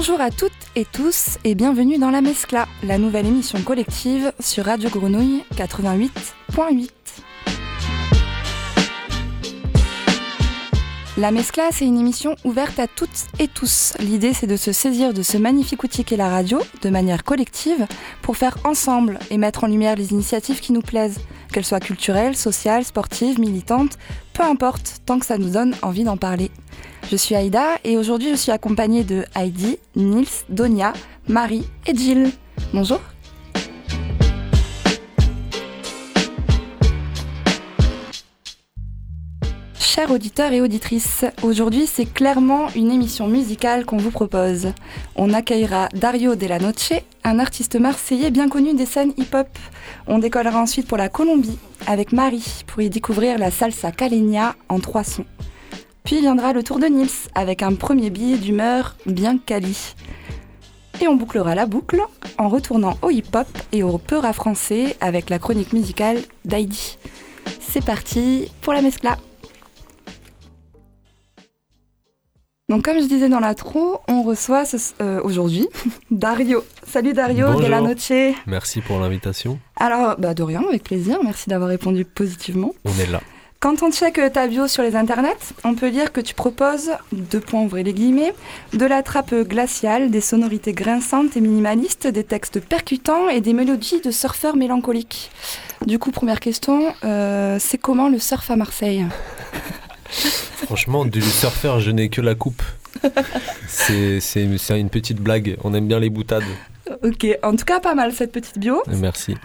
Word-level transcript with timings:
Bonjour 0.00 0.22
à 0.22 0.30
toutes 0.30 0.52
et 0.76 0.86
tous 0.86 1.36
et 1.44 1.54
bienvenue 1.54 1.98
dans 1.98 2.08
La 2.08 2.22
Mescla, 2.22 2.66
la 2.82 2.96
nouvelle 2.96 3.26
émission 3.26 3.60
collective 3.60 4.32
sur 4.40 4.64
Radio 4.64 4.88
Grenouille 4.88 5.44
88.8. 5.54 6.88
La 11.20 11.32
Mescla, 11.32 11.64
c'est 11.70 11.84
une 11.84 12.00
émission 12.00 12.34
ouverte 12.44 12.78
à 12.78 12.86
toutes 12.86 13.26
et 13.38 13.46
tous. 13.46 13.92
L'idée, 13.98 14.32
c'est 14.32 14.46
de 14.46 14.56
se 14.56 14.72
saisir 14.72 15.12
de 15.12 15.20
ce 15.20 15.36
magnifique 15.36 15.84
outil 15.84 16.02
qu'est 16.02 16.16
la 16.16 16.30
radio, 16.30 16.62
de 16.80 16.88
manière 16.88 17.24
collective, 17.24 17.86
pour 18.22 18.38
faire 18.38 18.56
ensemble 18.64 19.18
et 19.30 19.36
mettre 19.36 19.64
en 19.64 19.66
lumière 19.66 19.96
les 19.96 20.12
initiatives 20.12 20.60
qui 20.60 20.72
nous 20.72 20.80
plaisent, 20.80 21.20
qu'elles 21.52 21.66
soient 21.66 21.78
culturelles, 21.78 22.38
sociales, 22.38 22.86
sportives, 22.86 23.38
militantes, 23.38 23.98
peu 24.32 24.44
importe, 24.44 25.02
tant 25.04 25.18
que 25.18 25.26
ça 25.26 25.36
nous 25.36 25.50
donne 25.50 25.76
envie 25.82 26.04
d'en 26.04 26.16
parler. 26.16 26.50
Je 27.10 27.16
suis 27.16 27.34
Aïda 27.34 27.66
et 27.84 27.98
aujourd'hui 27.98 28.30
je 28.30 28.36
suis 28.36 28.52
accompagnée 28.52 29.04
de 29.04 29.26
Heidi, 29.34 29.76
Nils, 29.96 30.46
Donia, 30.48 30.94
Marie 31.28 31.66
et 31.86 31.94
Jill. 31.94 32.30
Bonjour. 32.72 32.98
Auditeurs 40.08 40.52
et 40.52 40.60
auditrices, 40.60 41.24
aujourd'hui 41.42 41.86
c'est 41.86 42.06
clairement 42.06 42.68
une 42.74 42.90
émission 42.90 43.28
musicale 43.28 43.84
qu'on 43.84 43.98
vous 43.98 44.10
propose. 44.10 44.72
On 45.14 45.32
accueillera 45.32 45.88
Dario 45.92 46.34
Della 46.34 46.58
Noce, 46.58 46.94
un 47.22 47.38
artiste 47.38 47.78
marseillais 47.78 48.30
bien 48.30 48.48
connu 48.48 48.74
des 48.74 48.86
scènes 48.86 49.12
hip-hop. 49.18 49.46
On 50.06 50.18
décollera 50.18 50.60
ensuite 50.60 50.88
pour 50.88 50.96
la 50.96 51.08
Colombie 51.08 51.58
avec 51.86 52.12
Marie 52.12 52.64
pour 52.66 52.80
y 52.80 52.88
découvrir 52.88 53.38
la 53.38 53.50
salsa 53.50 53.92
caleña 53.92 54.56
en 54.68 54.80
trois 54.80 55.04
sons. 55.04 55.26
Puis 56.02 56.20
viendra 56.20 56.54
le 56.54 56.62
tour 56.62 56.78
de 56.78 56.86
Nils 56.86 57.28
avec 57.34 57.62
un 57.62 57.74
premier 57.74 58.10
billet 58.10 58.38
d'humeur 58.38 58.96
bien 59.06 59.38
quali. 59.38 59.94
Et 61.00 61.08
on 61.08 61.14
bouclera 61.14 61.54
la 61.54 61.66
boucle 61.66 62.00
en 62.38 62.48
retournant 62.48 62.96
au 63.02 63.10
hip-hop 63.10 63.46
et 63.72 63.82
au 63.82 63.98
peur 63.98 64.24
français 64.34 64.96
avec 65.00 65.30
la 65.30 65.38
chronique 65.38 65.72
musicale 65.72 66.18
d'Heidi. 66.44 66.96
C'est 67.60 67.84
parti 67.84 68.50
pour 68.62 68.72
la 68.72 68.82
mescla. 68.82 69.18
Donc 72.70 72.84
comme 72.84 73.00
je 73.00 73.06
disais 73.06 73.28
dans 73.28 73.40
l'intro, 73.40 74.00
on 74.06 74.22
reçoit 74.22 74.62
euh, 75.00 75.20
aujourd'hui 75.24 75.68
Dario. 76.12 76.64
Salut 76.86 77.14
Dario 77.14 77.48
Bonjour. 77.48 77.68
la 77.68 77.80
Noche. 77.80 78.12
Merci 78.46 78.80
pour 78.80 79.00
l'invitation. 79.00 79.58
Alors, 79.74 80.14
bah 80.18 80.34
de 80.34 80.42
rien, 80.44 80.62
avec 80.68 80.84
plaisir. 80.84 81.18
Merci 81.24 81.50
d'avoir 81.50 81.68
répondu 81.68 82.04
positivement. 82.04 82.72
On 82.84 82.96
est 83.00 83.10
là. 83.10 83.20
Quand 83.58 83.82
on 83.82 83.90
check 83.90 84.20
ta 84.32 84.46
bio 84.46 84.68
sur 84.68 84.84
les 84.84 84.94
internets, 84.94 85.52
on 85.64 85.74
peut 85.74 85.88
lire 85.88 86.12
que 86.12 86.20
tu 86.20 86.32
proposes, 86.32 86.92
deux 87.10 87.40
points 87.40 87.62
ouvrez 87.62 87.82
les 87.82 87.92
guillemets, 87.92 88.34
de 88.72 88.86
la 88.86 89.02
trappe 89.02 89.34
glaciale, 89.34 90.12
des 90.12 90.20
sonorités 90.20 90.72
grinçantes 90.72 91.36
et 91.36 91.40
minimalistes, 91.40 92.06
des 92.06 92.24
textes 92.24 92.60
percutants 92.60 93.28
et 93.28 93.40
des 93.40 93.52
mélodies 93.52 94.00
de 94.00 94.12
surfeurs 94.12 94.54
mélancoliques. 94.54 95.32
Du 95.86 95.98
coup, 95.98 96.12
première 96.12 96.38
question, 96.38 96.94
euh, 97.02 97.56
c'est 97.58 97.78
comment 97.78 98.08
le 98.08 98.20
surf 98.20 98.48
à 98.48 98.54
Marseille? 98.54 99.04
Franchement, 100.66 101.04
du 101.04 101.22
surfeur, 101.22 101.80
je 101.80 101.90
n'ai 101.90 102.08
que 102.08 102.20
la 102.20 102.34
coupe. 102.34 102.62
C'est 103.68 104.20
une 104.78 104.90
petite 104.90 105.18
blague. 105.20 105.56
On 105.64 105.74
aime 105.74 105.88
bien 105.88 105.98
les 106.00 106.10
boutades. 106.10 106.44
Ok, 107.04 107.26
en 107.42 107.54
tout 107.54 107.64
cas 107.64 107.80
pas 107.80 107.94
mal 107.94 108.12
cette 108.12 108.32
petite 108.32 108.58
bio. 108.58 108.82
Merci. 109.00 109.36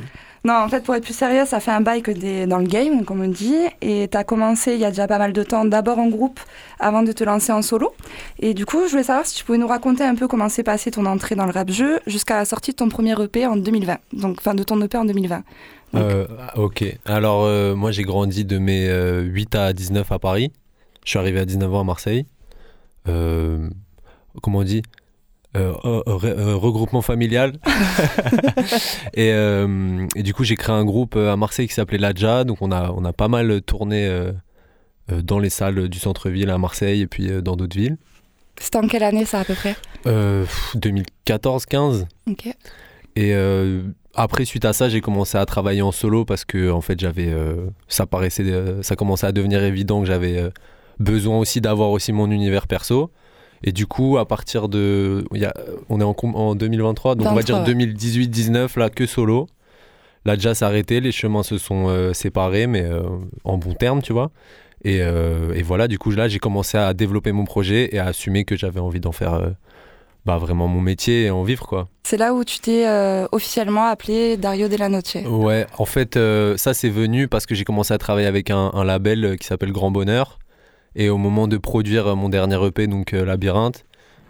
Non, 0.44 0.54
en 0.54 0.70
fait, 0.70 0.84
pour 0.84 0.94
être 0.94 1.04
plus 1.04 1.16
sérieux, 1.16 1.44
ça 1.46 1.60
fait 1.60 1.72
un 1.72 1.82
bail 1.82 2.04
que 2.04 2.46
dans 2.46 2.60
le 2.60 2.68
game, 2.68 3.04
comme 3.04 3.22
on 3.22 3.28
dit, 3.28 3.56
et 3.82 4.08
t'as 4.08 4.24
commencé 4.24 4.74
il 4.74 4.80
y 4.80 4.86
a 4.86 4.90
déjà 4.92 5.08
pas 5.08 5.18
mal 5.18 5.34
de 5.34 5.42
temps, 5.42 5.66
d'abord 5.66 5.98
en 5.98 6.08
groupe, 6.08 6.40
avant 6.80 7.02
de 7.02 7.12
te 7.12 7.24
lancer 7.24 7.52
en 7.52 7.64
solo. 7.64 7.94
Et 8.40 8.54
du 8.54 8.64
coup, 8.66 8.82
je 8.86 8.92
voulais 8.92 9.04
savoir 9.04 9.26
si 9.26 9.36
tu 9.36 9.44
pouvais 9.44 9.58
nous 9.58 9.68
raconter 9.68 10.04
un 10.04 10.14
peu 10.14 10.28
comment 10.28 10.48
s'est 10.50 10.62
passé 10.64 10.92
ton 10.92 11.08
entrée 11.08 11.34
dans 11.36 11.46
le 11.46 11.52
rap-jeu 11.52 12.00
jusqu'à 12.06 12.36
la 12.38 12.46
sortie 12.46 12.72
de 12.72 12.76
ton 12.76 12.90
premier 12.90 13.20
EP 13.20 13.48
en 13.48 13.56
2020, 13.56 13.98
donc 14.14 14.38
enfin 14.40 14.54
de 14.54 14.62
ton 14.64 14.80
EP 14.84 14.96
en 15.00 15.06
2020. 15.06 15.38
Donc- 15.94 16.04
Euh, 16.04 16.28
ok. 16.58 16.84
Alors, 17.06 17.44
euh, 17.46 17.74
moi, 17.74 17.90
j'ai 17.92 18.04
grandi 18.04 18.46
de 18.46 18.60
mes 18.60 18.88
euh, 18.88 19.22
8 19.22 19.56
à 19.56 19.74
19 19.74 20.12
à 20.12 20.20
Paris. 20.20 20.52
Je 21.06 21.12
suis 21.12 21.20
arrivé 21.20 21.40
à 21.40 21.46
19 21.46 21.74
ans 21.74 21.80
à 21.82 21.84
Marseille. 21.84 22.26
Euh, 23.08 23.70
comment 24.42 24.60
on 24.60 24.64
dit 24.64 24.82
Euh, 25.56 25.72
re- 25.72 26.54
regroupement 26.56 27.02
familial. 27.02 27.54
et, 29.14 29.32
euh, 29.32 30.06
et 30.16 30.24
du 30.24 30.34
coup, 30.34 30.44
j'ai 30.44 30.56
créé 30.56 30.76
un 30.76 30.84
groupe 30.84 31.16
à 31.16 31.36
Marseille 31.38 31.68
qui 31.68 31.74
s'appelait 31.74 31.98
Ladja. 32.00 32.44
Donc, 32.44 32.62
on 32.62 32.72
a, 32.72 32.92
on 32.92 33.06
a 33.06 33.14
pas 33.14 33.28
mal 33.30 33.62
tourné 33.62 34.10
dans 35.10 35.40
les 35.40 35.50
salles 35.52 35.88
du 35.88 36.00
centre-ville 36.00 36.50
à 36.50 36.58
Marseille 36.58 37.02
et 37.02 37.08
puis 37.08 37.30
dans 37.42 37.56
d'autres 37.56 37.78
villes. 37.78 37.98
C'était 38.60 38.78
en 38.78 38.88
quelle 38.88 39.04
année 39.04 39.26
ça 39.26 39.42
à 39.42 39.46
peu 39.46 39.54
près? 39.54 39.76
Euh, 40.08 40.46
2014-15. 40.76 42.06
Ok. 42.30 42.48
Et 43.16 43.34
après, 44.16 44.46
suite 44.46 44.66
à 44.66 44.74
ça, 44.74 44.90
j'ai 44.90 45.02
commencé 45.02 45.38
à 45.38 45.46
travailler 45.46 45.82
en 45.82 45.92
solo 45.92 46.26
parce 46.26 46.44
que 46.46 46.72
en 46.72 46.82
fait, 46.82 47.00
j'avais, 47.00 47.28
euh, 47.32 47.68
ça 47.88 48.06
paraissait, 48.06 48.44
euh, 48.44 48.82
ça 48.82 48.96
commençait 48.96 49.28
à 49.28 49.32
devenir 49.32 49.62
évident 49.64 50.00
que 50.02 50.08
j'avais 50.08 50.38
euh, 50.38 50.50
besoin 51.00 51.38
aussi 51.40 51.62
d'avoir 51.62 51.90
aussi 51.92 52.12
mon 52.14 52.30
univers 52.32 52.68
perso. 52.68 53.12
Et 53.64 53.72
du 53.72 53.88
coup, 53.88 54.18
à 54.18 54.28
partir 54.28 54.70
de, 54.70 55.26
il 55.34 55.42
y 55.42 55.46
a- 55.46 55.54
on 55.90 56.00
est 56.00 56.04
en, 56.04 56.16
en 56.34 56.56
2023, 56.56 57.16
donc 57.16 57.26
on 57.28 57.30
va 57.30 57.36
23, 57.42 57.64
dire 57.64 57.76
ouais. 57.78 57.86
2018-19 57.94 58.78
là 58.80 58.90
que 58.90 59.06
solo. 59.06 59.48
Là 60.26 60.36
déjà, 60.36 60.56
s'est 60.56 60.66
arrêté, 60.66 61.02
les 61.02 61.12
chemins 61.12 61.44
se 61.44 61.58
sont 61.58 61.86
euh, 61.88 62.12
séparés, 62.14 62.68
mais 62.68 62.84
euh, 62.84 63.04
en 63.44 63.58
bon 63.58 63.74
terme, 63.74 64.02
tu 64.02 64.12
vois. 64.14 64.32
Et, 64.84 65.00
euh, 65.02 65.54
et 65.56 65.62
voilà, 65.64 65.88
du 65.88 65.98
coup, 66.00 66.12
là, 66.12 66.28
j'ai 66.28 66.40
commencé 66.40 66.78
à 66.78 66.94
développer 66.94 67.32
mon 67.32 67.46
projet 67.46 67.90
et 67.96 68.00
à 68.00 68.06
assumer 68.08 68.44
que 68.44 68.56
j'avais 68.56 68.80
envie 68.80 69.00
d'en 69.00 69.12
faire 69.12 69.40
bah, 70.26 70.38
vraiment 70.40 70.68
mon 70.68 70.82
métier 70.82 71.26
et 71.26 71.30
en 71.32 71.44
vivre, 71.44 71.66
quoi. 71.68 71.88
C'est 72.04 72.18
là 72.18 72.34
où 72.34 72.44
tu 72.44 72.60
t'es 72.60 72.86
officiellement 73.32 73.86
appelé 73.86 74.38
Dario 74.38 74.68
Della 74.68 74.90
Noce. 74.90 75.18
Ouais, 75.28 75.66
en 75.78 75.86
fait, 75.86 76.20
ça 76.58 76.74
c'est 76.74 76.90
venu 76.90 77.28
parce 77.28 77.46
que 77.46 77.56
j'ai 77.56 77.64
commencé 77.64 77.94
à 77.94 77.98
travailler 78.00 78.28
avec 78.28 78.50
un, 78.52 78.72
un 78.74 78.84
label 78.84 79.38
qui 79.40 79.46
s'appelle 79.48 79.72
Grand 79.72 79.92
Bonheur. 79.92 80.38
Et 80.96 81.10
au 81.10 81.18
moment 81.18 81.48
de 81.48 81.58
produire 81.58 82.08
euh, 82.08 82.16
mon 82.16 82.30
dernier 82.30 82.64
EP, 82.66 82.88
donc 82.88 83.14
euh, 83.14 83.26
Labyrinthe, 83.26 83.86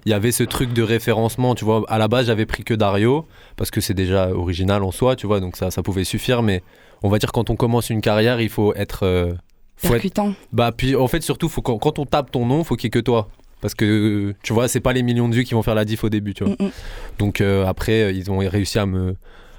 il 0.05 0.11
y 0.11 0.13
avait 0.13 0.31
ce 0.31 0.43
truc 0.43 0.71
de 0.73 0.83
référencement, 0.83 1.55
tu 1.55 1.65
vois. 1.65 1.83
À 1.87 1.97
la 1.97 2.07
base, 2.07 2.27
j'avais 2.27 2.45
pris 2.45 2.63
que 2.63 2.73
Dario, 2.75 3.25
parce 3.55 3.71
que 3.71 3.81
c'est 3.81 3.93
déjà 3.95 4.29
original 4.29 4.83
en 4.83 4.91
soi, 4.91 5.15
tu 5.15 5.25
vois, 5.25 5.39
donc 5.39 5.57
ça, 5.57 5.71
ça 5.71 5.81
pouvait 5.81 6.03
suffire. 6.03 6.43
Mais 6.43 6.61
on 7.01 7.09
va 7.09 7.17
dire, 7.17 7.31
quand 7.31 7.49
on 7.49 7.55
commence 7.55 7.89
une 7.89 8.01
carrière, 8.01 8.39
il 8.39 8.49
faut 8.49 8.73
être. 8.75 9.03
euh, 9.03 9.33
faut 9.77 9.87
être 9.87 9.93
Percutant. 9.93 10.33
bah, 10.53 10.71
puis 10.71 10.95
en 10.95 11.07
fait, 11.07 11.21
surtout, 11.21 11.49
faut, 11.49 11.61
quand, 11.61 11.77
quand 11.79 11.97
on 11.99 12.05
tape 12.05 12.31
ton 12.31 12.45
nom, 12.45 12.63
faut 12.63 12.75
qu'il 12.75 12.85
y 12.85 12.89
ait 12.89 12.91
que 12.91 12.99
toi. 12.99 13.29
Parce 13.61 13.73
que, 13.73 14.35
tu 14.43 14.53
vois, 14.53 14.67
c'est 14.67 14.79
pas 14.79 14.93
les 14.93 15.01
millions 15.01 15.27
de 15.27 15.33
vues 15.33 15.43
qui 15.43 15.55
vont 15.55 15.63
faire 15.63 15.73
la 15.75 15.85
diff 15.85 16.03
au 16.03 16.09
début, 16.09 16.33
tu 16.35 16.43
vois. 16.43 16.53
Mm, 16.59 16.65
mm. 16.65 16.71
Donc 17.17 17.41
euh, 17.41 17.65
après, 17.65 18.15
ils 18.15 18.29
ont 18.29 18.37
réussi 18.37 18.77
à 18.77 18.85
me, 18.85 19.15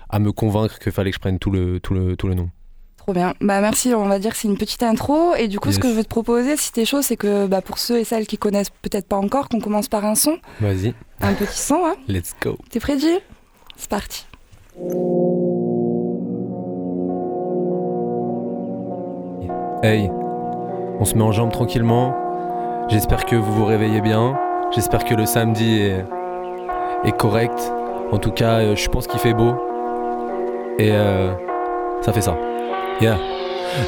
à 0.08 0.20
me 0.20 0.30
convaincre 0.30 0.78
qu'il 0.78 0.92
fallait 0.92 1.10
que 1.10 1.16
je 1.16 1.20
prenne 1.20 1.38
tout 1.40 1.50
le, 1.50 1.80
tout 1.80 1.92
le, 1.92 2.16
tout 2.16 2.28
le 2.28 2.34
nom. 2.34 2.50
Trop 3.06 3.12
bien. 3.12 3.34
Bah 3.40 3.60
merci, 3.60 3.94
on 3.94 4.08
va 4.08 4.18
dire 4.18 4.32
que 4.32 4.36
c'est 4.36 4.48
une 4.48 4.58
petite 4.58 4.82
intro. 4.82 5.36
Et 5.36 5.46
du 5.46 5.60
coup, 5.60 5.70
ce 5.70 5.78
que 5.78 5.88
je 5.88 5.92
veux 5.92 6.02
te 6.02 6.08
proposer, 6.08 6.56
si 6.56 6.72
t'es 6.72 6.84
chaud, 6.84 7.02
c'est 7.02 7.16
que 7.16 7.46
bah, 7.46 7.62
pour 7.62 7.78
ceux 7.78 8.00
et 8.00 8.04
celles 8.04 8.26
qui 8.26 8.36
connaissent 8.36 8.70
peut-être 8.82 9.06
pas 9.06 9.16
encore, 9.16 9.48
qu'on 9.48 9.60
commence 9.60 9.86
par 9.86 10.04
un 10.04 10.16
son, 10.16 10.38
Vas-y, 10.60 10.92
un 11.20 11.32
petit 11.34 11.56
son. 11.56 11.86
Hein. 11.86 11.94
let's 12.08 12.34
go. 12.42 12.58
T'es 12.68 12.80
prêt, 12.80 12.98
Jill 12.98 13.20
C'est 13.76 13.88
parti. 13.88 14.26
Hey, 19.84 20.10
on 20.98 21.04
se 21.04 21.14
met 21.14 21.22
en 21.22 21.30
jambe 21.30 21.52
tranquillement. 21.52 22.12
J'espère 22.88 23.24
que 23.24 23.36
vous 23.36 23.52
vous 23.52 23.66
réveillez 23.66 24.00
bien. 24.00 24.36
J'espère 24.74 25.04
que 25.04 25.14
le 25.14 25.26
samedi 25.26 25.78
est, 25.78 26.04
est 27.04 27.16
correct. 27.16 27.72
En 28.10 28.18
tout 28.18 28.32
cas, 28.32 28.59
euh, 28.59 28.74
je 28.74 28.88
pense 28.88 29.06
qu'il 29.06 29.20
fait 29.20 29.34
beau. 29.34 29.54
Et 30.80 30.91
euh, 30.91 31.32
ça 32.02 32.12
fait 32.12 32.20
ça. 32.20 32.36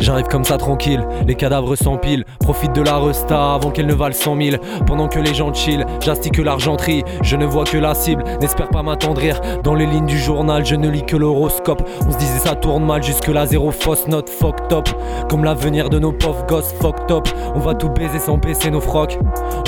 J'arrive 0.01 0.27
comme 0.27 0.45
ça 0.45 0.59
tranquille, 0.59 1.07
les 1.27 1.35
cadavres 1.35 1.75
s'empilent. 1.77 2.25
Profite 2.41 2.75
de 2.75 2.83
la 2.83 2.99
resta 2.99 3.55
avant 3.55 3.71
qu'elle 3.71 3.87
ne 3.87 3.95
valent 3.95 4.15
100 4.15 4.37
000. 4.41 4.57
Pendant 4.87 5.09
que 5.09 5.19
les 5.19 5.35
gens 5.35 5.53
chill, 5.53 5.87
j'astique 6.01 6.39
l'argenterie. 6.39 7.05
Je 7.23 7.37
ne 7.37 7.47
vois 7.47 7.65
que 7.65 7.79
la 7.79 7.95
cible, 7.95 8.25
n'espère 8.41 8.69
pas 8.69 8.83
m'attendrir. 8.83 9.41
Dans 9.63 9.75
les 9.75 9.87
lignes 9.87 10.07
du 10.07 10.19
journal, 10.19 10.65
je 10.65 10.75
ne 10.75 10.89
lis 10.89 11.05
que 11.05 11.17
l'horoscope. 11.17 11.83
On 12.07 12.13
se 12.13 12.19
disait 12.19 12.39
ça 12.39 12.55
tourne 12.55 12.85
mal, 12.85 13.03
jusque-là 13.03 13.47
zéro 13.47 13.71
fausse 13.71 14.07
note, 14.09 14.29
fuck 14.29 14.69
top. 14.69 14.89
Comme 15.31 15.45
l'avenir 15.45 15.89
de 15.89 15.99
nos 15.99 16.13
pauvres 16.13 16.45
gosses, 16.47 16.75
fuck 16.81 17.07
top. 17.07 17.29
On 17.55 17.61
va 17.61 17.75
tout 17.75 17.89
baiser 17.89 18.19
sans 18.19 18.37
baisser 18.37 18.71
nos 18.71 18.81
frocs. 18.81 19.19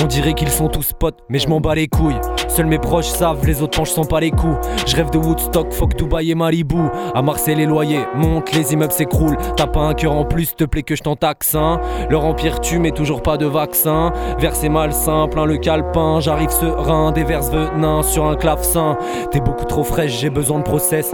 On 0.02 0.06
dirait 0.06 0.34
qu'ils 0.34 0.50
sont 0.50 0.68
tous 0.68 0.92
potes, 0.92 1.18
mais 1.28 1.38
je 1.38 1.48
m'en 1.48 1.60
bats 1.60 1.74
les 1.74 1.88
couilles. 1.88 2.20
Seuls 2.50 2.66
mes 2.66 2.78
proches 2.78 3.06
savent, 3.06 3.46
les 3.46 3.62
autres 3.62 3.78
penchent 3.78 3.92
sans 3.92 4.04
pas 4.04 4.18
les 4.18 4.32
coups. 4.32 4.58
Je 4.84 4.96
rêve 4.96 5.10
de 5.10 5.18
Woodstock, 5.18 5.72
fuck 5.72 5.94
Dubaï 5.94 6.32
et 6.32 6.34
Malibu. 6.34 6.80
À 7.14 7.22
Marseille, 7.22 7.54
les 7.54 7.64
loyers 7.64 8.04
montent, 8.16 8.52
les 8.52 8.72
immeubles 8.72 8.92
s'écroulent. 8.92 9.36
T'as 9.56 9.68
pas 9.68 9.80
un 9.80 9.94
cœur 9.94 10.12
en 10.12 10.24
plus, 10.24 10.56
te 10.56 10.64
plaît 10.64 10.82
que 10.82 10.96
je 10.96 11.02
t'en 11.02 11.14
taxe 11.14 11.54
un. 11.54 11.80
Leur 12.10 12.24
empire 12.24 12.60
tue, 12.60 12.80
mais 12.80 12.90
toujours 12.90 13.22
pas 13.22 13.36
de 13.36 13.46
vaccin. 13.46 14.12
Verset 14.40 14.68
malsain, 14.68 15.28
plein 15.28 15.46
le 15.46 15.58
calepin. 15.58 16.18
J'arrive 16.18 16.50
serein, 16.50 17.12
des 17.12 17.22
vers 17.22 17.42
venins 17.42 18.02
sur 18.02 18.26
un 18.26 18.34
clavecin. 18.34 18.96
T'es 19.30 19.40
beaucoup 19.40 19.64
trop 19.64 19.84
fraîche, 19.84 20.18
j'ai 20.18 20.30
besoin 20.30 20.58
de 20.58 20.64
process. 20.64 21.12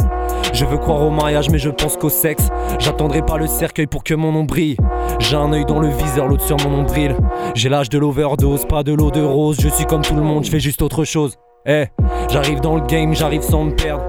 Je 0.55 0.65
veux 0.65 0.79
croire 0.79 1.03
au 1.03 1.11
mariage, 1.11 1.51
mais 1.51 1.59
je 1.59 1.69
pense 1.69 1.99
qu'au 1.99 2.09
sexe. 2.09 2.49
J'attendrai 2.79 3.21
pas 3.21 3.37
le 3.37 3.47
cercueil 3.47 3.87
pour 3.87 4.05
que 4.05 4.15
mon 4.15 4.33
nom 4.33 4.45
brille. 4.45 4.79
J'ai 5.19 5.37
un 5.37 5.53
œil 5.53 5.65
dans 5.65 5.81
le 5.81 5.89
viseur, 5.89 6.29
l'autre 6.29 6.45
sur 6.45 6.57
mon 6.65 6.71
nombril. 6.77 7.17
J'ai 7.55 7.69
l'âge 7.69 7.89
de 7.89 7.99
l'overdose, 7.99 8.65
pas 8.65 8.83
de 8.83 8.93
l'eau 8.93 9.11
de 9.11 9.23
rose. 9.23 9.59
Je 9.61 9.69
suis 9.69 9.87
comme 9.87 10.03
tout 10.03 10.15
le 10.15 10.23
monde, 10.23 10.45
je 10.45 10.51
fais 10.51 10.61
juste 10.61 10.83
autre 10.83 11.05
chose. 11.05 11.37
Eh, 11.67 11.87
j'arrive 12.31 12.61
dans 12.61 12.77
le 12.77 12.83
game, 12.83 13.15
j'arrive 13.15 13.43
sans 13.43 13.65
me 13.65 13.75
perdre. 13.75 14.05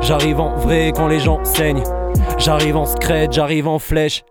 J'arrive 0.00 0.40
en 0.40 0.54
vrai 0.56 0.92
quand 0.94 1.08
les 1.08 1.18
gens 1.18 1.40
saignent. 1.44 1.82
J'arrive 2.38 2.76
en 2.76 2.84
scred, 2.84 3.32
j'arrive 3.32 3.66
en 3.66 3.78
flèche. 3.78 4.24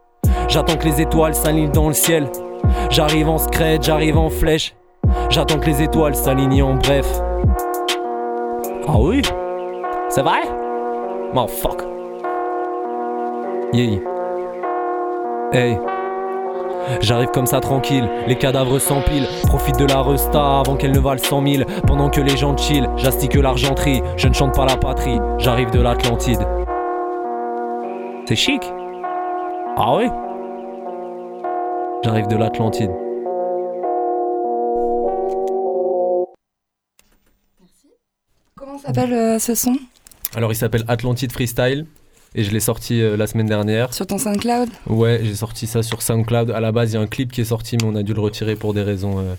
J'attends 0.48 0.76
que 0.76 0.86
les 0.86 1.02
étoiles 1.02 1.36
s'alignent 1.36 1.72
dans 1.72 1.88
le 1.88 1.94
ciel. 1.94 2.28
J'arrive 2.90 3.30
en 3.30 3.38
scred, 3.38 3.84
j'arrive 3.84 4.18
en 4.18 4.30
flèche. 4.30 4.76
J'attends 5.30 5.60
que 5.60 5.66
les 5.66 5.82
étoiles 5.82 6.16
s'alignent 6.16 6.64
en 6.64 6.76
bref. 6.76 7.08
Ah 8.88 8.98
oui? 8.98 9.22
C'est 10.10 10.22
vrai? 10.22 10.42
Fuck. 11.48 11.84
Yeah. 13.74 14.00
Hey. 15.54 16.01
J'arrive 17.02 17.30
comme 17.30 17.46
ça 17.46 17.60
tranquille, 17.60 18.10
les 18.28 18.38
cadavres 18.38 18.80
s'empilent. 18.80 19.28
Profite 19.48 19.78
de 19.78 19.86
la 19.86 20.02
resta 20.02 20.60
avant 20.60 20.76
qu'elle 20.76 20.92
ne 20.92 21.00
vale 21.00 21.20
cent 21.20 21.42
mille. 21.42 21.66
Pendant 21.88 22.10
que 22.10 22.22
les 22.22 22.38
gens 22.38 22.56
chill, 22.58 22.88
j'astique 22.98 23.36
l'argenterie. 23.36 24.02
Je 24.18 24.28
ne 24.28 24.34
chante 24.34 24.56
pas 24.56 24.66
la 24.66 24.78
patrie, 24.78 25.20
j'arrive 25.38 25.72
de 25.72 25.80
l'Atlantide. 25.82 26.42
C'est 28.28 28.36
chic 28.36 28.64
Ah 29.78 29.96
oui 29.96 30.06
J'arrive 32.04 32.28
de 32.28 32.36
l'Atlantide. 32.38 32.92
Comment 38.56 38.78
s'appelle 38.78 39.14
euh, 39.14 39.40
ce 39.40 39.56
son? 39.56 39.76
Alors 40.36 40.52
il 40.52 40.56
s'appelle 40.56 40.84
Atlantide 40.88 41.32
Freestyle 41.32 41.86
et 42.34 42.44
je 42.44 42.52
l'ai 42.52 42.60
sorti 42.60 43.02
euh, 43.02 43.18
la 43.18 43.28
semaine 43.28 43.48
dernière. 43.48 43.94
Sur 43.94 44.08
ton 44.08 44.18
SoundCloud? 44.18 44.70
Ouais, 44.88 45.20
j'ai 45.24 45.36
sorti 45.36 45.68
ça 45.68 45.84
sur 45.84 46.02
SoundCloud. 46.02 46.52
À 46.52 46.60
la 46.60 46.72
base, 46.72 46.92
il 46.92 46.96
y 46.96 46.98
a 46.98 47.02
un 47.02 47.08
clip 47.08 47.32
qui 47.32 47.42
est 47.42 47.46
sorti, 47.46 47.78
mais 47.78 47.88
on 47.88 47.96
a 47.96 48.04
dû 48.04 48.14
le 48.14 48.22
retirer 48.22 48.56
pour 48.56 48.74
des 48.74 48.84
raisons 48.84 49.20
euh, 49.20 49.36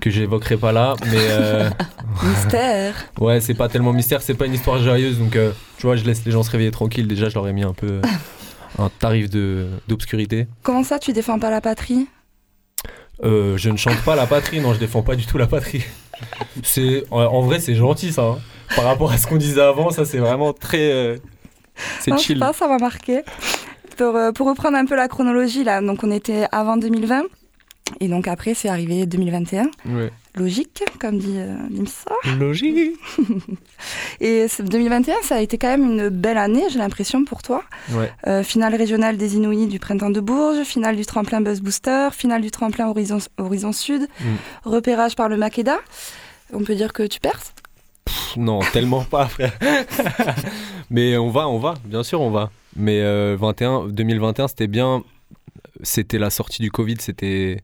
que 0.00 0.10
j'évoquerai 0.10 0.58
pas 0.58 0.72
là. 0.72 0.94
Mais 1.06 1.16
euh, 1.16 1.70
mystère. 2.22 2.94
Ouais, 3.20 3.40
c'est 3.40 3.54
pas 3.54 3.68
tellement 3.68 3.94
mystère, 3.94 4.20
c'est 4.20 4.34
pas 4.34 4.46
une 4.46 4.52
histoire 4.52 4.78
joyeuse, 4.78 5.18
donc 5.18 5.38
tu 5.78 5.86
vois, 5.86 5.96
je 5.96 6.04
laisse 6.04 6.24
les 6.26 6.32
gens 6.32 6.42
se 6.42 6.50
réveiller 6.50 6.70
tranquilles. 6.70 7.08
Déjà, 7.08 7.30
je 7.30 7.34
leur 7.34 7.48
ai 7.48 7.54
mis 7.54 7.62
un 7.62 7.72
peu 7.72 8.02
un 8.78 8.90
tarif 8.98 9.30
de 9.30 9.66
d'obscurité. 9.88 10.46
Comment 10.62 10.84
ça, 10.84 10.98
tu 10.98 11.12
défends 11.14 11.38
pas 11.38 11.50
la 11.50 11.62
patrie? 11.62 12.06
Je 13.22 13.70
ne 13.70 13.76
chante 13.78 14.02
pas 14.04 14.14
la 14.14 14.26
patrie, 14.26 14.60
non, 14.60 14.74
je 14.74 14.78
défends 14.78 15.00
pas 15.00 15.16
du 15.16 15.24
tout 15.24 15.38
la 15.38 15.46
patrie. 15.46 15.82
C'est 16.62 17.04
en 17.10 17.40
vrai, 17.40 17.60
c'est 17.60 17.74
gentil 17.74 18.12
ça. 18.12 18.22
Hein. 18.24 18.38
Par 18.74 18.84
rapport 18.84 19.10
à 19.10 19.16
ce 19.16 19.26
qu'on 19.26 19.36
disait 19.36 19.62
avant, 19.62 19.90
ça 19.90 20.04
c'est 20.04 20.18
vraiment 20.18 20.52
très 20.52 21.18
c'est 22.00 22.16
chill. 22.18 22.38
Ça, 22.38 22.52
ça 22.52 22.68
m'a 22.68 22.78
marqué. 22.78 23.22
Pour, 23.96 24.16
euh, 24.16 24.32
pour, 24.32 24.46
reprendre 24.48 24.76
un 24.76 24.84
peu 24.84 24.94
la 24.94 25.08
chronologie, 25.08 25.64
là, 25.64 25.80
donc 25.80 26.04
on 26.04 26.10
était 26.10 26.46
avant 26.52 26.76
2020. 26.76 27.22
Et 28.00 28.08
donc 28.08 28.28
après, 28.28 28.54
c'est 28.54 28.68
arrivé 28.68 29.06
2021. 29.06 29.70
Logique, 30.34 30.82
comme 31.00 31.18
dit 31.18 31.36
euh, 31.36 31.56
l'IMSA. 31.70 32.10
Logique. 32.38 32.94
et 34.20 34.46
2021, 34.58 35.14
ça 35.22 35.36
a 35.36 35.40
été 35.40 35.56
quand 35.56 35.68
même 35.68 35.84
une 35.84 36.08
belle 36.10 36.36
année, 36.36 36.64
j'ai 36.68 36.78
l'impression, 36.78 37.24
pour 37.24 37.42
toi. 37.42 37.64
Euh, 38.26 38.42
finale 38.42 38.74
régionale 38.74 39.16
des 39.16 39.36
Inouïs 39.36 39.66
du 39.66 39.78
Printemps 39.78 40.10
de 40.10 40.20
Bourges, 40.20 40.62
finale 40.64 40.96
du 40.96 41.06
tremplin 41.06 41.40
Buzz 41.40 41.62
Booster, 41.62 42.08
finale 42.12 42.42
du 42.42 42.50
tremplin 42.50 42.88
Horizon, 42.88 43.18
Horizon 43.38 43.72
Sud, 43.72 44.02
mm. 44.02 44.24
repérage 44.64 45.16
par 45.16 45.30
le 45.30 45.38
Makeda. 45.38 45.78
On 46.52 46.62
peut 46.62 46.74
dire 46.74 46.92
que 46.92 47.02
tu 47.02 47.18
non, 48.36 48.60
tellement 48.72 49.04
pas, 49.04 49.26
frère. 49.26 49.58
Mais 50.90 51.16
on 51.16 51.30
va, 51.30 51.48
on 51.48 51.58
va, 51.58 51.74
bien 51.84 52.02
sûr, 52.02 52.20
on 52.20 52.30
va. 52.30 52.50
Mais 52.76 53.00
21, 53.36 53.86
euh, 53.86 53.88
2021, 53.90 54.48
c'était 54.48 54.66
bien. 54.66 55.02
C'était 55.82 56.18
la 56.18 56.30
sortie 56.30 56.62
du 56.62 56.70
Covid, 56.70 56.96
c'était. 57.00 57.62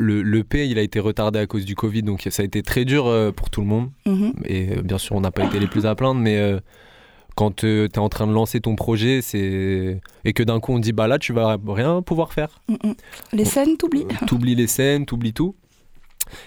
Le, 0.00 0.22
le 0.22 0.44
P, 0.44 0.68
il 0.68 0.78
a 0.78 0.82
été 0.82 1.00
retardé 1.00 1.40
à 1.40 1.46
cause 1.46 1.64
du 1.64 1.74
Covid, 1.74 2.04
donc 2.04 2.24
ça 2.30 2.42
a 2.42 2.44
été 2.44 2.62
très 2.62 2.84
dur 2.84 3.08
euh, 3.08 3.32
pour 3.32 3.50
tout 3.50 3.60
le 3.60 3.66
monde. 3.66 3.90
Mhm. 4.06 4.32
Et 4.44 4.76
euh, 4.76 4.82
bien 4.82 4.96
sûr, 4.96 5.16
on 5.16 5.20
n'a 5.20 5.32
pas 5.32 5.44
été 5.44 5.58
les 5.58 5.66
plus 5.66 5.86
à 5.86 5.96
plaindre, 5.96 6.20
mais 6.20 6.40
quand 7.34 7.56
tu 7.56 7.84
es 7.84 7.98
en 7.98 8.08
train 8.08 8.28
de 8.28 8.32
lancer 8.32 8.60
ton 8.60 8.76
projet, 8.76 9.22
c'est 9.22 10.00
et 10.24 10.32
que 10.32 10.42
d'un 10.44 10.60
coup 10.60 10.72
on 10.72 10.78
dit 10.78 10.92
bah 10.92 11.08
là 11.08 11.18
tu 11.18 11.32
vas 11.32 11.56
rien 11.66 12.02
pouvoir 12.02 12.32
faire. 12.32 12.60
Mm, 12.68 12.74
mm. 12.88 12.94
Les 13.32 13.44
scènes, 13.44 13.76
t'oublies. 13.76 14.06
T'oublies 14.28 14.54
les 14.54 14.68
scènes, 14.68 15.04
t'oublies 15.04 15.32
tout. 15.32 15.56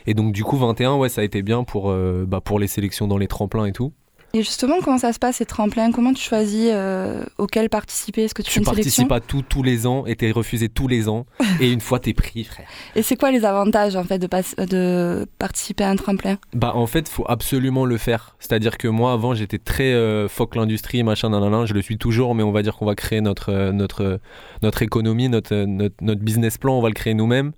Et 0.07 0.13
donc 0.13 0.33
du 0.33 0.43
coup 0.43 0.57
21, 0.57 0.95
ouais, 0.95 1.09
ça 1.09 1.21
a 1.21 1.23
été 1.23 1.41
bien 1.41 1.63
pour, 1.63 1.91
euh, 1.91 2.25
bah, 2.27 2.41
pour 2.41 2.59
les 2.59 2.67
sélections 2.67 3.07
dans 3.07 3.17
les 3.17 3.27
tremplins 3.27 3.65
et 3.65 3.71
tout. 3.71 3.93
Et 4.33 4.43
justement, 4.43 4.75
comment 4.81 4.97
ça 4.97 5.11
se 5.11 5.19
passe 5.19 5.37
ces 5.37 5.45
tremplins? 5.45 5.91
Comment 5.91 6.13
tu 6.13 6.23
choisis 6.23 6.69
euh, 6.71 7.25
auxquels 7.37 7.69
participer? 7.69 8.23
Est-ce 8.23 8.33
que 8.33 8.41
tu, 8.41 8.51
fais 8.51 8.59
une 8.59 8.65
participes 8.65 9.11
à 9.11 9.19
tout 9.19 9.41
tous 9.41 9.61
les 9.61 9.85
ans 9.85 10.05
et 10.05 10.15
t'es 10.15 10.31
refusé 10.31 10.69
tous 10.69 10.87
les 10.87 11.09
ans 11.09 11.25
et 11.59 11.69
une 11.69 11.81
fois 11.81 11.99
t'es 11.99 12.13
pris, 12.13 12.45
frère. 12.45 12.65
Et 12.95 13.01
c'est 13.01 13.17
quoi 13.17 13.31
les 13.31 13.43
avantages 13.43 13.97
en 13.97 14.05
fait 14.05 14.19
de, 14.19 14.29
de 14.65 15.27
participer 15.37 15.83
à 15.83 15.89
un 15.89 15.97
tremplin? 15.97 16.37
Bah 16.53 16.71
en 16.75 16.87
fait, 16.87 17.09
faut 17.09 17.25
absolument 17.27 17.83
le 17.85 17.97
faire. 17.97 18.35
C'est-à-dire 18.39 18.77
que 18.77 18.87
moi 18.87 19.11
avant, 19.11 19.33
j'étais 19.33 19.57
très 19.57 19.91
euh, 19.91 20.29
fuck 20.29 20.55
l'industrie, 20.55 21.03
machin, 21.03 21.29
nanana. 21.29 21.65
Je 21.65 21.73
le 21.73 21.81
suis 21.81 21.97
toujours, 21.97 22.33
mais 22.33 22.43
on 22.43 22.53
va 22.53 22.61
dire 22.61 22.77
qu'on 22.77 22.85
va 22.85 22.95
créer 22.95 23.19
notre 23.19 23.71
notre 23.71 24.21
notre 24.63 24.81
économie, 24.81 25.27
notre, 25.27 25.55
notre 25.55 25.95
notre 26.01 26.21
business 26.21 26.57
plan, 26.57 26.77
on 26.77 26.81
va 26.81 26.87
le 26.87 26.95
créer 26.95 27.13
nous-mêmes. 27.13 27.51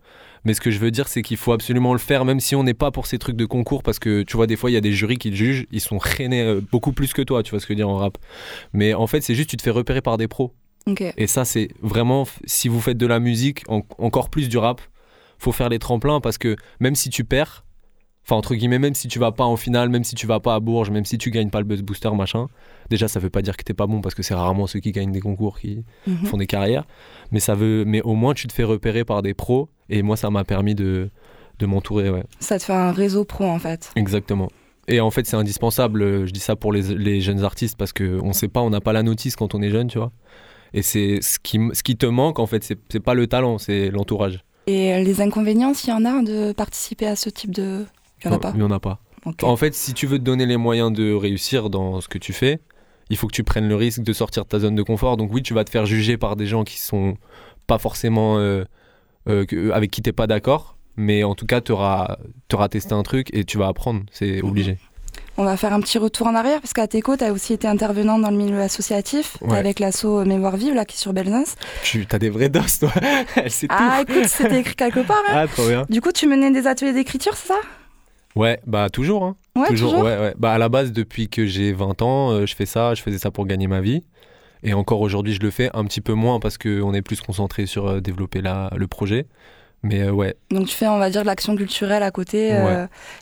Mais 0.45 0.53
ce 0.53 0.61
que 0.61 0.71
je 0.71 0.79
veux 0.79 0.91
dire, 0.91 1.07
c'est 1.07 1.21
qu'il 1.21 1.37
faut 1.37 1.53
absolument 1.53 1.93
le 1.93 1.99
faire, 1.99 2.25
même 2.25 2.39
si 2.39 2.55
on 2.55 2.63
n'est 2.63 2.73
pas 2.73 2.91
pour 2.91 3.07
ces 3.07 3.17
trucs 3.17 3.35
de 3.35 3.45
concours, 3.45 3.83
parce 3.83 3.99
que 3.99 4.23
tu 4.23 4.35
vois, 4.35 4.47
des 4.47 4.55
fois, 4.55 4.69
il 4.69 4.73
y 4.73 4.77
a 4.77 4.81
des 4.81 4.91
jurys 4.91 5.17
qui 5.17 5.31
te 5.31 5.35
jugent, 5.35 5.65
ils 5.71 5.81
sont 5.81 5.97
reinés 5.97 6.41
euh, 6.41 6.61
beaucoup 6.71 6.91
plus 6.91 7.13
que 7.13 7.21
toi, 7.21 7.43
tu 7.43 7.51
vois 7.51 7.59
ce 7.59 7.65
que 7.65 7.73
je 7.73 7.77
veux 7.77 7.83
dire 7.83 7.89
en 7.89 7.97
rap. 7.97 8.17
Mais 8.73 8.93
en 8.93 9.07
fait, 9.07 9.21
c'est 9.21 9.35
juste, 9.35 9.49
tu 9.49 9.57
te 9.57 9.61
fais 9.61 9.69
repérer 9.69 10.01
par 10.01 10.17
des 10.17 10.27
pros. 10.27 10.53
Et 11.15 11.27
ça, 11.27 11.45
c'est 11.45 11.69
vraiment, 11.81 12.27
si 12.45 12.67
vous 12.67 12.81
faites 12.81 12.97
de 12.97 13.07
la 13.07 13.19
musique, 13.19 13.63
encore 13.69 14.29
plus 14.29 14.49
du 14.49 14.57
rap, 14.57 14.81
faut 15.39 15.53
faire 15.53 15.69
les 15.69 15.79
tremplins, 15.79 16.19
parce 16.19 16.37
que 16.37 16.55
même 16.79 16.95
si 16.95 17.09
tu 17.09 17.23
perds, 17.23 17.63
Enfin, 18.25 18.37
entre 18.37 18.55
guillemets, 18.55 18.79
même 18.79 18.95
si 18.95 19.09
tu 19.09 19.19
vas 19.19 19.33
pas 19.33 19.43
en 19.43 19.57
finale, 19.57 19.89
même 19.89 20.05
si 20.05 20.15
tu 20.15 20.27
vas 20.27 20.39
pas 20.39 20.55
à 20.55 20.59
Bourges, 20.61 20.89
même 20.91 21.03
si 21.03 21.17
tu 21.17 21.29
gagnes 21.29 21.49
pas 21.49 21.59
le 21.59 21.65
Buzz 21.65 21.81
Booster, 21.81 22.09
machin, 22.11 22.47
déjà, 22.89 23.09
ça 23.09 23.19
veut 23.19 23.29
pas 23.29 23.41
dire 23.41 23.57
que 23.57 23.63
t'es 23.63 23.73
pas 23.73 23.85
bon 23.85 23.99
parce 23.99 24.15
que 24.15 24.23
c'est 24.23 24.33
rarement 24.33 24.65
ceux 24.65 24.79
qui 24.79 24.93
gagnent 24.93 25.11
des 25.11 25.19
concours 25.19 25.59
qui 25.59 25.83
mhm. 26.07 26.25
font 26.25 26.37
des 26.37 26.47
carrières. 26.47 26.85
Mais 27.31 27.41
ça 27.41 27.53
veut, 27.53 27.83
mais 27.85 28.01
au 28.01 28.15
moins, 28.15 28.33
tu 28.33 28.47
te 28.47 28.53
fais 28.53 28.63
repérer 28.63 29.03
par 29.03 29.23
des 29.23 29.33
pros. 29.33 29.69
Et 29.89 30.01
moi, 30.01 30.17
ça 30.17 30.29
m'a 30.29 30.43
permis 30.43 30.75
de, 30.75 31.09
de 31.59 31.65
m'entourer, 31.65 32.09
ouais. 32.09 32.23
Ça 32.39 32.57
te 32.59 32.63
fait 32.63 32.73
un 32.73 32.91
réseau 32.91 33.25
pro, 33.25 33.45
en 33.45 33.59
fait. 33.59 33.91
Exactement. 33.95 34.49
Et 34.87 34.99
en 34.99 35.11
fait, 35.11 35.25
c'est 35.25 35.37
indispensable. 35.37 36.25
Je 36.25 36.31
dis 36.31 36.39
ça 36.39 36.55
pour 36.55 36.73
les, 36.73 36.95
les 36.95 37.21
jeunes 37.21 37.43
artistes 37.43 37.77
parce 37.77 37.93
qu'on 37.93 38.33
sait 38.33 38.47
pas, 38.47 38.61
on 38.61 38.69
n'a 38.69 38.81
pas 38.81 38.93
la 38.93 39.03
notice 39.03 39.35
quand 39.35 39.55
on 39.55 39.61
est 39.61 39.69
jeune, 39.69 39.87
tu 39.87 39.97
vois. 39.97 40.11
Et 40.73 40.81
c'est 40.81 41.19
ce 41.21 41.39
qui, 41.39 41.59
ce 41.73 41.83
qui 41.83 41.95
te 41.95 42.05
manque, 42.05 42.39
en 42.39 42.47
fait, 42.47 42.63
c'est 42.63 42.99
pas 42.99 43.13
le 43.13 43.27
talent, 43.27 43.57
c'est 43.59 43.91
l'entourage. 43.91 44.43
Et 44.67 45.03
les 45.03 45.21
inconvénients, 45.21 45.73
s'il 45.73 45.89
y 45.89 45.93
en 45.93 46.05
a, 46.05 46.21
de 46.23 46.51
participer 46.53 47.05
à 47.07 47.15
ce 47.15 47.29
type 47.29 47.51
de 47.51 47.85
il 48.23 48.29
n'y 48.29 48.33
en 48.33 48.37
a 48.37 48.39
pas. 48.39 48.51
Il 48.53 48.57
n'y 48.57 48.63
en 48.63 48.71
a 48.71 48.79
pas. 48.79 48.99
En 49.41 49.55
fait, 49.55 49.73
si 49.73 49.93
tu 49.93 50.07
veux 50.07 50.17
te 50.17 50.23
donner 50.23 50.45
les 50.45 50.57
moyens 50.57 50.91
de 50.91 51.13
réussir 51.13 51.69
dans 51.69 52.01
ce 52.01 52.07
que 52.07 52.17
tu 52.17 52.33
fais, 52.33 52.59
il 53.09 53.17
faut 53.17 53.27
que 53.27 53.33
tu 53.33 53.43
prennes 53.43 53.67
le 53.67 53.75
risque 53.75 54.01
de 54.01 54.13
sortir 54.13 54.43
de 54.43 54.49
ta 54.49 54.59
zone 54.59 54.75
de 54.75 54.83
confort. 54.83 55.17
Donc 55.17 55.31
oui, 55.33 55.41
tu 55.41 55.53
vas 55.53 55.63
te 55.63 55.69
faire 55.69 55.85
juger 55.85 56.17
par 56.17 56.35
des 56.35 56.45
gens 56.45 56.63
qui 56.63 56.79
sont 56.79 57.15
pas 57.67 57.77
forcément 57.77 58.37
euh, 58.37 58.65
euh, 59.27 59.71
avec 59.73 59.91
qui 59.91 60.01
tu 60.01 60.09
n'es 60.09 60.13
pas 60.13 60.27
d'accord, 60.27 60.77
mais 60.95 61.23
en 61.23 61.35
tout 61.35 61.45
cas, 61.45 61.61
tu 61.61 61.71
auras, 61.71 62.17
testé 62.69 62.93
un 62.93 63.03
truc 63.03 63.29
et 63.33 63.43
tu 63.45 63.57
vas 63.57 63.67
apprendre, 63.67 64.01
c'est 64.11 64.41
obligé. 64.41 64.77
On 65.37 65.45
va 65.45 65.57
faire 65.57 65.73
un 65.73 65.79
petit 65.79 65.97
retour 65.97 66.27
en 66.27 66.35
arrière, 66.35 66.61
parce 66.61 66.73
qu'à 66.73 66.87
Teco, 66.87 67.17
tu 67.17 67.23
as 67.23 67.31
aussi 67.31 67.53
été 67.53 67.67
intervenant 67.67 68.19
dans 68.19 68.29
le 68.29 68.37
milieu 68.37 68.61
associatif, 68.61 69.37
avec 69.49 69.79
l'asso 69.79 70.05
Mémoire 70.25 70.57
Vive, 70.57 70.75
là, 70.75 70.85
qui 70.85 70.95
est 70.95 70.99
sur 70.99 71.13
Belzins. 71.13 71.55
Tu 71.83 72.05
as 72.11 72.19
des 72.19 72.29
vrais 72.29 72.49
dos, 72.49 72.59
toi 72.79 72.91
Ah, 73.69 74.01
écoute, 74.01 74.25
c'était 74.25 74.59
écrit 74.59 74.75
quelque 74.75 74.99
part. 74.99 75.23
Hein. 75.29 75.33
Ah, 75.33 75.47
trop 75.47 75.67
bien. 75.67 75.85
Du 75.89 76.01
coup, 76.01 76.11
tu 76.11 76.27
menais 76.27 76.51
des 76.51 76.67
ateliers 76.67 76.93
d'écriture, 76.93 77.35
c'est 77.35 77.47
ça? 77.47 77.59
Ouais, 78.35 78.59
bah 78.65 78.89
toujours. 78.89 79.23
Hein. 79.23 79.35
Ouais, 79.55 79.67
toujours. 79.67 79.99
Ouais, 79.99 80.17
ouais. 80.17 80.33
Bah 80.37 80.53
à 80.53 80.57
la 80.57 80.69
base, 80.69 80.91
depuis 80.91 81.29
que 81.29 81.45
j'ai 81.45 81.71
20 81.71 82.01
ans, 82.01 82.31
euh, 82.31 82.45
je 82.45 82.55
fais 82.55 82.65
ça. 82.65 82.93
Je 82.95 83.01
faisais 83.01 83.19
ça 83.19 83.31
pour 83.31 83.45
gagner 83.45 83.67
ma 83.67 83.81
vie. 83.81 84.03
Et 84.63 84.73
encore 84.73 85.01
aujourd'hui, 85.01 85.33
je 85.33 85.39
le 85.39 85.51
fais 85.51 85.69
un 85.73 85.83
petit 85.85 86.01
peu 86.01 86.13
moins 86.13 86.39
parce 86.39 86.57
qu'on 86.57 86.93
est 86.93 87.01
plus 87.01 87.21
concentré 87.21 87.65
sur 87.65 87.87
euh, 87.87 87.99
développer 87.99 88.41
la, 88.41 88.71
le 88.75 88.87
projet. 88.87 89.27
Mais 89.83 90.01
euh, 90.01 90.11
ouais. 90.11 90.35
Donc 90.49 90.67
tu 90.67 90.75
fais, 90.75 90.87
on 90.87 90.97
va 90.97 91.09
dire, 91.09 91.21
de 91.21 91.27
l'action 91.27 91.55
culturelle 91.55 92.03
à 92.03 92.11
côté. 92.11 92.57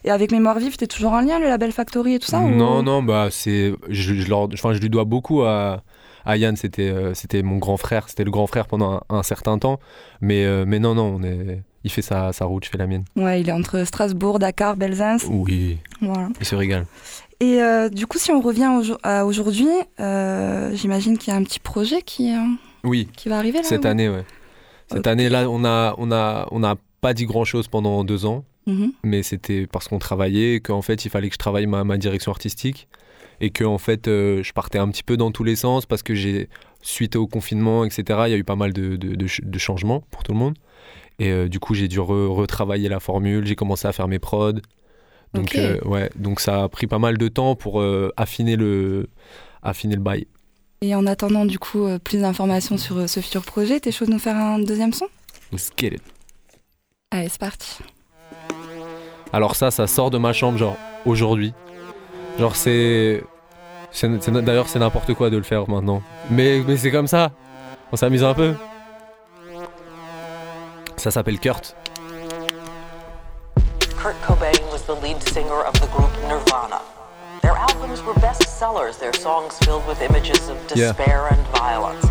Et 0.03 0.11
avec 0.11 0.31
Mémoire 0.31 0.59
Vive, 0.59 0.77
t'es 0.77 0.87
toujours 0.87 1.13
en 1.13 1.21
lien, 1.21 1.39
le 1.39 1.47
label 1.47 1.71
Factory 1.71 2.15
et 2.15 2.19
tout 2.19 2.27
ça 2.27 2.39
Non, 2.39 2.83
non, 2.83 3.01
bah 3.01 3.29
c'est. 3.31 3.73
Je, 3.89 4.13
je, 4.13 4.21
je, 4.21 4.79
lui 4.79 4.89
dois 4.89 5.05
beaucoup 5.05 5.41
à, 5.41 5.81
à 6.23 6.37
Yann, 6.37 6.55
c'était 6.55 6.93
c'était 7.15 7.41
mon 7.41 7.57
grand 7.57 7.77
frère. 7.77 8.09
C'était 8.09 8.23
le 8.23 8.29
grand 8.29 8.45
frère 8.45 8.67
pendant 8.67 8.93
un, 8.93 9.01
un 9.09 9.23
certain 9.23 9.57
temps. 9.57 9.79
Mais, 10.21 10.45
mais 10.67 10.77
non, 10.77 10.93
non, 10.93 11.15
on 11.19 11.23
est 11.23 11.63
il 11.83 11.91
fait 11.91 12.01
sa, 12.01 12.31
sa, 12.31 12.45
route, 12.45 12.63
je 12.65 12.69
fais 12.69 12.77
la 12.77 12.85
mienne. 12.85 13.05
Ouais, 13.15 13.41
il 13.41 13.49
est 13.49 13.51
entre 13.51 13.83
Strasbourg, 13.85 14.37
Dakar, 14.37 14.77
Belzins. 14.77 15.17
Oui. 15.29 15.79
Voilà. 15.99 16.29
Il 16.39 16.45
se 16.45 16.55
régale. 16.55 16.85
Et 17.41 17.59
euh, 17.59 17.89
du 17.89 18.05
coup, 18.05 18.19
si 18.19 18.31
on 18.31 18.39
revient 18.39 18.69
à 19.01 19.25
aujourd'hui, 19.25 19.67
euh, 19.99 20.71
j'imagine 20.75 21.17
qu'il 21.17 21.33
y 21.33 21.35
a 21.35 21.39
un 21.39 21.43
petit 21.43 21.59
projet 21.59 22.03
qui, 22.03 22.31
euh, 22.31 22.37
oui. 22.83 23.09
qui 23.17 23.29
va 23.29 23.39
arriver 23.39 23.57
là. 23.57 23.63
Cette 23.63 23.87
année, 23.87 24.09
ouais. 24.09 24.23
Cette 24.91 25.07
année-là, 25.07 25.49
on 25.49 25.59
n'a 25.59 25.95
on 25.97 26.11
a, 26.11 26.47
on 26.51 26.63
a 26.63 26.75
pas 26.99 27.15
dit 27.15 27.25
grand-chose 27.25 27.67
pendant 27.67 28.03
deux 28.03 28.27
ans, 28.27 28.45
mhm. 28.67 28.91
mais 29.03 29.23
c'était 29.23 29.65
parce 29.65 29.87
qu'on 29.87 29.97
travaillait, 29.97 30.59
qu'en 30.59 30.83
fait, 30.83 31.03
il 31.03 31.09
fallait 31.09 31.29
que 31.29 31.33
je 31.33 31.39
travaille 31.39 31.65
ma, 31.65 31.83
ma 31.83 31.97
direction 31.97 32.31
artistique 32.31 32.87
et 33.39 33.49
que 33.49 33.63
en 33.63 33.79
fait, 33.79 34.05
je 34.05 34.51
partais 34.53 34.77
un 34.77 34.89
petit 34.89 35.01
peu 35.01 35.17
dans 35.17 35.31
tous 35.31 35.43
les 35.43 35.55
sens 35.55 35.87
parce 35.87 36.03
que 36.03 36.13
j'ai, 36.13 36.47
suite 36.83 37.15
au 37.15 37.25
confinement, 37.25 37.85
etc., 37.85 38.03
il 38.27 38.31
y 38.31 38.35
a 38.35 38.37
eu 38.37 38.43
pas 38.43 38.55
mal 38.55 38.71
de, 38.71 38.97
de, 38.97 39.15
de 39.15 39.57
changements 39.57 40.03
pour 40.11 40.21
tout 40.21 40.33
le 40.33 40.37
monde. 40.37 40.53
Et 41.17 41.49
du 41.49 41.59
coup, 41.59 41.73
j'ai 41.73 41.87
dû 41.87 41.99
retravailler 41.99 42.89
la 42.89 42.99
formule, 42.99 43.47
j'ai 43.47 43.55
commencé 43.55 43.87
à 43.87 43.93
faire 43.93 44.07
mes 44.07 44.19
prods. 44.19 44.59
Donc, 45.33 45.57
ouais, 45.85 46.09
donc 46.15 46.39
ça 46.39 46.63
a 46.63 46.69
pris 46.69 46.87
pas 46.87 46.99
mal 46.99 47.17
de 47.17 47.27
temps 47.27 47.55
pour 47.55 47.83
affiner, 48.17 48.55
le, 48.55 49.07
affiner 49.63 49.95
le 49.95 50.01
bail. 50.01 50.27
Et 50.81 50.93
en 50.95 51.05
attendant, 51.05 51.45
du 51.45 51.59
coup, 51.59 51.87
plus 52.03 52.19
d'informations 52.21 52.77
sur 52.77 53.07
ce 53.07 53.19
futur 53.19 53.43
projet, 53.43 53.79
t'es 53.79 53.91
chaud 53.91 54.05
de 54.05 54.11
nous 54.11 54.19
faire 54.19 54.35
un 54.35 54.59
deuxième 54.59 54.93
son? 54.93 55.07
Let's 55.51 55.71
get 55.77 55.87
it. 55.87 56.01
Allez, 57.11 57.29
c'est 57.29 57.39
parti. 57.39 57.77
Alors 59.33 59.55
ça, 59.55 59.71
ça 59.71 59.87
sort 59.87 60.11
de 60.11 60.17
ma 60.17 60.33
chambre, 60.33 60.57
genre, 60.57 60.77
aujourd'hui. 61.05 61.53
Genre, 62.39 62.55
c'est... 62.55 63.23
D'ailleurs, 64.01 64.69
c'est 64.69 64.79
n'importe 64.79 65.13
quoi 65.13 65.29
de 65.29 65.37
le 65.37 65.43
faire 65.43 65.69
maintenant. 65.69 66.01
Mais, 66.29 66.61
mais 66.65 66.77
c'est 66.77 66.91
comme 66.91 67.07
ça. 67.07 67.31
On 67.91 67.97
s'amuse 67.97 68.23
un 68.23 68.33
peu. 68.33 68.53
Ça 70.95 71.11
s'appelle 71.11 71.39
Kurt. 71.39 71.75
Kurt 74.01 74.15
Cobain 74.25 74.50
singer 75.31 75.61
of 75.63 75.73
the 75.79 75.87
group 75.95 76.11
Nirvana. 76.27 76.81
Their 77.41 77.55
albums 77.55 78.03
were 78.03 78.13
bestsellers, 78.15 78.99
their 78.99 79.13
songs 79.13 79.57
filled 79.59 79.87
with 79.87 80.01
images 80.01 80.49
of 80.49 80.57
despair 80.67 81.27
and 81.31 81.39
violence. 81.55 82.05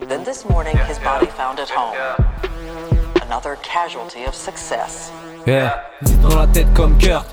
Then 0.00 0.24
this 0.24 0.48
morning, 0.48 0.74
his 0.88 0.98
body 1.00 1.26
found 1.26 1.60
at 1.60 1.68
home. 1.68 1.94
Another 3.20 3.56
casualty 3.62 4.24
of 4.24 4.34
success. 4.34 5.12
Yeah, 5.46 5.82
dans 6.22 6.34
la 6.34 6.46
tête 6.46 6.72
comme 6.74 6.96
Kurt. 6.96 7.26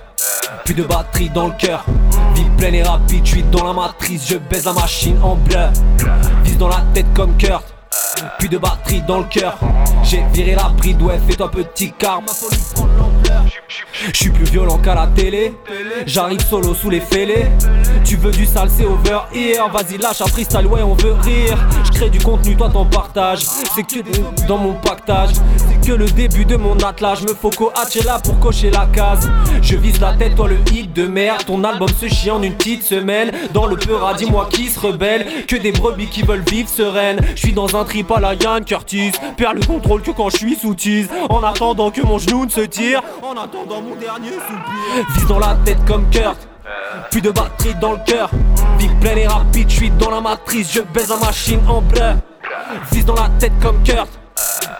Plus 0.65 0.73
de 0.73 0.83
batterie 0.83 1.29
dans 1.29 1.47
le 1.47 1.53
cœur. 1.53 1.85
Vie 2.33 2.49
pleine 2.57 2.75
et 2.75 2.83
rapide, 2.83 3.25
je 3.25 3.31
suis 3.31 3.43
dans 3.43 3.63
la 3.63 3.73
matrice, 3.73 4.27
je 4.27 4.35
baise 4.37 4.65
la 4.65 4.73
machine 4.73 5.17
en 5.23 5.35
bleu. 5.35 5.69
Vise 6.43 6.57
dans 6.57 6.67
la 6.67 6.83
tête 6.93 7.07
comme 7.15 7.37
Kurt. 7.37 7.63
Plus 8.37 8.49
de 8.49 8.57
batterie 8.57 9.01
dans 9.03 9.19
le 9.19 9.23
cœur. 9.25 9.57
J'ai 10.03 10.23
viré 10.33 10.55
la 10.55 10.67
bride, 10.67 11.01
ouais, 11.01 11.19
fais-toi 11.25 11.49
petit 11.49 11.93
car 11.93 12.21
ma 12.21 12.33
folie 12.33 12.59
prend. 12.75 13.08
Je 14.13 14.17
suis 14.17 14.29
plus 14.31 14.45
violent 14.45 14.79
qu'à 14.79 14.95
la 14.95 15.07
télé. 15.07 15.53
J'arrive 16.05 16.41
solo 16.41 16.73
sous 16.73 16.89
les 16.89 17.01
fêlés. 17.01 17.45
Tu 18.03 18.15
veux 18.15 18.31
du 18.31 18.45
sale, 18.45 18.69
c'est 18.75 18.85
over 18.85 19.19
here. 19.33 19.69
Vas-y, 19.71 19.97
lâche 19.97 20.21
un 20.21 20.27
freestyle, 20.27 20.65
ouais, 20.65 20.81
on 20.81 20.95
veut 20.95 21.13
rire. 21.13 21.57
Je 21.85 21.91
crée 21.91 22.09
du 22.09 22.19
contenu, 22.19 22.55
toi 22.55 22.69
t'en 22.69 22.85
partages. 22.85 23.43
C'est 23.43 23.83
que 23.83 24.47
dans 24.47 24.57
mon 24.57 24.73
pactage. 24.73 25.33
Le 25.97 26.05
début 26.05 26.45
de 26.45 26.55
mon 26.55 26.77
attelage. 26.77 27.23
Me 27.23 27.33
faut 27.33 27.51
là 28.05 28.19
pour 28.23 28.39
cocher 28.39 28.69
la 28.69 28.85
case. 28.85 29.27
Je 29.61 29.75
vise 29.75 29.99
la 29.99 30.13
tête, 30.13 30.35
toi 30.35 30.47
le 30.47 30.57
hit 30.71 30.93
de 30.93 31.07
merde. 31.07 31.43
Ton 31.45 31.63
album 31.63 31.89
se 31.89 32.07
chie 32.07 32.29
en 32.29 32.43
une 32.43 32.53
petite 32.53 32.83
semaine. 32.83 33.31
Dans 33.53 33.65
le 33.65 33.75
peur, 33.75 34.13
dis-moi 34.15 34.47
qui 34.51 34.67
se 34.69 34.79
rebelle. 34.79 35.25
Que 35.47 35.55
des 35.55 35.71
brebis 35.71 36.07
qui 36.07 36.21
veulent 36.21 36.43
vivre 36.47 36.69
sereines. 36.69 37.19
Je 37.35 37.39
suis 37.39 37.53
dans 37.53 37.75
un 37.75 37.83
trip 37.85 38.09
à 38.11 38.19
la 38.19 38.35
Yann 38.35 38.63
Curtis. 38.63 39.11
Perds 39.35 39.55
le 39.55 39.65
contrôle 39.65 40.01
que 40.01 40.11
quand 40.11 40.29
je 40.29 40.37
suis 40.37 40.55
sous 40.55 40.75
tease. 40.75 41.09
En 41.29 41.41
attendant 41.41 41.89
que 41.89 42.01
mon 42.01 42.19
genou 42.19 42.45
ne 42.45 42.51
se 42.51 42.61
tire. 42.61 43.01
En 43.23 43.31
attendant 43.31 43.81
mon 43.81 43.95
dernier 43.95 44.29
soupir. 44.29 45.05
Vise 45.15 45.27
dans 45.27 45.39
la 45.39 45.57
tête 45.65 45.83
comme 45.87 46.07
Kurt. 46.11 46.37
Plus 47.09 47.21
de 47.21 47.31
batterie 47.31 47.75
dans 47.81 47.93
le 47.93 47.99
cœur. 48.05 48.29
Vie 48.77 48.89
pleine 49.01 49.17
et 49.17 49.27
rapide, 49.27 49.69
je 49.69 49.85
dans 49.97 50.11
la 50.11 50.21
matrice. 50.21 50.71
Je 50.71 50.81
baise 50.81 51.09
la 51.09 51.17
machine 51.17 51.59
en 51.67 51.81
bleu. 51.81 52.13
Vise 52.91 53.05
dans 53.05 53.15
la 53.15 53.29
tête 53.39 53.53
comme 53.59 53.81
Kurt. 53.83 54.18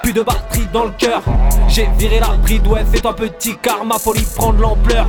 Plus 0.04 0.13
de 0.13 0.22
batterie 0.22 0.68
dans 0.72 0.86
le 0.86 0.92
cœur. 0.92 1.22
J'ai 1.68 1.88
viré 1.98 2.20
la 2.20 2.38
bride, 2.38 2.66
ouais, 2.68 2.84
fais-toi 2.86 3.16
petit 3.16 3.56
car 3.62 3.86
ma 3.86 4.00
folie 4.00 4.25
prend 4.36 4.54
de 4.54 4.62
l'ampleur. 4.62 5.08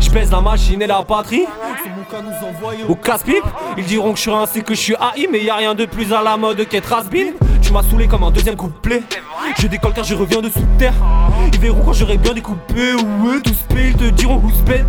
Je 0.00 0.10
baise 0.10 0.30
la 0.30 0.40
machine 0.40 0.80
et 0.82 0.86
la 0.86 1.02
batterie. 1.02 1.46
Au 2.88 2.94
casse-pipe, 2.94 3.44
ils 3.76 3.84
diront 3.84 4.12
que 4.12 4.16
je 4.16 4.22
suis 4.22 4.32
ainsi 4.32 4.62
que 4.62 4.74
je 4.74 4.80
suis 4.80 4.94
AI, 4.94 5.28
mais 5.30 5.42
y 5.42 5.50
a 5.50 5.56
rien 5.56 5.74
de 5.74 5.84
plus 5.86 6.12
à 6.12 6.22
la 6.22 6.36
mode 6.36 6.66
qu'être 6.68 6.92
has 6.92 7.04
Tu 7.62 7.72
m'as 7.72 7.82
saoulé 7.82 8.08
comme 8.08 8.24
un 8.24 8.30
deuxième 8.30 8.56
couplet. 8.56 9.02
Je 9.58 9.66
décolle 9.66 9.92
car 9.92 10.04
je 10.04 10.14
reviens 10.14 10.40
de 10.40 10.48
sous 10.48 10.66
terre. 10.78 10.94
Ils 11.52 11.60
verront 11.60 11.82
quand 11.84 11.92
j'aurai 11.92 12.16
bien 12.16 12.32
découpé. 12.32 12.94
Ouais, 12.94 13.40
tous 13.44 13.54
ils 13.76 13.94
te 13.94 14.04
diront 14.04 14.36
who's 14.36 14.60
bed. 14.62 14.86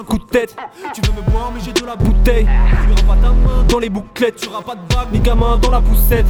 Un 0.00 0.04
coup 0.04 0.18
de 0.18 0.24
tête. 0.24 0.56
Tu 0.94 1.00
veux 1.02 1.12
me 1.12 1.30
boire, 1.30 1.50
mais 1.54 1.60
j'ai 1.62 1.72
de 1.72 1.84
la 1.84 1.94
bouteille. 1.94 2.48
Y'aura 2.88 3.14
pas 3.14 3.20
ta 3.20 3.28
main 3.28 3.64
dans 3.68 3.78
les 3.78 3.90
bouclettes. 3.90 4.40
T'auras 4.40 4.62
pas 4.62 4.74
de 4.74 4.94
bague, 4.94 5.08
ni 5.12 5.18
gamin 5.18 5.58
dans 5.58 5.70
la 5.70 5.80
poussette. 5.80 6.26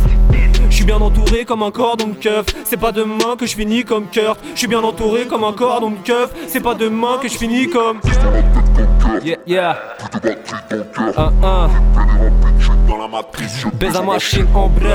Je 0.69 0.75
suis 0.75 0.85
bien 0.85 0.97
entouré 1.01 1.45
comme 1.45 1.63
un 1.63 1.71
cordon 1.71 2.09
de 2.09 2.15
keuf. 2.15 2.47
C'est 2.65 2.77
pas 2.77 2.91
demain 2.93 3.37
que 3.39 3.47
je 3.47 3.55
finis 3.55 3.85
comme 3.85 4.07
Kurt. 4.09 4.39
Je 4.55 4.59
suis 4.59 4.67
bien 4.67 4.83
entouré 4.83 5.27
comme 5.27 5.45
un 5.45 5.53
cordon 5.53 5.91
de 5.91 5.99
keuf. 5.99 6.31
C'est 6.49 6.61
pas 6.61 6.75
demain 6.75 7.19
que 7.21 7.29
je 7.29 7.37
finis 7.37 7.69
comme. 7.69 8.01
Yeah, 9.23 9.37
yeah. 9.47 9.79
Un, 11.17 11.33
un. 11.43 11.69
Dans 12.89 12.97
la 12.99 13.09
matrice, 13.09 13.67
baise 13.75 13.95
la 13.95 14.03
machine 14.03 14.47
en 14.55 14.69
bleu. 14.69 14.91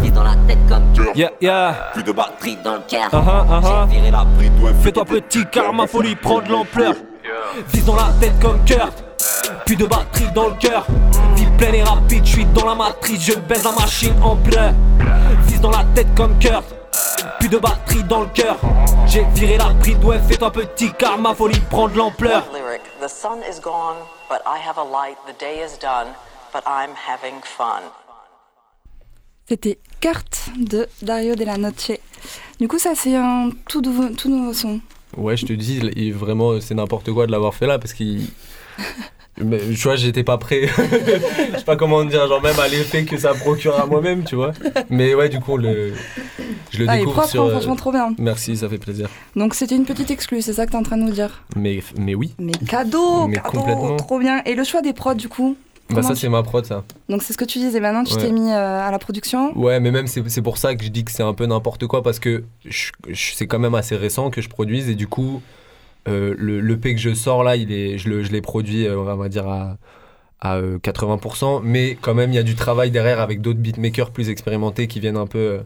Vise 0.00 0.12
dans 0.12 0.22
la 0.22 0.34
tête 0.46 0.58
comme 0.68 0.92
Kurt. 0.94 1.16
Yeah, 1.16 1.32
yeah. 1.40 1.90
Plus 1.92 2.02
de 2.02 2.12
batterie 2.12 2.56
dans 2.64 2.74
le 2.74 2.82
cœur. 2.88 3.08
Uh 3.12 3.16
-huh, 3.16 3.44
uh 3.44 3.62
-huh. 3.62 3.88
J'ai 3.90 3.96
viré 3.96 4.10
la 4.10 4.24
bride, 4.24 4.52
ouais. 4.62 4.72
Fais-toi 4.82 5.04
petit 5.04 5.44
car 5.50 5.74
ma 5.74 5.86
folie 5.86 6.16
prend 6.16 6.40
de 6.40 6.50
l'ampleur. 6.50 6.94
Vise 7.72 7.84
dans 7.84 7.96
la 7.96 8.10
tête 8.18 8.38
comme 8.40 8.64
Kurt. 8.64 9.04
Plus 9.66 9.76
de 9.76 9.84
batterie 9.84 10.30
dans 10.34 10.48
le 10.48 10.54
cœur. 10.54 10.86
Vie 11.36 11.46
pleine 11.58 11.74
et 11.74 11.82
rapide, 11.82 12.24
je 12.24 12.32
suis 12.32 12.46
dans 12.46 12.66
la 12.66 12.74
matrice, 12.74 13.20
je 13.20 13.34
baise 13.34 13.64
la 13.64 13.72
machine 13.72 14.14
en 14.22 14.36
bleu. 14.36 14.70
Vise 15.46 15.60
dans 15.60 15.70
la 15.70 15.84
tête 15.94 16.08
comme 16.16 16.38
Kurt. 16.38 16.64
Plus 17.38 17.48
de 17.48 17.58
batterie 17.58 18.04
dans 18.04 18.20
le 18.20 18.26
cœur. 18.28 18.56
J'ai 19.06 19.24
viré 19.34 19.58
la 19.58 19.70
bride, 19.74 20.02
ouais, 20.02 20.18
fais-toi 20.28 20.50
petit 20.50 20.92
car 20.98 21.18
ma 21.18 21.34
folie 21.34 21.60
prend 21.70 21.88
de 21.88 21.96
l'ampleur. 21.96 22.42
The 23.00 23.08
sun 23.08 23.40
is 23.40 23.60
gone, 23.60 23.96
but 24.30 24.40
I 24.46 24.58
have 24.58 24.78
a 24.78 24.84
light. 24.84 25.18
The 25.26 25.38
day 25.38 25.62
is 25.62 25.76
done, 25.78 26.08
but 26.54 26.62
I'm 26.66 26.94
having 26.94 27.40
fun. 27.42 27.82
C'était 29.46 29.78
Kurt 30.00 30.50
de 30.56 30.88
Dario 31.02 31.34
Della 31.34 31.58
Noche. 31.58 31.98
Du 32.58 32.68
coup, 32.68 32.78
ça, 32.78 32.94
c'est 32.94 33.16
un 33.16 33.50
tout 33.68 33.82
nouveau, 33.82 34.08
tout 34.10 34.30
nouveau 34.30 34.54
son. 34.54 34.80
Ouais, 35.16 35.36
je 35.36 35.46
te 35.46 35.52
dis, 35.52 36.10
vraiment, 36.10 36.60
c'est 36.60 36.74
n'importe 36.74 37.10
quoi 37.12 37.26
de 37.26 37.32
l'avoir 37.32 37.54
fait 37.54 37.66
là 37.66 37.78
parce 37.78 37.92
qu'il. 37.92 38.26
Mais, 39.42 39.58
tu 39.58 39.74
vois, 39.74 39.96
j'étais 39.96 40.24
pas 40.24 40.36
prêt. 40.36 40.66
je 41.52 41.58
sais 41.58 41.64
pas 41.64 41.74
comment 41.76 42.04
dire, 42.04 42.28
genre 42.28 42.42
même 42.42 42.58
à 42.60 42.68
l'effet 42.68 43.04
que 43.04 43.16
ça 43.16 43.32
procure 43.32 43.80
à 43.80 43.86
moi-même, 43.86 44.24
tu 44.24 44.36
vois. 44.36 44.52
Mais 44.90 45.14
ouais, 45.14 45.30
du 45.30 45.40
coup, 45.40 45.56
le, 45.56 45.94
je 46.70 46.78
le 46.78 46.86
ah, 46.88 46.98
découvre 46.98 47.24
sur. 47.24 47.44
Hein, 47.44 47.50
franchement, 47.50 47.76
trop 47.76 47.92
bien. 47.92 48.14
Merci, 48.18 48.58
ça 48.58 48.68
fait 48.68 48.78
plaisir. 48.78 49.08
Donc 49.34 49.54
c'était 49.54 49.74
une 49.74 49.86
petite 49.86 50.10
exclue, 50.10 50.42
c'est 50.42 50.52
ça 50.52 50.66
que 50.66 50.72
t'es 50.72 50.76
en 50.76 50.82
train 50.82 50.98
de 50.98 51.04
nous 51.04 51.12
dire? 51.12 51.44
Mais, 51.56 51.82
mais 51.96 52.14
oui. 52.14 52.34
Mais 52.38 52.52
cadeau, 52.52 53.26
mais 53.26 53.36
cadeau, 53.36 53.48
complètement. 53.48 53.96
trop 53.96 54.18
bien. 54.18 54.42
Et 54.44 54.54
le 54.54 54.64
choix 54.64 54.82
des 54.82 54.92
prods, 54.92 55.14
du 55.14 55.30
coup? 55.30 55.56
Bah 55.94 56.02
ça 56.02 56.14
c'est 56.14 56.28
ma 56.28 56.42
prod 56.42 56.64
ça. 56.64 56.84
Donc 57.08 57.22
c'est 57.22 57.32
ce 57.32 57.38
que 57.38 57.44
tu 57.44 57.58
disais, 57.58 57.80
maintenant 57.80 58.04
tu 58.04 58.16
t'es 58.16 58.30
mis 58.30 58.50
euh, 58.50 58.80
à 58.80 58.90
la 58.90 58.98
production? 58.98 59.56
Ouais 59.58 59.80
mais 59.80 59.90
même 59.90 60.06
c'est 60.06 60.42
pour 60.42 60.58
ça 60.58 60.74
que 60.74 60.84
je 60.84 60.88
dis 60.88 61.04
que 61.04 61.12
c'est 61.12 61.22
un 61.22 61.34
peu 61.34 61.46
n'importe 61.46 61.86
quoi 61.86 62.02
parce 62.02 62.18
que 62.18 62.44
c'est 63.14 63.46
quand 63.46 63.58
même 63.58 63.74
assez 63.74 63.96
récent 63.96 64.30
que 64.30 64.40
je 64.40 64.48
produise 64.48 64.88
et 64.88 64.94
du 64.94 65.06
coup 65.06 65.42
euh, 66.08 66.34
le, 66.36 66.76
P 66.76 66.94
que 66.94 67.00
je 67.00 67.14
sors 67.14 67.44
là, 67.44 67.56
il 67.56 67.72
est, 67.72 67.98
je 67.98 68.08
l'ai 68.08 68.40
produit, 68.40 68.86
euh, 68.86 68.98
on 68.98 69.16
va 69.16 69.28
dire, 69.28 69.46
à, 69.46 69.76
à 70.40 70.60
80%, 70.60 71.60
mais 71.62 71.96
quand 72.00 72.14
même, 72.14 72.32
il 72.32 72.36
y 72.36 72.38
a 72.38 72.42
du 72.42 72.54
travail 72.54 72.90
derrière 72.90 73.20
avec 73.20 73.40
d'autres 73.40 73.60
beatmakers 73.60 74.10
plus 74.10 74.28
expérimentés 74.28 74.88
qui 74.88 74.98
viennent 74.98 75.16
un 75.16 75.26
peu 75.26 75.38
euh, 75.38 75.58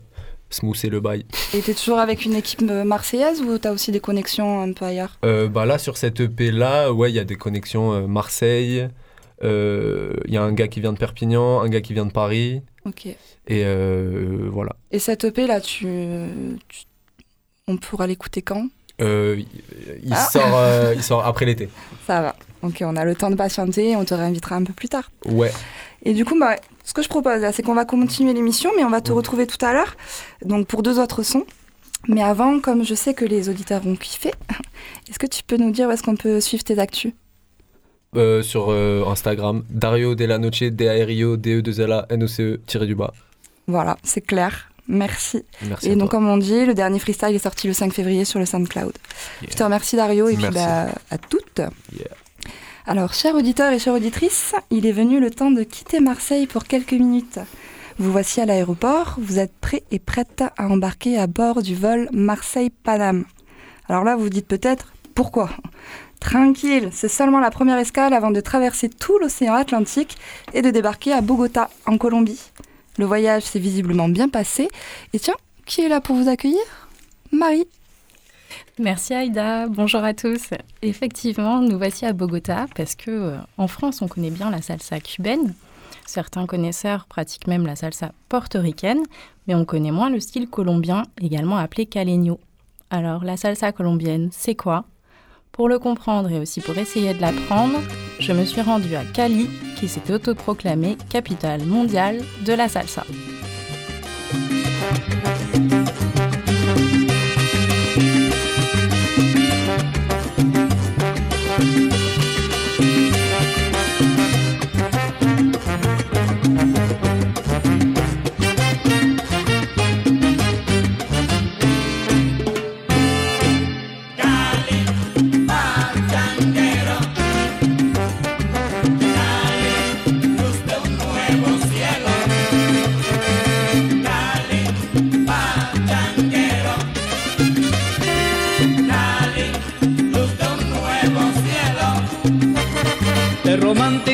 smoother 0.50 0.90
le 0.90 1.00
bail. 1.00 1.24
Et 1.54 1.60
t'es 1.60 1.74
toujours 1.74 1.98
avec 1.98 2.24
une 2.24 2.34
équipe 2.34 2.60
marseillaise 2.60 3.40
ou 3.40 3.56
t'as 3.58 3.72
aussi 3.72 3.92
des 3.92 4.00
connexions 4.00 4.60
un 4.60 4.72
peu 4.72 4.84
ailleurs? 4.84 5.18
Bah 5.22 5.64
Là, 5.64 5.78
sur 5.78 5.96
cette 5.96 6.20
EP 6.20 6.50
là, 6.50 6.92
ouais, 6.92 7.10
il 7.10 7.14
y 7.14 7.20
a 7.20 7.24
des 7.24 7.36
connexions 7.36 8.06
Marseille, 8.06 8.88
il 9.42 10.32
y 10.32 10.36
a 10.36 10.42
un 10.42 10.52
gars 10.52 10.68
qui 10.68 10.80
vient 10.80 10.92
de 10.92 10.98
Perpignan, 10.98 11.60
un 11.60 11.68
gars 11.68 11.80
qui 11.80 11.92
vient 11.92 12.06
de 12.06 12.12
Paris. 12.12 12.62
Ok. 12.84 13.08
Et 13.48 13.64
voilà. 14.50 14.76
Et 14.90 14.98
cette 14.98 15.24
EP 15.24 15.46
là, 15.46 15.60
tu, 15.60 15.86
on 17.68 17.76
pourra 17.76 18.06
l'écouter 18.06 18.42
quand? 18.42 18.68
Euh, 19.00 19.42
il, 20.02 20.12
ah. 20.12 20.28
sort, 20.30 20.56
euh, 20.56 20.94
il 20.96 21.02
sort 21.02 21.26
après 21.26 21.44
l'été. 21.44 21.68
Ça 22.06 22.22
va. 22.22 22.36
Ok, 22.62 22.78
on 22.80 22.96
a 22.96 23.04
le 23.04 23.14
temps 23.14 23.30
de 23.30 23.34
patienter 23.36 23.94
on 23.96 24.04
te 24.04 24.14
réinvitera 24.14 24.56
un 24.56 24.64
peu 24.64 24.72
plus 24.72 24.88
tard. 24.88 25.10
Ouais. 25.26 25.52
Et 26.04 26.14
du 26.14 26.24
coup, 26.24 26.38
bah, 26.38 26.56
ce 26.84 26.94
que 26.94 27.02
je 27.02 27.08
propose 27.08 27.40
là, 27.40 27.52
c'est 27.52 27.62
qu'on 27.62 27.74
va 27.74 27.84
continuer 27.84 28.32
l'émission, 28.32 28.70
mais 28.76 28.84
on 28.84 28.90
va 28.90 29.00
te 29.00 29.12
retrouver 29.12 29.46
tout 29.46 29.64
à 29.64 29.72
l'heure, 29.72 29.96
donc 30.44 30.66
pour 30.66 30.82
deux 30.82 30.98
autres 30.98 31.22
sons. 31.22 31.44
Mais 32.08 32.22
avant, 32.22 32.60
comme 32.60 32.84
je 32.84 32.94
sais 32.94 33.14
que 33.14 33.24
les 33.24 33.48
auditeurs 33.48 33.82
vont 33.82 33.96
kiffer, 33.96 34.32
est-ce 35.08 35.18
que 35.18 35.26
tu 35.26 35.42
peux 35.42 35.56
nous 35.56 35.70
dire 35.70 35.88
où 35.88 35.90
est-ce 35.90 36.02
qu'on 36.02 36.16
peut 36.16 36.40
suivre 36.40 36.64
tes 36.64 36.78
actus? 36.78 37.12
Euh, 38.16 38.42
Sur 38.42 38.70
Instagram, 38.70 39.64
Dario 39.70 40.14
Della 40.14 40.38
Noce, 40.38 40.64
D-A-R-I-O, 40.64 41.36
D-E-2-L-A, 41.36 42.06
N-O-C-E, 42.10 42.60
tiré 42.66 42.86
du 42.86 42.94
bas. 42.94 43.12
Voilà, 43.66 43.96
c'est 44.02 44.20
clair. 44.20 44.70
Merci. 44.88 45.44
et 45.82 45.96
donc, 45.96 46.10
comme 46.10 46.28
on 46.28 46.36
dit, 46.36 46.64
le 46.64 46.72
dernier 46.72 47.00
freestyle 47.00 47.34
est 47.34 47.40
sorti 47.40 47.66
le 47.66 47.72
5 47.72 47.92
février 47.92 48.24
sur 48.24 48.38
le 48.38 48.46
SoundCloud. 48.46 48.92
Je 49.48 49.54
te 49.54 49.62
remercie, 49.62 49.96
Dario, 49.96 50.28
et 50.28 50.36
puis 50.36 50.46
bah, 50.52 50.86
à 51.10 51.18
toutes. 51.18 51.60
Alors, 52.86 53.12
chers 53.12 53.34
auditeurs 53.34 53.72
et 53.72 53.80
chères 53.80 53.94
auditrices, 53.94 54.54
il 54.70 54.86
est 54.86 54.92
venu 54.92 55.18
le 55.18 55.30
temps 55.30 55.50
de 55.50 55.64
quitter 55.64 55.98
Marseille 55.98 56.46
pour 56.46 56.64
quelques 56.64 56.92
minutes. 56.92 57.40
Vous 57.98 58.12
voici 58.12 58.40
à 58.40 58.46
l'aéroport, 58.46 59.16
vous 59.18 59.38
êtes 59.38 59.54
prêts 59.60 59.82
et 59.90 59.98
prêtes 59.98 60.44
à 60.56 60.68
embarquer 60.68 61.18
à 61.18 61.26
bord 61.26 61.62
du 61.62 61.74
vol 61.74 62.08
Marseille-Paname. 62.12 63.24
Alors 63.88 64.04
là, 64.04 64.16
vous 64.16 64.24
vous 64.24 64.28
dites 64.28 64.46
peut-être, 64.46 64.92
pourquoi? 65.14 65.50
Tranquille, 66.26 66.88
c'est 66.90 67.08
seulement 67.08 67.38
la 67.38 67.52
première 67.52 67.78
escale 67.78 68.12
avant 68.12 68.32
de 68.32 68.40
traverser 68.40 68.88
tout 68.88 69.16
l'océan 69.20 69.54
Atlantique 69.54 70.16
et 70.54 70.60
de 70.60 70.70
débarquer 70.70 71.12
à 71.12 71.20
Bogota, 71.20 71.70
en 71.86 71.98
Colombie. 71.98 72.50
Le 72.98 73.04
voyage 73.04 73.44
s'est 73.44 73.60
visiblement 73.60 74.08
bien 74.08 74.28
passé. 74.28 74.68
Et 75.12 75.20
tiens, 75.20 75.36
qui 75.66 75.82
est 75.82 75.88
là 75.88 76.00
pour 76.00 76.16
vous 76.16 76.28
accueillir? 76.28 76.58
Marie. 77.30 77.68
Merci 78.80 79.14
Aïda, 79.14 79.68
bonjour 79.68 80.02
à 80.02 80.14
tous. 80.14 80.50
Effectivement, 80.82 81.60
nous 81.60 81.78
voici 81.78 82.04
à 82.04 82.12
Bogota 82.12 82.66
parce 82.74 82.96
que 82.96 83.12
euh, 83.12 83.36
en 83.56 83.68
France, 83.68 84.02
on 84.02 84.08
connaît 84.08 84.30
bien 84.30 84.50
la 84.50 84.62
salsa 84.62 84.98
cubaine. 84.98 85.54
Certains 86.06 86.46
connaisseurs 86.46 87.06
pratiquent 87.06 87.46
même 87.46 87.66
la 87.66 87.76
salsa 87.76 88.10
portoricaine, 88.28 89.04
mais 89.46 89.54
on 89.54 89.64
connaît 89.64 89.92
moins 89.92 90.10
le 90.10 90.18
style 90.18 90.48
colombien, 90.48 91.04
également 91.20 91.56
appelé 91.56 91.86
caleño. 91.86 92.40
Alors, 92.90 93.22
la 93.22 93.36
salsa 93.36 93.70
colombienne, 93.70 94.30
c'est 94.32 94.56
quoi? 94.56 94.86
Pour 95.56 95.70
le 95.70 95.78
comprendre 95.78 96.30
et 96.30 96.38
aussi 96.38 96.60
pour 96.60 96.76
essayer 96.76 97.14
de 97.14 97.20
l'apprendre, 97.22 97.78
je 98.20 98.32
me 98.32 98.44
suis 98.44 98.60
rendue 98.60 98.94
à 98.94 99.04
Cali, 99.04 99.48
qui 99.78 99.88
s'est 99.88 100.12
autoproclamée 100.12 100.98
capitale 101.08 101.64
mondiale 101.64 102.22
de 102.44 102.52
la 102.52 102.68
salsa. 102.68 103.04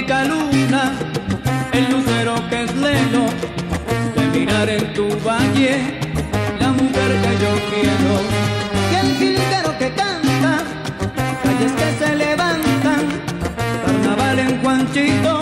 luna, 0.08 0.92
el 1.72 1.90
lucero 1.90 2.34
que 2.50 2.64
es 2.64 2.74
lelo 2.74 3.26
de 4.16 4.38
mirar 4.38 4.68
en 4.68 4.92
tu 4.94 5.08
valle, 5.24 6.00
la 6.58 6.70
mujer 6.72 7.10
que 7.22 7.32
yo 7.42 7.52
quiero. 7.70 8.12
Y 8.90 8.94
el 8.94 9.16
jilguero 9.16 9.78
que 9.78 9.90
canta, 9.92 10.64
calles 11.42 11.72
que 11.72 12.04
se 12.04 12.16
levantan, 12.16 13.02
carnaval 13.86 14.38
en 14.38 14.62
Juanchito. 14.62 15.41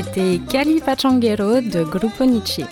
C'était 0.00 0.38
Cali 0.48 0.80
Pachanguero 0.80 1.60
de 1.60 1.82
Grupo 1.82 2.24
Nietzsche. 2.24 2.62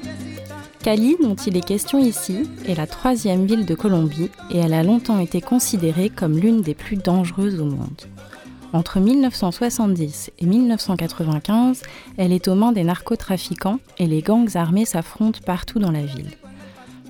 Cali, 0.85 1.17
dont 1.21 1.35
il 1.35 1.57
est 1.57 1.67
question 1.67 1.99
ici, 1.99 2.49
est 2.69 2.77
la 2.77 2.87
troisième 2.87 3.47
ville 3.47 3.67
de 3.67 3.75
Colombie 3.75 4.31
et 4.49 4.59
elle 4.59 4.73
a 4.73 4.85
longtemps 4.85 5.19
été 5.19 5.41
considérée 5.41 6.09
comme 6.09 6.39
l'une 6.39 6.63
des 6.63 6.75
plus 6.75 6.97
dangereuses 6.97 7.61
au 7.61 7.65
monde. 7.65 8.03
Entre 8.73 9.01
1970 9.01 10.31
et 10.39 10.47
1995, 10.47 11.83
elle 12.17 12.33
est 12.33 12.47
aux 12.47 12.55
mains 12.55 12.71
des 12.71 12.85
narcotrafiquants 12.85 13.81
et 13.99 14.07
les 14.07 14.23
gangs 14.23 14.55
armés 14.55 14.85
s'affrontent 14.85 15.41
partout 15.45 15.81
dans 15.81 15.91
la 15.91 16.05
ville. 16.05 16.31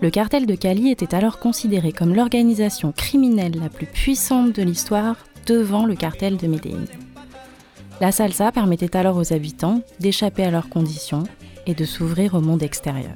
Le 0.00 0.09
cartel 0.09 0.46
de 0.46 0.55
Cali 0.55 0.90
était 0.90 1.14
alors 1.14 1.38
considéré 1.38 1.92
comme 1.92 2.14
l'organisation 2.14 2.90
criminelle 2.90 3.61
la 3.61 3.68
plus 3.68 3.87
puissante 3.87 4.55
de 4.55 4.62
l'histoire 4.62 5.16
devant 5.44 5.85
le 5.85 5.94
cartel 5.94 6.38
de 6.38 6.46
Medellín. 6.46 6.87
La 8.00 8.12
salsa 8.12 8.52
permettait 8.52 8.94
alors 8.96 9.16
aux 9.16 9.32
habitants 9.32 9.80
d'échapper 10.00 10.44
à 10.44 10.50
leurs 10.50 10.68
conditions 10.68 11.24
et 11.66 11.74
de 11.74 11.85
s'ouvrir 11.85 12.35
au 12.35 12.40
monde 12.40 12.62
extérieur. 12.62 13.14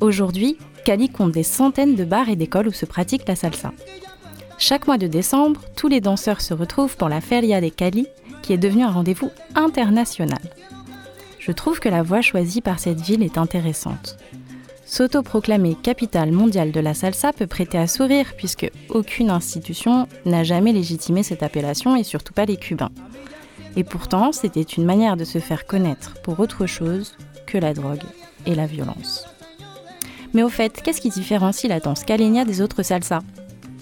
Aujourd'hui, 0.00 0.58
Cali 0.84 1.08
compte 1.08 1.32
des 1.32 1.42
centaines 1.42 1.94
de 1.94 2.04
bars 2.04 2.28
et 2.28 2.36
d'écoles 2.36 2.68
où 2.68 2.72
se 2.72 2.84
pratique 2.84 3.26
la 3.26 3.34
salsa. 3.34 3.72
Chaque 4.58 4.86
mois 4.86 4.98
de 4.98 5.06
décembre, 5.06 5.62
tous 5.74 5.88
les 5.88 6.00
danseurs 6.00 6.42
se 6.42 6.54
retrouvent 6.54 6.96
pour 6.96 7.08
la 7.08 7.20
Feria 7.20 7.60
de 7.60 7.68
Cali, 7.68 8.06
qui 8.42 8.52
est 8.52 8.58
devenue 8.58 8.84
un 8.84 8.90
rendez-vous 8.90 9.30
international. 9.54 10.38
Je 11.38 11.52
trouve 11.52 11.80
que 11.80 11.88
la 11.88 12.02
voie 12.02 12.20
choisie 12.20 12.60
par 12.60 12.78
cette 12.78 13.00
ville 13.00 13.22
est 13.22 13.38
intéressante. 13.38 14.18
S'autoproclamer 14.84 15.76
capitale 15.82 16.30
mondiale 16.30 16.72
de 16.72 16.80
la 16.80 16.94
salsa 16.94 17.32
peut 17.32 17.46
prêter 17.46 17.78
à 17.78 17.86
sourire 17.86 18.34
puisque 18.36 18.70
aucune 18.88 19.30
institution 19.30 20.06
n'a 20.26 20.44
jamais 20.44 20.72
légitimé 20.72 21.22
cette 21.22 21.42
appellation 21.42 21.96
et 21.96 22.04
surtout 22.04 22.32
pas 22.32 22.44
les 22.44 22.56
Cubains. 22.56 22.92
Et 23.76 23.84
pourtant, 23.84 24.32
c'était 24.32 24.62
une 24.62 24.84
manière 24.84 25.16
de 25.16 25.24
se 25.24 25.38
faire 25.38 25.66
connaître 25.66 26.14
pour 26.22 26.40
autre 26.40 26.66
chose 26.66 27.14
que 27.46 27.58
la 27.58 27.74
drogue 27.74 28.02
et 28.46 28.54
la 28.54 28.66
violence. 28.66 29.26
Mais 30.32 30.42
au 30.42 30.48
fait, 30.48 30.82
qu'est-ce 30.82 31.00
qui 31.00 31.10
différencie 31.10 31.68
la 31.68 31.80
danse 31.80 32.04
caleña 32.04 32.44
des 32.44 32.60
autres 32.60 32.82
salsas? 32.82 33.22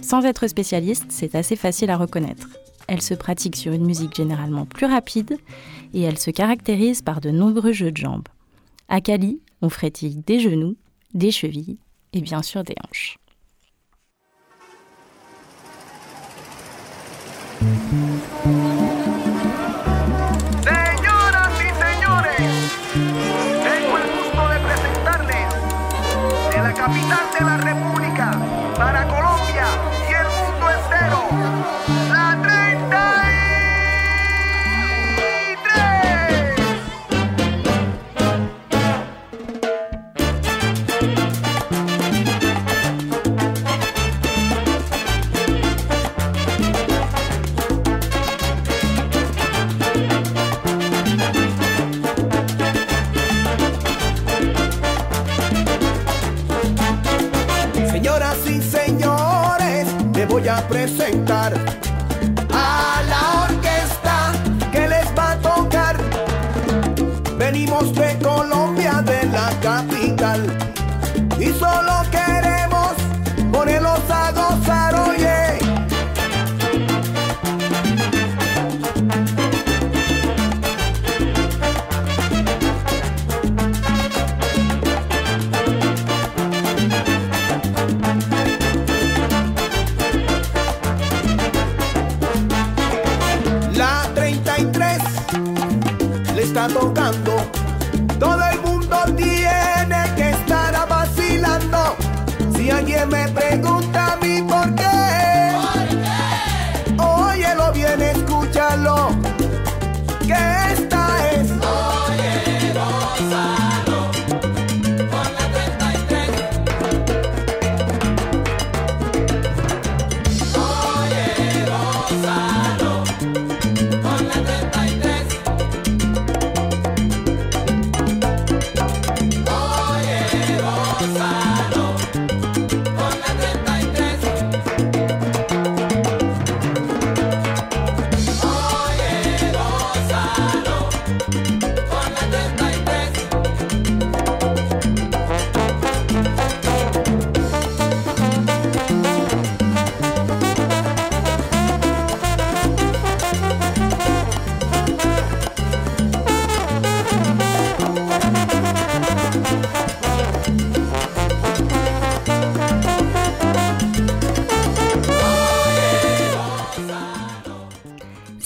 Sans 0.03 0.25
être 0.25 0.47
spécialiste, 0.49 1.07
c'est 1.09 1.35
assez 1.35 1.57
facile 1.57 1.91
à 1.91 1.97
reconnaître. 1.97 2.49
Elle 2.87 3.03
se 3.03 3.15
pratique 3.15 3.57
sur 3.57 3.73
une 3.73 3.87
musique 3.87 4.15
généralement 4.15 4.67
plus 4.67 4.87
rapide 4.87 5.39
et 5.95 6.03
elle 6.03 6.19
se 6.19 6.31
caractérise 6.31 7.01
par 7.01 7.21
de 7.21 7.31
nombreux 7.31 7.73
jeux 7.73 7.93
de 7.93 7.97
jambes. 7.97 8.29
À 8.89 9.01
Cali, 9.01 9.41
on 9.63 9.71
frétille 9.71 10.23
des 10.27 10.41
genoux, 10.41 10.77
des 11.15 11.31
chevilles 11.31 11.79
et 12.13 12.21
bien 12.21 12.43
sûr 12.43 12.63
des 12.63 12.75
hanches. 12.87 13.17
De 26.85 26.91
la 26.91 27.01
capital 27.01 27.25
de 27.33 27.45
la 27.47 27.54
acrescentar 60.65 61.53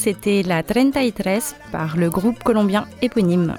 C'était 0.09 0.43
la 0.43 0.63
33 0.63 1.13
par 1.71 1.99
le 1.99 2.09
groupe 2.09 2.43
colombien 2.43 2.87
éponyme. 3.03 3.57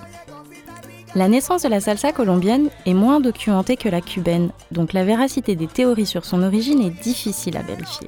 La 1.13 1.27
naissance 1.27 1.61
de 1.61 1.67
la 1.67 1.79
salsa 1.79 2.11
colombienne 2.11 2.71
est 2.87 2.95
moins 2.95 3.19
documentée 3.19 3.77
que 3.77 3.87
la 3.87 4.01
cubaine, 4.01 4.49
donc 4.71 4.93
la 4.93 5.03
véracité 5.03 5.55
des 5.55 5.67
théories 5.67 6.07
sur 6.07 6.25
son 6.25 6.41
origine 6.41 6.81
est 6.81 7.03
difficile 7.03 7.55
à 7.55 7.61
vérifier. 7.61 8.07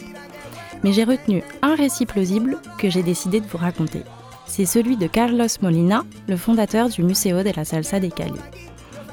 Mais 0.84 0.92
j'ai 0.92 1.04
retenu 1.04 1.44
un 1.62 1.76
récit 1.76 2.08
plausible 2.08 2.58
que 2.80 2.90
j'ai 2.90 3.04
décidé 3.04 3.42
de 3.42 3.46
vous 3.46 3.60
raconter. 3.60 4.02
C'est 4.48 4.66
celui 4.66 4.98
de 4.98 5.06
Carlos 5.06 5.46
Molina, 5.62 6.04
le 6.28 6.36
fondateur 6.36 6.90
du 6.90 7.04
Museo 7.04 7.44
de 7.44 7.52
la 7.56 7.64
Salsa 7.64 8.00
de 8.00 8.08
Cali. 8.08 8.42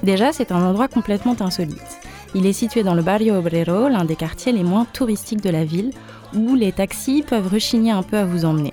Déjà, 0.03 0.33
c'est 0.33 0.53
un 0.53 0.63
endroit 0.63 0.89
complètement 0.89 1.37
insolite. 1.41 1.99
Il 2.35 2.47
est 2.47 2.55
situé 2.55 2.83
dans 2.83 2.95
le 2.95 3.03
Barrio 3.03 3.35
Obrero, 3.35 3.91
l'un 3.91 4.07
des 4.07 4.17
quartiers 4.17 4.53
les 4.53 4.65
moins 4.65 4.87
touristiques 4.91 5.43
de 5.43 5.51
la 5.51 5.67
ville, 5.67 5.91
où 6.35 6.55
les 6.55 6.73
taxis 6.73 7.23
peuvent 7.23 7.53
rechigner 7.53 7.91
un 7.91 8.03
peu 8.03 8.17
à 8.17 8.25
vous 8.25 8.47
emmener. 8.47 8.73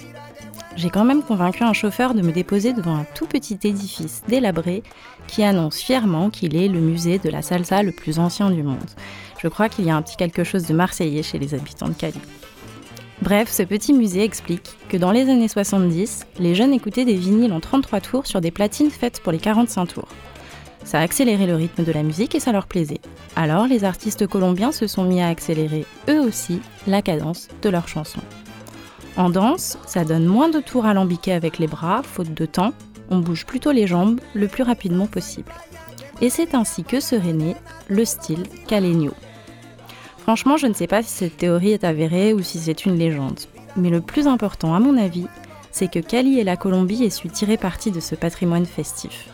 J'ai 0.76 0.90
quand 0.90 1.06
même 1.06 1.24
convaincu 1.24 1.64
un 1.64 1.72
chauffeur 1.72 2.14
de 2.14 2.22
me 2.22 2.34
déposer 2.34 2.74
devant 2.74 2.96
un 2.96 3.06
tout 3.16 3.28
petit 3.28 3.58
édifice 3.64 4.24
délabré 4.28 4.84
qui 5.26 5.42
annonce 5.44 5.78
fièrement 5.78 6.30
qu'il 6.30 6.56
est 6.56 6.68
le 6.68 6.82
musée 6.82 7.18
de 7.18 7.30
la 7.30 7.42
salsa 7.42 7.82
le 7.82 7.94
plus 7.94 8.20
ancien 8.20 8.52
du 8.52 8.62
monde. 8.62 8.90
Je 9.42 9.48
crois 9.48 9.70
qu'il 9.70 9.86
y 9.86 9.90
a 9.90 9.96
un 9.96 10.02
petit 10.02 10.18
quelque 10.18 10.44
chose 10.44 10.66
de 10.66 10.74
marseillais 10.74 11.24
chez 11.24 11.40
les 11.40 11.54
habitants 11.54 11.88
de 11.88 11.94
Cali. 11.94 12.20
Bref, 13.22 13.50
ce 13.50 13.64
petit 13.64 13.94
musée 13.94 14.24
explique 14.24 14.76
que 14.90 14.98
dans 14.98 15.12
les 15.12 15.30
années 15.30 15.48
70, 15.48 16.28
les 16.40 16.56
jeunes 16.56 16.74
écoutaient 16.74 17.06
des 17.06 17.16
vinyles 17.16 17.54
en 17.54 17.62
33 17.62 18.02
tours 18.02 18.28
sur 18.28 18.42
des 18.42 18.52
platines 18.52 18.92
faites 18.92 19.22
pour 19.22 19.32
les 19.32 19.40
45 19.40 19.86
tours. 19.86 20.10
Ça 20.84 21.00
a 21.00 21.04
accéléré 21.04 21.48
le 21.48 21.56
rythme 21.56 21.86
de 21.86 21.92
la 21.94 22.04
musique 22.04 22.36
et 22.36 22.42
ça 22.42 22.52
leur 22.52 22.68
plaisait. 22.68 23.02
Alors 23.38 23.68
les 23.68 23.86
artistes 23.86 24.28
colombiens 24.28 24.74
se 24.74 24.88
sont 24.88 25.06
mis 25.06 25.22
à 25.22 25.30
accélérer 25.30 25.86
eux 26.10 26.20
aussi 26.20 26.60
la 26.86 27.02
cadence 27.02 27.48
de 27.62 27.70
leurs 27.70 27.88
chansons. 27.88 28.22
En 29.18 29.30
danse, 29.30 29.78
ça 29.86 30.04
donne 30.04 30.26
moins 30.26 30.50
de 30.50 30.60
tours 30.60 30.86
alambiqués 30.86 31.34
avec 31.34 31.58
les 31.58 31.68
bras, 31.68 32.04
faute 32.04 32.34
de 32.34 32.46
temps, 32.46 32.74
on 33.10 33.20
bouge 33.20 33.46
plutôt 33.46 33.72
les 33.72 33.88
jambes 33.88 34.20
le 34.34 34.48
plus 34.48 34.64
rapidement 34.64 35.08
possible. 35.08 35.52
Et 36.22 36.30
c'est 36.30 36.56
ainsi 36.56 36.84
que 36.84 37.00
serait 37.00 37.34
né 37.34 37.56
le 37.88 38.04
style 38.04 38.44
Caleño. 38.68 39.14
Franchement, 40.18 40.58
je 40.58 40.68
ne 40.68 40.74
sais 40.74 40.88
pas 40.88 41.04
si 41.04 41.10
cette 41.10 41.38
théorie 41.38 41.72
est 41.72 41.84
avérée 41.84 42.34
ou 42.34 42.42
si 42.42 42.58
c'est 42.58 42.86
une 42.86 42.98
légende. 42.98 43.40
Mais 43.78 43.90
le 43.90 44.02
plus 44.02 44.28
important, 44.28 44.74
à 44.74 44.80
mon 44.80 44.98
avis, 44.98 45.28
c'est 45.72 45.92
que 45.92 46.00
Cali 46.00 46.40
et 46.40 46.44
la 46.44 46.58
Colombie 46.58 47.04
aient 47.04 47.10
su 47.10 47.30
tirer 47.30 47.58
parti 47.58 47.92
de 47.92 48.00
ce 48.00 48.16
patrimoine 48.16 48.66
festif. 48.66 49.28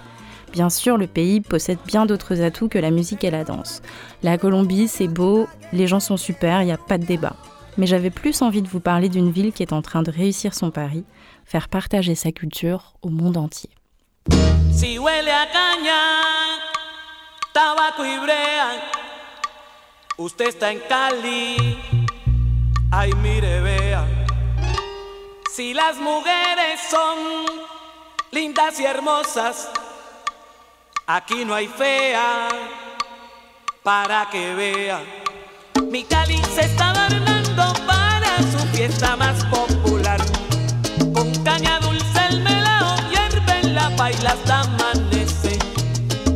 Bien 0.52 0.70
sûr, 0.70 0.98
le 0.98 1.08
pays 1.08 1.40
possède 1.40 1.78
bien 1.86 2.06
d'autres 2.06 2.42
atouts 2.42 2.68
que 2.68 2.80
la 2.80 2.92
musique 2.92 3.24
et 3.24 3.32
la 3.32 3.44
danse. 3.44 3.82
La 4.22 4.38
Colombie, 4.38 4.88
c'est 4.88 5.08
beau, 5.08 5.48
les 5.72 5.88
gens 5.88 6.00
sont 6.00 6.18
super, 6.18 6.62
il 6.62 6.66
n'y 6.66 6.72
a 6.72 6.78
pas 6.78 6.98
de 6.98 7.06
débat. 7.06 7.36
Mais 7.78 7.88
j'avais 7.88 8.10
plus 8.10 8.42
envie 8.42 8.62
de 8.62 8.68
vous 8.68 8.80
parler 8.80 9.10
d'une 9.10 9.32
ville 9.32 9.54
qui 9.54 9.64
est 9.64 9.74
en 9.74 9.82
train 9.82 10.04
de 10.04 10.12
réussir 10.12 10.54
son 10.54 10.72
pari, 10.72 11.04
faire 11.46 11.70
partager 11.70 12.16
sa 12.16 12.32
culture 12.32 12.94
au 13.02 13.10
monde 13.10 13.38
entier. 13.38 13.70
Si 25.54 25.74
las 25.74 25.98
mujeres 25.98 26.80
son 26.90 27.46
lindas 28.32 28.80
y 28.80 28.86
hermosas, 28.86 29.70
aquí 31.06 31.44
no 31.44 31.54
hay 31.54 31.68
fea 31.68 32.48
para 33.84 34.30
que 34.32 34.56
vea. 34.56 35.02
Mi 35.92 36.06
Cali 36.06 36.38
se 36.56 36.70
fiesta 38.88 39.16
más 39.16 39.46
popular. 39.46 40.20
Con 41.14 41.32
caña 41.44 41.80
dulce 41.82 42.20
el 42.30 42.42
melao 42.42 42.96
hierve 43.12 43.60
en 43.62 43.76
la 43.76 43.96
paila 43.96 44.32
hasta 44.32 44.62
amanece. 44.62 45.60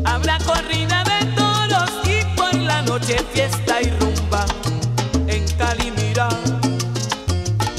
Habrá 0.03 0.37
corrida 0.45 1.03
de 1.05 1.25
toros 1.39 1.89
y 2.03 2.23
por 2.37 2.53
la 2.53 2.83
noche 2.83 3.17
fiesta 3.33 3.81
y 3.81 3.89
rumba. 3.99 4.45
En 5.25 5.43
Cali 5.57 5.89
mira, 5.97 6.29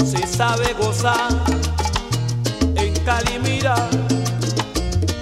se 0.05 0.27
sabe 0.27 0.73
gozar. 0.73 1.31
En 2.75 2.93
Cali 3.05 3.39
mira, 3.39 3.87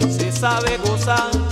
se 0.09 0.31
sabe 0.31 0.79
gozar. 0.83 1.44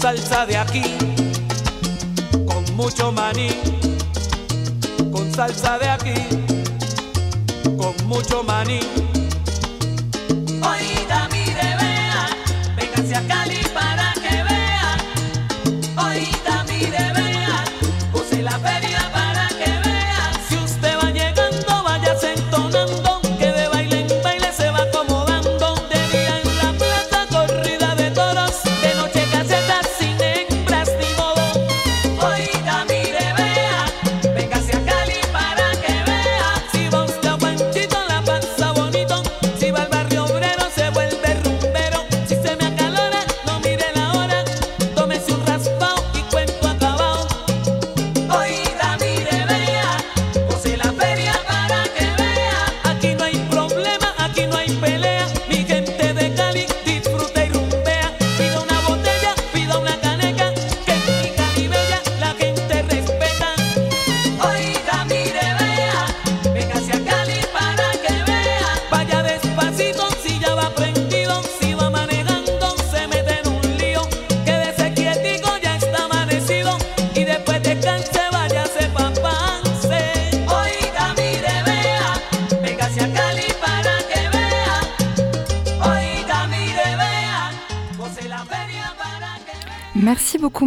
Salsa 0.00 0.46
de 0.46 0.56
aquí, 0.56 0.82
con 2.46 2.64
mucho 2.76 3.10
maní. 3.12 3.48
Con 5.10 5.32
salsa 5.34 5.78
de 5.78 5.88
aquí, 5.88 6.14
con 7.76 7.94
mucho 8.06 8.42
maní. 8.42 8.80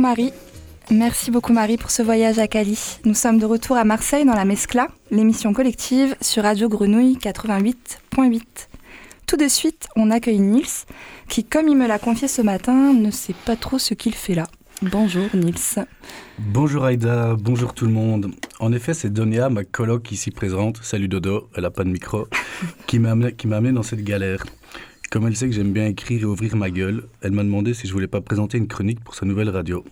Marie. 0.07 0.31
Merci 0.89 1.31
beaucoup 1.31 1.51
Marie 1.51 1.75
pour 1.75 1.91
ce 1.91 2.01
voyage 2.01 2.39
à 2.39 2.47
Cali. 2.47 2.79
Nous 3.03 3.13
sommes 3.13 3.39
de 3.39 3.45
retour 3.45 3.75
à 3.75 3.83
Marseille 3.83 4.23
dans 4.23 4.35
la 4.35 4.45
Mescla, 4.45 4.87
l'émission 5.11 5.51
collective 5.51 6.15
sur 6.21 6.43
Radio 6.43 6.69
Grenouille 6.69 7.17
88.8. 7.17 8.41
Tout 9.25 9.35
de 9.35 9.49
suite, 9.49 9.89
on 9.97 10.09
accueille 10.09 10.39
Nils, 10.39 10.85
qui, 11.27 11.43
comme 11.43 11.67
il 11.67 11.75
me 11.75 11.89
l'a 11.89 11.99
confié 11.99 12.29
ce 12.29 12.41
matin, 12.41 12.93
ne 12.93 13.11
sait 13.11 13.35
pas 13.45 13.57
trop 13.57 13.79
ce 13.79 13.95
qu'il 13.95 14.15
fait 14.15 14.33
là. 14.33 14.47
Bonjour 14.81 15.27
Nils. 15.33 15.85
Bonjour 16.39 16.85
Aïda, 16.85 17.35
bonjour 17.37 17.73
tout 17.73 17.85
le 17.85 17.91
monde. 17.91 18.31
En 18.61 18.71
effet, 18.71 18.93
c'est 18.93 19.11
Donia, 19.11 19.49
ma 19.49 19.65
coloc 19.65 20.09
ici 20.13 20.31
présente, 20.31 20.77
salut 20.83 21.09
Dodo, 21.09 21.49
elle 21.53 21.65
a 21.65 21.69
pas 21.69 21.83
de 21.83 21.89
micro, 21.89 22.29
qui 22.87 22.99
m'a 22.99 23.11
amené, 23.11 23.33
qui 23.33 23.47
m'a 23.47 23.57
amené 23.57 23.73
dans 23.73 23.83
cette 23.83 24.05
galère. 24.05 24.45
Comme 25.09 25.25
elle 25.25 25.37
sait 25.37 25.47
que 25.47 25.53
j'aime 25.53 25.71
bien 25.71 25.85
écrire 25.85 26.21
et 26.21 26.25
ouvrir 26.25 26.57
ma 26.57 26.69
gueule, 26.69 27.07
elle 27.21 27.31
m'a 27.31 27.43
demandé 27.43 27.73
si 27.73 27.87
je 27.87 27.93
voulais 27.93 28.07
pas 28.07 28.19
présenter 28.19 28.57
une 28.57 28.67
chronique 28.67 28.99
pour 28.99 29.15
sa 29.15 29.25
nouvelle 29.25 29.49
radio. 29.49 29.85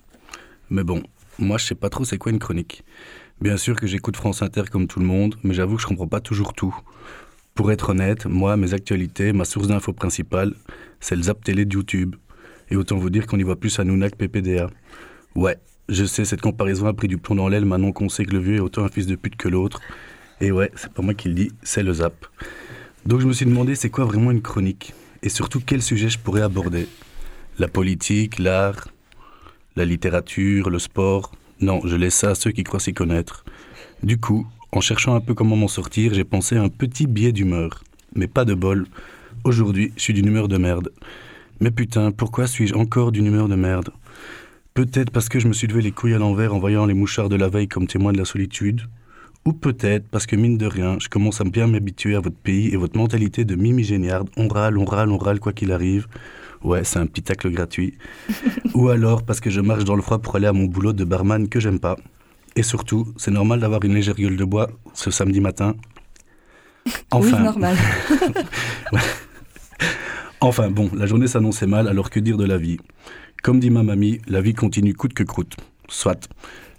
Mais 0.69 0.83
bon, 0.83 1.03
moi 1.39 1.57
je 1.57 1.65
sais 1.65 1.75
pas 1.75 1.89
trop 1.89 2.05
c'est 2.05 2.17
quoi 2.17 2.31
une 2.31 2.39
chronique. 2.39 2.83
Bien 3.41 3.57
sûr 3.57 3.75
que 3.75 3.85
j'écoute 3.85 4.15
France 4.15 4.41
Inter 4.41 4.63
comme 4.71 4.87
tout 4.87 4.99
le 4.99 5.05
monde, 5.05 5.35
mais 5.43 5.53
j'avoue 5.53 5.75
que 5.75 5.81
je 5.81 5.87
comprends 5.87 6.07
pas 6.07 6.21
toujours 6.21 6.53
tout. 6.53 6.75
Pour 7.53 7.71
être 7.71 7.89
honnête, 7.89 8.25
moi, 8.25 8.57
mes 8.57 8.73
actualités, 8.73 9.33
ma 9.33 9.45
source 9.45 9.67
d'info 9.67 9.93
principale, 9.93 10.53
c'est 10.99 11.15
le 11.15 11.23
Zap 11.23 11.43
Télé 11.43 11.65
de 11.65 11.73
YouTube. 11.73 12.15
Et 12.69 12.75
autant 12.75 12.97
vous 12.97 13.09
dire 13.09 13.27
qu'on 13.27 13.37
y 13.37 13.43
voit 13.43 13.59
plus 13.59 13.79
Hanouna 13.79 14.09
que 14.09 14.15
PPDA. 14.15 14.69
Ouais, 15.35 15.57
je 15.87 16.03
sais, 16.05 16.25
cette 16.25 16.41
comparaison 16.41 16.87
a 16.87 16.93
pris 16.93 17.07
du 17.07 17.17
plomb 17.17 17.35
dans 17.35 17.47
l'aile 17.47 17.65
maintenant 17.65 17.91
qu'on 17.91 18.09
sait 18.09 18.25
que 18.25 18.31
le 18.31 18.39
vieux 18.39 18.55
est 18.55 18.59
autant 18.59 18.83
un 18.83 18.89
fils 18.89 19.05
de 19.05 19.15
pute 19.15 19.35
que 19.35 19.47
l'autre. 19.47 19.81
Et 20.41 20.51
ouais, 20.51 20.71
c'est 20.75 20.91
pas 20.91 21.01
moi 21.01 21.13
qui 21.13 21.29
le 21.29 21.35
dis, 21.35 21.51
c'est 21.61 21.83
le 21.83 21.93
Zap. 21.93 22.25
Donc 23.05 23.21
je 23.21 23.27
me 23.27 23.33
suis 23.33 23.45
demandé 23.45 23.75
c'est 23.75 23.89
quoi 23.89 24.05
vraiment 24.05 24.31
une 24.31 24.41
chronique? 24.41 24.93
Et 25.23 25.29
surtout 25.29 25.61
quel 25.65 25.81
sujet 25.81 26.09
je 26.09 26.19
pourrais 26.19 26.41
aborder? 26.41 26.87
La 27.59 27.67
politique, 27.67 28.39
l'art, 28.39 28.87
la 29.75 29.85
littérature, 29.85 30.69
le 30.69 30.79
sport. 30.79 31.31
Non, 31.61 31.81
je 31.85 31.95
laisse 31.95 32.15
ça 32.15 32.31
à 32.31 32.35
ceux 32.35 32.51
qui 32.51 32.63
croient 32.63 32.79
s'y 32.79 32.93
connaître. 32.93 33.45
Du 34.03 34.17
coup, 34.19 34.47
en 34.71 34.81
cherchant 34.81 35.15
un 35.15 35.21
peu 35.21 35.33
comment 35.33 35.55
m'en 35.55 35.67
sortir, 35.67 36.13
j'ai 36.13 36.23
pensé 36.23 36.57
à 36.57 36.61
un 36.61 36.69
petit 36.69 37.07
biais 37.07 37.31
d'humeur. 37.31 37.83
Mais 38.15 38.27
pas 38.27 38.45
de 38.45 38.53
bol. 38.53 38.87
Aujourd'hui, 39.43 39.91
je 39.95 40.01
suis 40.01 40.13
d'une 40.13 40.27
humeur 40.27 40.47
de 40.47 40.57
merde. 40.57 40.91
Mais 41.59 41.71
putain, 41.71 42.11
pourquoi 42.11 42.47
suis-je 42.47 42.73
encore 42.73 43.11
d'une 43.11 43.27
humeur 43.27 43.47
de 43.47 43.55
merde? 43.55 43.91
Peut-être 44.73 45.11
parce 45.11 45.29
que 45.29 45.39
je 45.39 45.47
me 45.47 45.53
suis 45.53 45.67
levé 45.67 45.81
les 45.81 45.91
couilles 45.91 46.13
à 46.13 46.17
l'envers 46.17 46.53
en 46.53 46.59
voyant 46.59 46.85
les 46.85 46.93
mouchards 46.93 47.29
de 47.29 47.37
la 47.37 47.47
veille 47.47 47.67
comme 47.67 47.87
témoins 47.87 48.11
de 48.11 48.17
la 48.17 48.25
solitude. 48.25 48.81
Ou 49.45 49.53
peut-être 49.53 50.07
parce 50.09 50.25
que 50.25 50.35
mine 50.35 50.57
de 50.57 50.65
rien, 50.65 50.97
je 50.99 51.07
commence 51.07 51.39
à 51.39 51.43
bien 51.43 51.67
m'habituer 51.67 52.15
à 52.15 52.19
votre 52.19 52.35
pays 52.35 52.73
et 52.73 52.77
votre 52.77 52.97
mentalité 52.97 53.45
de 53.45 53.55
mimi 53.55 53.83
géniarde. 53.83 54.29
On 54.35 54.47
râle, 54.47 54.77
on 54.77 54.85
râle, 54.85 55.11
on 55.11 55.17
râle 55.17 55.39
quoi 55.39 55.53
qu'il 55.53 55.71
arrive. 55.71 56.07
Ouais, 56.63 56.83
c'est 56.83 56.99
un 56.99 57.05
petit 57.05 57.23
tacle 57.23 57.49
gratuit. 57.51 57.97
Ou 58.73 58.89
alors 58.89 59.23
parce 59.23 59.39
que 59.39 59.49
je 59.49 59.61
marche 59.61 59.83
dans 59.83 59.95
le 59.95 60.01
froid 60.01 60.19
pour 60.19 60.35
aller 60.35 60.47
à 60.47 60.53
mon 60.53 60.65
boulot 60.65 60.93
de 60.93 61.03
barman 61.03 61.47
que 61.47 61.59
j'aime 61.59 61.79
pas. 61.79 61.95
Et 62.55 62.63
surtout, 62.63 63.13
c'est 63.17 63.31
normal 63.31 63.59
d'avoir 63.59 63.83
une 63.83 63.93
légère 63.93 64.15
gueule 64.15 64.37
de 64.37 64.45
bois 64.45 64.69
ce 64.93 65.11
samedi 65.11 65.41
matin. 65.41 65.75
Oui, 67.13 67.31
normal. 67.31 67.77
Enfin 70.41 70.69
bon, 70.69 70.91
la 70.93 71.07
journée 71.07 71.27
s'annonçait 71.27 71.65
mal, 71.65 71.87
alors 71.87 72.11
que 72.11 72.19
dire 72.19 72.37
de 72.37 72.45
la 72.45 72.57
vie? 72.57 72.77
Comme 73.41 73.59
dit 73.59 73.71
ma 73.71 73.83
mamie, 73.83 74.21
la 74.27 74.41
vie 74.41 74.53
continue 74.53 74.93
coûte 74.93 75.13
que 75.13 75.23
croûte. 75.23 75.55
Soit. 75.87 76.29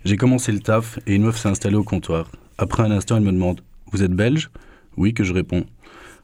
J'ai 0.05 0.17
commencé 0.17 0.53
le 0.53 0.61
taf 0.61 1.01
et 1.07 1.15
une 1.15 1.25
meuf 1.25 1.37
s'est 1.37 1.49
installée 1.49 1.77
au 1.77 1.83
comptoir. 1.83 2.31
Après 2.59 2.85
un 2.85 2.91
instant, 2.93 3.17
elle 3.17 3.25
me 3.25 3.33
demande 3.33 3.63
Vous 3.91 4.05
êtes 4.05 4.13
belge? 4.13 4.51
Oui, 4.97 5.15
que 5.15 5.25
je 5.25 5.33
réponds. 5.33 5.65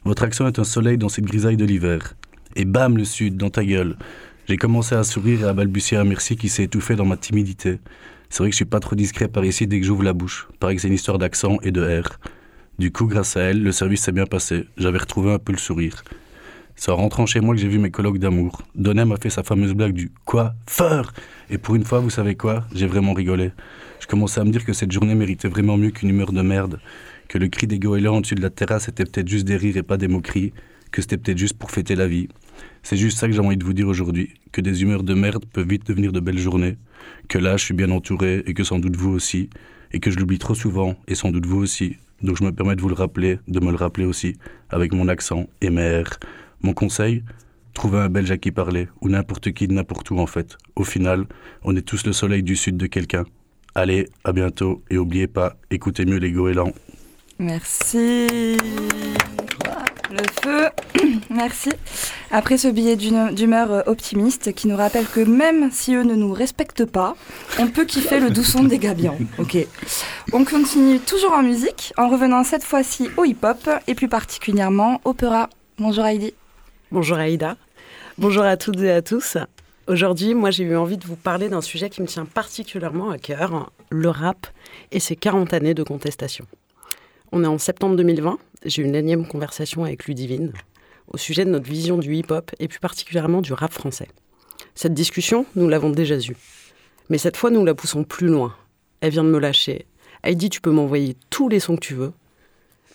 Votre 0.05 0.23
accent 0.23 0.47
est 0.47 0.59
un 0.59 0.65
soleil 0.65 0.99
dans 0.99 1.09
cette 1.09 1.25
grisaille 1.25 1.57
de 1.57 1.65
l'hiver. 1.65 2.15
Et 2.57 2.65
bam, 2.65 2.97
le 2.97 3.05
sud, 3.05 3.37
dans 3.37 3.51
ta 3.51 3.65
gueule. 3.65 3.97
J'ai 4.49 4.57
commencé 4.57 4.95
à 4.95 5.05
sourire 5.05 5.43
et 5.43 5.49
à 5.49 5.53
balbutier 5.53 5.97
un 5.97 6.05
merci 6.05 6.37
qui 6.37 6.49
s'est 6.49 6.65
étouffé 6.65 6.97
dans 6.97 7.05
ma 7.05 7.17
timidité. 7.17 7.79
C'est 8.29 8.39
vrai 8.39 8.49
que 8.49 8.55
je 8.55 8.57
suis 8.57 8.65
pas 8.65 8.81
trop 8.81 8.97
discret 8.97 9.29
par 9.29 9.45
ici 9.45 9.67
dès 9.67 9.79
que 9.79 9.87
j'ouvre 9.87 10.03
la 10.03 10.13
bouche. 10.13 10.49
Pareil 10.59 10.77
que 10.77 10.83
c'est 10.83 10.89
une 10.89 10.95
histoire 10.95 11.19
d'accent 11.19 11.59
et 11.63 11.71
de 11.71 11.83
R. 11.83 12.19
Du 12.79 12.91
coup, 12.91 13.07
grâce 13.07 13.37
à 13.37 13.43
elle, 13.43 13.63
le 13.63 13.73
service 13.73 14.03
s'est 14.03 14.13
bien 14.13 14.27
passé. 14.27 14.67
J'avais 14.77 14.99
retrouvé 14.99 15.33
un 15.33 15.39
peu 15.39 15.53
le 15.53 15.59
sourire. 15.59 16.03
C'est 16.75 16.91
en 16.91 16.97
rentrant 16.97 17.27
chez 17.27 17.41
moi 17.41 17.55
que 17.55 17.61
j'ai 17.61 17.69
vu 17.69 17.79
mes 17.79 17.91
colloques 17.91 18.19
d'amour. 18.19 18.63
Donem 18.75 19.11
m'a 19.11 19.17
fait 19.17 19.31
sa 19.31 19.43
fameuse 19.43 19.75
blague 19.75 19.93
du 19.93 20.11
quoi 20.25 20.55
Feur 20.67 21.13
Et 21.51 21.59
pour 21.59 21.75
une 21.75 21.85
fois, 21.85 22.01
vous 22.01 22.11
savez 22.11 22.35
quoi? 22.35 22.65
J'ai 22.75 22.87
vraiment 22.87 23.13
rigolé. 23.13 23.53
Je 24.01 24.07
commençais 24.07 24.41
à 24.41 24.45
me 24.45 24.51
dire 24.51 24.65
que 24.65 24.73
cette 24.73 24.91
journée 24.91 25.15
méritait 25.15 25.49
vraiment 25.49 25.77
mieux 25.77 25.91
qu'une 25.91 26.09
humeur 26.09 26.33
de 26.33 26.43
merde. 26.43 26.81
Que 27.29 27.39
le 27.39 27.49
cri 27.49 27.67
des 27.67 27.79
goélands 27.79 28.17
au-dessus 28.17 28.35
de 28.35 28.43
la 28.43 28.51
terrasse 28.51 28.89
était 28.89 29.05
peut-être 29.05 29.29
juste 29.29 29.47
des 29.47 29.57
rires 29.57 29.77
et 29.77 29.83
pas 29.83 29.97
des 29.97 30.09
moqueries. 30.09 30.53
Que 30.93 31.03
c'était 31.03 31.17
peut-être 31.17 31.39
juste 31.39 31.59
pour 31.59 31.71
fêter 31.71 31.97
la 31.97 32.07
vie. 32.07 32.29
C'est 32.83 32.97
juste 32.97 33.19
ça 33.19 33.27
que 33.27 33.33
j'ai 33.33 33.41
envie 33.41 33.57
de 33.57 33.65
vous 33.65 33.73
dire 33.73 33.89
aujourd'hui. 33.89 34.35
Que 34.53 34.61
des 34.61 34.83
humeurs 34.83 35.03
de 35.03 35.15
merde 35.15 35.45
peuvent 35.47 35.69
vite 35.69 35.87
devenir 35.87 36.13
de 36.13 36.21
belles 36.21 36.39
journées. 36.39 36.77
Que 37.29 37.39
là, 37.39 37.57
je 37.57 37.65
suis 37.65 37.75
bien 37.75 37.91
entouré 37.91 38.43
et 38.47 38.55
que 38.55 38.63
sans 38.63 38.79
doute 38.79 38.97
vous 38.97 39.11
aussi. 39.11 39.51
Et 39.93 39.99
que 39.99 40.11
je 40.11 40.19
l'oublie 40.19 40.39
trop 40.39 40.55
souvent 40.55 40.97
et 41.09 41.15
sans 41.15 41.31
doute 41.31 41.47
vous 41.47 41.59
aussi. 41.59 41.97
Donc 42.23 42.37
je 42.37 42.45
me 42.45 42.53
permets 42.53 42.77
de 42.77 42.81
vous 42.81 42.89
le 42.89 42.95
rappeler, 42.95 43.39
de 43.49 43.59
me 43.59 43.71
le 43.71 43.77
rappeler 43.77 44.05
aussi, 44.05 44.37
avec 44.71 44.93
mon 44.93 45.09
accent 45.09 45.49
et. 45.61 45.71
Mon 46.63 46.75
conseil 46.75 47.25
Trouvez 47.75 47.99
un 47.99 48.09
Belge 48.09 48.31
à 48.31 48.37
qui 48.37 48.51
parler, 48.51 48.89
ou 49.01 49.09
n'importe 49.09 49.53
qui 49.53 49.67
de 49.67 49.73
n'importe 49.73 50.11
où 50.11 50.19
en 50.19 50.27
fait. 50.27 50.59
Au 50.77 50.85
final, 50.85 51.25
on 51.63 51.75
est 51.75 51.83
tous 51.83 52.05
le 52.05 52.13
soleil 52.13 52.43
du 52.43 52.55
sud 52.55 52.77
de 52.77 52.87
quelqu'un. 52.87 53.25
Allez, 53.75 54.09
à 54.25 54.33
bientôt, 54.33 54.83
et 54.91 54.99
oubliez 54.99 55.27
pas, 55.27 55.57
écoutez 55.71 56.05
mieux 56.05 56.19
les 56.19 56.33
goélands. 56.33 56.73
Merci. 57.39 58.59
Le 60.11 60.23
feu. 60.43 60.69
Merci. 61.31 61.71
Après 62.31 62.59
ce 62.59 62.69
billet 62.69 62.97
d'humeur 62.97 63.73
euh, 63.73 63.83
optimiste 63.87 64.53
qui 64.55 64.69
nous 64.69 64.77
rappelle 64.77 65.07
que 65.07 65.21
même 65.21 65.71
si 65.71 65.95
eux 65.95 66.03
ne 66.03 66.15
nous 66.15 66.33
respectent 66.33 66.85
pas, 66.85 67.15
on 67.59 67.69
peut 67.69 67.85
kiffer 67.85 68.21
le 68.21 68.31
doux 68.31 68.43
son 68.43 68.65
des 68.65 68.79
gabions. 68.79 69.19
Ok. 69.39 69.57
On 70.33 70.45
continue 70.45 70.99
toujours 70.99 71.33
en 71.33 71.43
musique 71.43 71.93
en 71.97 72.09
revenant 72.09 72.45
cette 72.45 72.65
fois-ci 72.65 73.09
au 73.17 73.25
hip-hop 73.25 73.69
et 73.87 73.95
plus 73.95 74.09
particulièrement 74.09 75.01
opéra. 75.05 75.49
Bonjour 75.79 76.05
Heidi. 76.05 76.35
Bonjour 76.91 77.17
Aïda. 77.17 77.57
Bonjour 78.19 78.45
à 78.45 78.57
toutes 78.57 78.81
et 78.81 78.91
à 78.91 79.03
tous. 79.03 79.39
Aujourd'hui, 79.89 80.35
moi, 80.35 80.51
j'ai 80.51 80.65
eu 80.65 80.77
envie 80.77 80.97
de 80.97 81.07
vous 81.07 81.17
parler 81.17 81.49
d'un 81.49 81.61
sujet 81.61 81.91
qui 81.91 82.03
me 82.03 82.07
tient 82.07 82.25
particulièrement 82.25 83.11
à 83.11 83.19
cœur, 83.19 83.73
le 83.91 84.09
rap 84.11 84.47
et 84.93 85.01
ses 85.01 85.17
40 85.17 85.55
années 85.55 85.75
de 85.75 85.83
contestation. 85.83 86.47
On 87.35 87.45
est 87.45 87.47
en 87.47 87.57
septembre 87.57 87.97
2020, 87.97 88.39
j'ai 88.67 88.83
une 88.83 88.95
énième 88.95 89.27
conversation 89.27 89.85
avec 89.85 90.05
Ludivine 90.05 90.53
au 91.09 91.17
sujet 91.17 91.47
de 91.47 91.51
notre 91.51 91.65
vision 91.65 91.97
du 91.97 92.15
hip-hop 92.15 92.51
et 92.59 92.69
plus 92.69 92.79
particulièrement 92.79 93.41
du 93.41 93.55
rap 93.55 93.73
français. 93.73 94.09
Cette 94.75 94.93
discussion, 94.93 95.47
nous 95.57 95.67
l'avons 95.67 95.89
déjà 95.89 96.19
eue. 96.19 96.37
Mais 97.09 97.17
cette 97.17 97.39
fois, 97.39 97.51
nous 97.51 97.65
la 97.65 97.75
poussons 97.75 98.05
plus 98.05 98.27
loin. 98.27 98.55
Elle 99.01 99.13
vient 99.13 99.25
de 99.25 99.31
me 99.31 99.39
lâcher. 99.39 99.87
Heidi, 100.23 100.51
tu 100.51 100.61
peux 100.61 100.71
m'envoyer 100.71 101.17
tous 101.31 101.49
les 101.49 101.59
sons 101.59 101.77
que 101.77 101.81
tu 101.81 101.95
veux, 101.95 102.13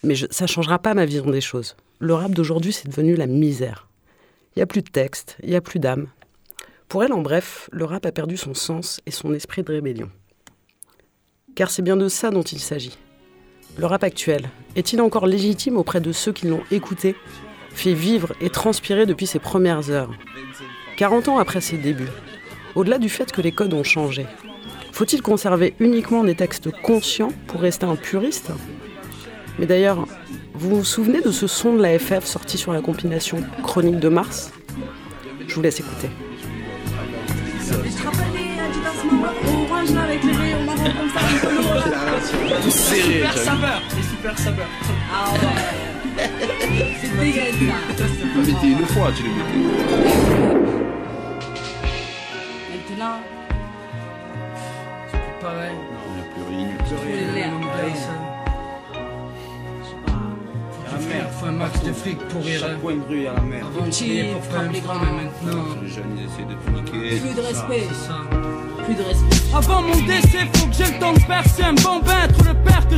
mais 0.03 0.13
ça 0.29 0.45
ne 0.45 0.49
changera 0.49 0.77
pas 0.77 0.93
ma 0.93 1.05
vision 1.05 1.31
des 1.31 1.41
choses. 1.41 1.75
Le 1.97 2.13
rap 2.13 2.31
d'aujourd'hui, 2.31 2.73
c'est 2.73 2.87
devenu 2.87 3.15
la 3.15 3.25
misère. 3.25 3.87
Il 4.55 4.59
n'y 4.59 4.63
a 4.63 4.67
plus 4.67 4.83
de 4.83 4.89
texte, 4.89 5.37
il 5.41 5.49
n'y 5.49 5.55
a 5.55 5.61
plus 5.61 5.79
d'âme. 5.79 6.09
Pour 6.89 7.03
elle, 7.03 7.13
en 7.13 7.23
bref, 7.23 7.69
le 7.71 7.85
rap 7.85 8.05
a 8.05 8.11
perdu 8.11 8.37
son 8.37 8.53
sens 8.53 9.01
et 9.07 9.11
son 9.11 9.33
esprit 9.33 9.63
de 9.63 9.71
rébellion. 9.71 10.11
Car 11.55 11.71
c'est 11.71 11.81
bien 11.81 11.97
de 11.97 12.07
ça 12.07 12.29
dont 12.29 12.43
il 12.43 12.59
s'agit. 12.59 12.97
Le 13.77 13.85
rap 13.85 14.03
actuel 14.03 14.49
est-il 14.75 15.01
encore 15.01 15.27
légitime 15.27 15.77
auprès 15.77 16.01
de 16.01 16.11
ceux 16.11 16.31
qui 16.31 16.47
l'ont 16.47 16.63
écouté, 16.71 17.15
fait 17.69 17.93
vivre 17.93 18.33
et 18.41 18.49
transpirer 18.49 19.05
depuis 19.05 19.27
ses 19.27 19.39
premières 19.39 19.91
heures 19.91 20.11
40 20.97 21.27
ans 21.27 21.37
après 21.37 21.61
ses 21.61 21.77
débuts, 21.77 22.09
au-delà 22.73 22.97
du 22.97 23.07
fait 23.07 23.31
que 23.31 23.41
les 23.41 23.51
codes 23.51 23.73
ont 23.73 23.83
changé, 23.83 24.25
faut-il 24.91 25.21
conserver 25.21 25.75
uniquement 25.79 26.23
des 26.23 26.33
textes 26.33 26.71
conscients 26.81 27.31
pour 27.45 27.61
rester 27.61 27.85
un 27.85 27.95
puriste 27.95 28.49
Mais 29.59 29.67
d'ailleurs, 29.67 30.07
vous 30.55 30.77
vous 30.77 30.83
souvenez 30.83 31.21
de 31.21 31.29
ce 31.29 31.45
son 31.45 31.75
de 31.75 31.83
la 31.83 31.99
FF 31.99 32.25
sorti 32.25 32.57
sur 32.57 32.73
la 32.73 32.81
compilation 32.81 33.43
Chronique 33.61 33.99
de 33.99 34.09
Mars 34.09 34.51
Je 35.47 35.53
vous 35.53 35.61
laisse 35.61 35.79
écouter. 35.79 36.09
Tout 42.63 42.71
serré. 42.71 43.13
Super 43.13 43.37
sapeur. 43.37 43.81
C'est 43.89 44.03
super 44.03 44.37
sapeur. 44.37 44.67
Ah 45.11 45.33
ouais. 45.33 45.39
C'est 47.01 47.13
dégueulasse. 47.19 47.55
Tu 47.55 48.51
l'as 48.51 48.61
mis 48.61 48.71
une 48.71 48.85
fois, 48.85 49.09
tu 49.15 49.23
l'as 49.23 49.29
mis. 49.29 49.37
Maintenant, 52.71 53.17
c'est 55.11 55.19
plus 55.19 55.37
pareil. 55.41 55.75
Non, 55.75 56.03
il 56.07 56.13
n'y 56.15 56.21
a 56.21 56.23
plus 56.33 56.45
rien. 56.55 56.69
Plus 56.85 56.97
rien. 57.35 57.51
La 60.97 61.47
un 61.47 61.51
max 61.51 61.83
de 61.83 61.93
fric 61.93 62.17
pour 62.29 62.43
rire. 62.43 62.59
Chaque 62.59 62.81
coin 62.81 62.95
de 62.95 63.01
rue, 63.07 63.17
il 63.17 63.23
y 63.23 63.27
a 63.27 63.33
la 63.33 63.41
merde. 63.41 63.67
Avant, 63.77 63.89
payais 63.89 64.33
pour 64.33 64.43
faire 64.43 64.61
un 64.61 64.73
franc, 64.73 64.93
mais 64.99 65.23
maintenant. 65.23 65.63
Les 65.81 65.89
jeunes, 65.89 66.17
essaient 66.17 66.43
de 66.43 66.55
tout 66.55 66.71
niquer. 66.71 67.19
Plus 67.19 67.35
de 67.35 67.41
respect. 67.41 67.87
C'est 67.89 68.07
ça. 68.07 68.17
Plus 68.83 68.95
de 68.95 69.03
respect. 69.03 69.55
Avant 69.55 69.81
mon 69.83 70.05
décès, 70.07 70.47
faut 70.53 70.67
que 70.67 70.73
j'ai 70.73 70.91
le 70.91 70.99
temps 70.99 71.13
de 71.13 71.19
percer 71.19 71.63
un 71.63 71.73
bambin, 71.73 72.23
être 72.23 72.43
le 72.43 72.53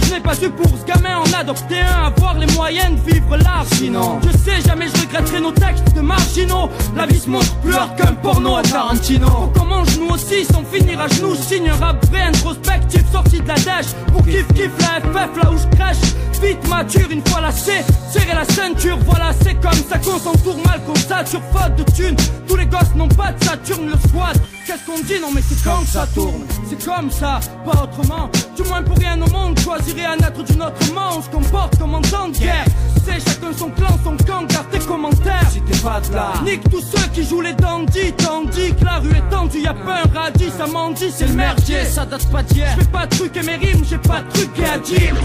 je 0.10 0.15
n'ai 0.15 0.19
pas 0.19 0.36
eu 0.41 0.50
pour 0.50 0.67
ce 0.67 0.86
gamin, 0.86 1.19
en 1.19 1.39
adopter 1.39 1.80
un, 1.80 2.08
avoir 2.08 2.34
les 2.36 2.52
moyens 2.54 2.91
de 2.91 3.12
vivre 3.12 3.38
large. 3.38 3.67
Sinon, 3.74 4.19
je 4.24 4.38
sais 4.38 4.62
jamais 4.67 4.88
je 4.88 5.02
regretterai 5.02 5.39
nos 5.39 5.52
textes 5.52 5.93
de 5.95 6.02
Tarantino. 6.30 6.69
La 6.95 7.06
vie 7.06 7.19
se 7.19 7.30
montre 7.30 7.56
plus 7.58 7.74
hard 7.74 7.95
qu'un 7.95 8.13
porno 8.13 8.56
à 8.56 8.62
Tarantino. 8.62 9.28
Faut 9.28 9.60
qu'on 9.60 9.65
mange 9.65 9.98
nous 9.98 10.10
aussi 10.10 10.45
sans 10.45 10.63
finir 10.63 11.00
à 11.00 11.08
genoux. 11.08 11.36
Signe 11.36 11.69
un 11.69 11.76
rap 11.76 12.06
vrai, 12.08 12.22
introspectif, 12.22 13.04
sorti 13.12 13.41
de 13.41 13.48
la 13.48 13.56
dèche. 13.56 13.93
Pour 14.12 14.24
kiff 14.24 14.48
kiff 14.54 14.72
la 14.80 15.02
FF, 15.02 15.43
là 15.43 15.52
où 15.52 15.58
je 15.58 15.78
crèche. 15.78 15.98
Vite 16.41 16.67
mature, 16.69 17.10
une 17.12 17.26
fois 17.28 17.41
lâché, 17.41 17.84
serrer 18.12 18.34
la 18.34 18.45
ceinture. 18.45 18.98
Voilà, 19.06 19.32
c'est 19.43 19.56
comme 19.56 19.74
ça 19.74 19.98
qu'on 19.98 20.17
s'entoure 20.17 20.58
mal, 20.65 20.82
qu'on 20.86 20.95
sature, 20.95 21.41
faute 21.52 21.76
de 21.76 21.91
thunes. 21.91 22.15
Tous 22.48 22.56
les 22.56 22.65
gosses 22.65 22.95
n'ont 22.95 23.10
pas 23.10 23.34
de 23.34 23.43
Saturne, 23.43 23.88
le 23.88 24.08
squat. 24.08 24.38
Qu'est-ce 24.70 24.86
qu'on 24.86 25.04
dit 25.04 25.20
Non, 25.20 25.32
mais 25.34 25.42
c'est 25.42 25.64
comme 25.64 25.84
ça 25.84 26.06
tourne. 26.14 26.46
C'est 26.70 26.86
comme 26.86 27.10
ça, 27.10 27.40
pas 27.66 27.86
autrement. 27.86 28.30
Du 28.56 28.62
moins 28.70 28.84
pour 28.84 28.96
rien 28.98 29.20
au 29.20 29.28
monde, 29.32 29.60
choisirais 29.60 30.06
à 30.06 30.16
naître 30.16 30.44
d'une 30.44 30.62
autre 30.62 30.94
main. 30.94 31.10
On 31.18 31.24
se 31.24 31.30
comporte 31.30 31.80
comme 31.80 31.96
en 31.96 32.02
temps 32.02 32.28
de 32.28 32.38
guerre. 32.38 32.66
C'est 33.04 33.14
chacun 33.14 33.52
son 33.52 33.72
clan, 33.72 33.98
son 34.04 34.16
camp, 34.28 34.44
garde 34.44 34.70
tes 34.70 34.78
commentaires. 34.78 35.50
Si 35.52 35.60
t'es 35.62 35.76
pas 35.80 36.00
de 36.02 36.14
là, 36.14 36.34
nique 36.46 36.70
tous 36.70 36.82
ceux 36.82 37.08
qui 37.16 37.24
jouent 37.24 37.42
les 37.42 37.54
dandys. 37.54 38.14
Tandis 38.18 38.76
que 38.76 38.86
la 38.86 39.00
rue 39.00 39.10
est 39.10 39.30
tendue, 39.32 39.62
y'a 39.62 39.74
pas 39.74 40.04
un 40.04 40.20
radis, 40.20 40.52
ça 40.56 40.68
m'en 40.68 40.92
dit, 40.92 41.12
c'est 41.12 41.26
le 41.26 41.34
merdier. 41.34 41.84
Ça 41.86 42.06
date 42.06 42.30
pas 42.32 42.44
d'hier. 42.44 42.70
Je 42.78 42.84
fais 42.84 42.92
pas 42.92 43.08
de 43.08 43.18
trucs 43.18 43.38
et 43.38 43.42
mes 43.42 43.56
rimes, 43.56 43.84
j'ai 43.90 43.98
pas 43.98 44.22
de 44.22 44.30
trucs 44.30 44.60
à 44.72 44.78
dire. 44.78 45.16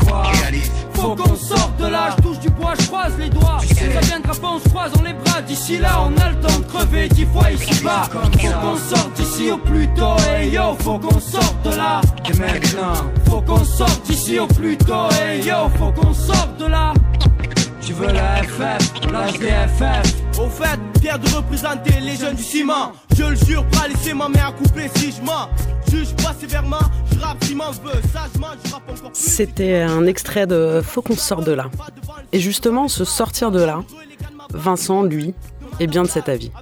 Faut 1.05 1.15
qu'on 1.15 1.37
sorte 1.37 1.77
de 1.79 1.87
là, 1.87 2.17
je 2.17 2.23
touche 2.23 2.39
du 2.39 2.49
bois, 2.49 2.73
je 2.81 2.87
croise 2.87 3.13
les 3.19 3.29
doigts. 3.29 3.61
Ça 3.61 4.01
viendra 4.01 4.33
pas, 4.33 4.49
on 4.55 4.59
se 4.59 4.69
croise 4.71 4.91
dans 4.93 5.03
les 5.03 5.13
bras. 5.13 5.43
D'ici 5.43 5.77
là, 5.77 6.01
on 6.01 6.19
a 6.19 6.31
le 6.31 6.41
temps 6.41 6.59
de 6.59 6.65
crever 6.65 7.09
dix 7.11 7.27
fois 7.27 7.51
ici 7.51 7.85
bas. 7.85 8.09
Faut 8.11 8.21
qu'on 8.21 8.79
sorte 8.79 9.13
d'ici 9.13 9.51
au 9.51 9.59
plus 9.59 9.87
tôt, 9.89 10.17
et 10.41 10.49
yo, 10.49 10.75
faut 10.79 10.99
qu'on 10.99 11.21
sorte 11.21 11.63
de 11.63 11.77
là. 11.77 12.01
Et 12.27 12.39
maintenant, 12.39 12.95
faut 13.29 13.43
qu'on 13.43 13.63
sorte 13.65 14.01
d'ici 14.07 14.39
au 14.39 14.47
plus 14.47 14.79
tôt, 14.79 15.11
et 15.29 15.41
yo, 15.47 15.69
faut 15.77 15.93
qu'on 15.93 16.15
sorte 16.15 16.57
de 16.59 16.69
là. 16.69 16.95
Tu 17.87 17.93
veux 17.93 18.07
la 18.07 18.43
FF, 18.43 19.11
la 19.13 19.31
DFF 19.31 20.41
Au 20.41 20.49
fait, 20.49 20.81
fier 21.03 21.19
de 21.19 21.29
représenter 21.29 22.01
les 22.01 22.17
jeunes 22.17 22.35
du 22.35 22.43
ciment. 22.43 22.93
Je 23.15 23.25
le 23.25 23.37
jure, 23.37 23.67
pas 23.67 23.89
laisser 23.89 24.15
ma 24.15 24.27
main 24.27 24.47
à 24.49 24.53
couper 24.53 24.89
si 24.97 25.13
je 25.13 25.21
mens. 25.21 25.51
Juge 25.91 26.15
pas 26.17 26.33
sévèrement, 26.33 26.79
je 27.13 27.21
rappe 27.21 27.45
si 27.45 27.55
m'en 27.55 27.71
veux. 27.73 28.01
Sagement, 28.11 28.47
je 28.65 28.73
rappe 28.73 28.91
encore 28.91 29.11
plus. 29.11 29.21
C'était 29.21 29.83
un 29.83 30.07
extrait 30.07 30.47
de 30.47 30.81
Faut 30.83 31.03
qu'on 31.03 31.15
sorte 31.15 31.45
de 31.45 31.53
là. 31.53 31.71
Et 32.33 32.41
justement, 32.41 32.89
se 32.89 33.05
sortir 33.05 33.51
de 33.51 33.63
là, 33.63 33.83
Vincent, 34.55 35.03
lui, 35.03 35.35
est 35.79 35.87
bien 35.87 36.05
de 36.05 36.09
cet 36.09 36.31
avis. 36.31 36.53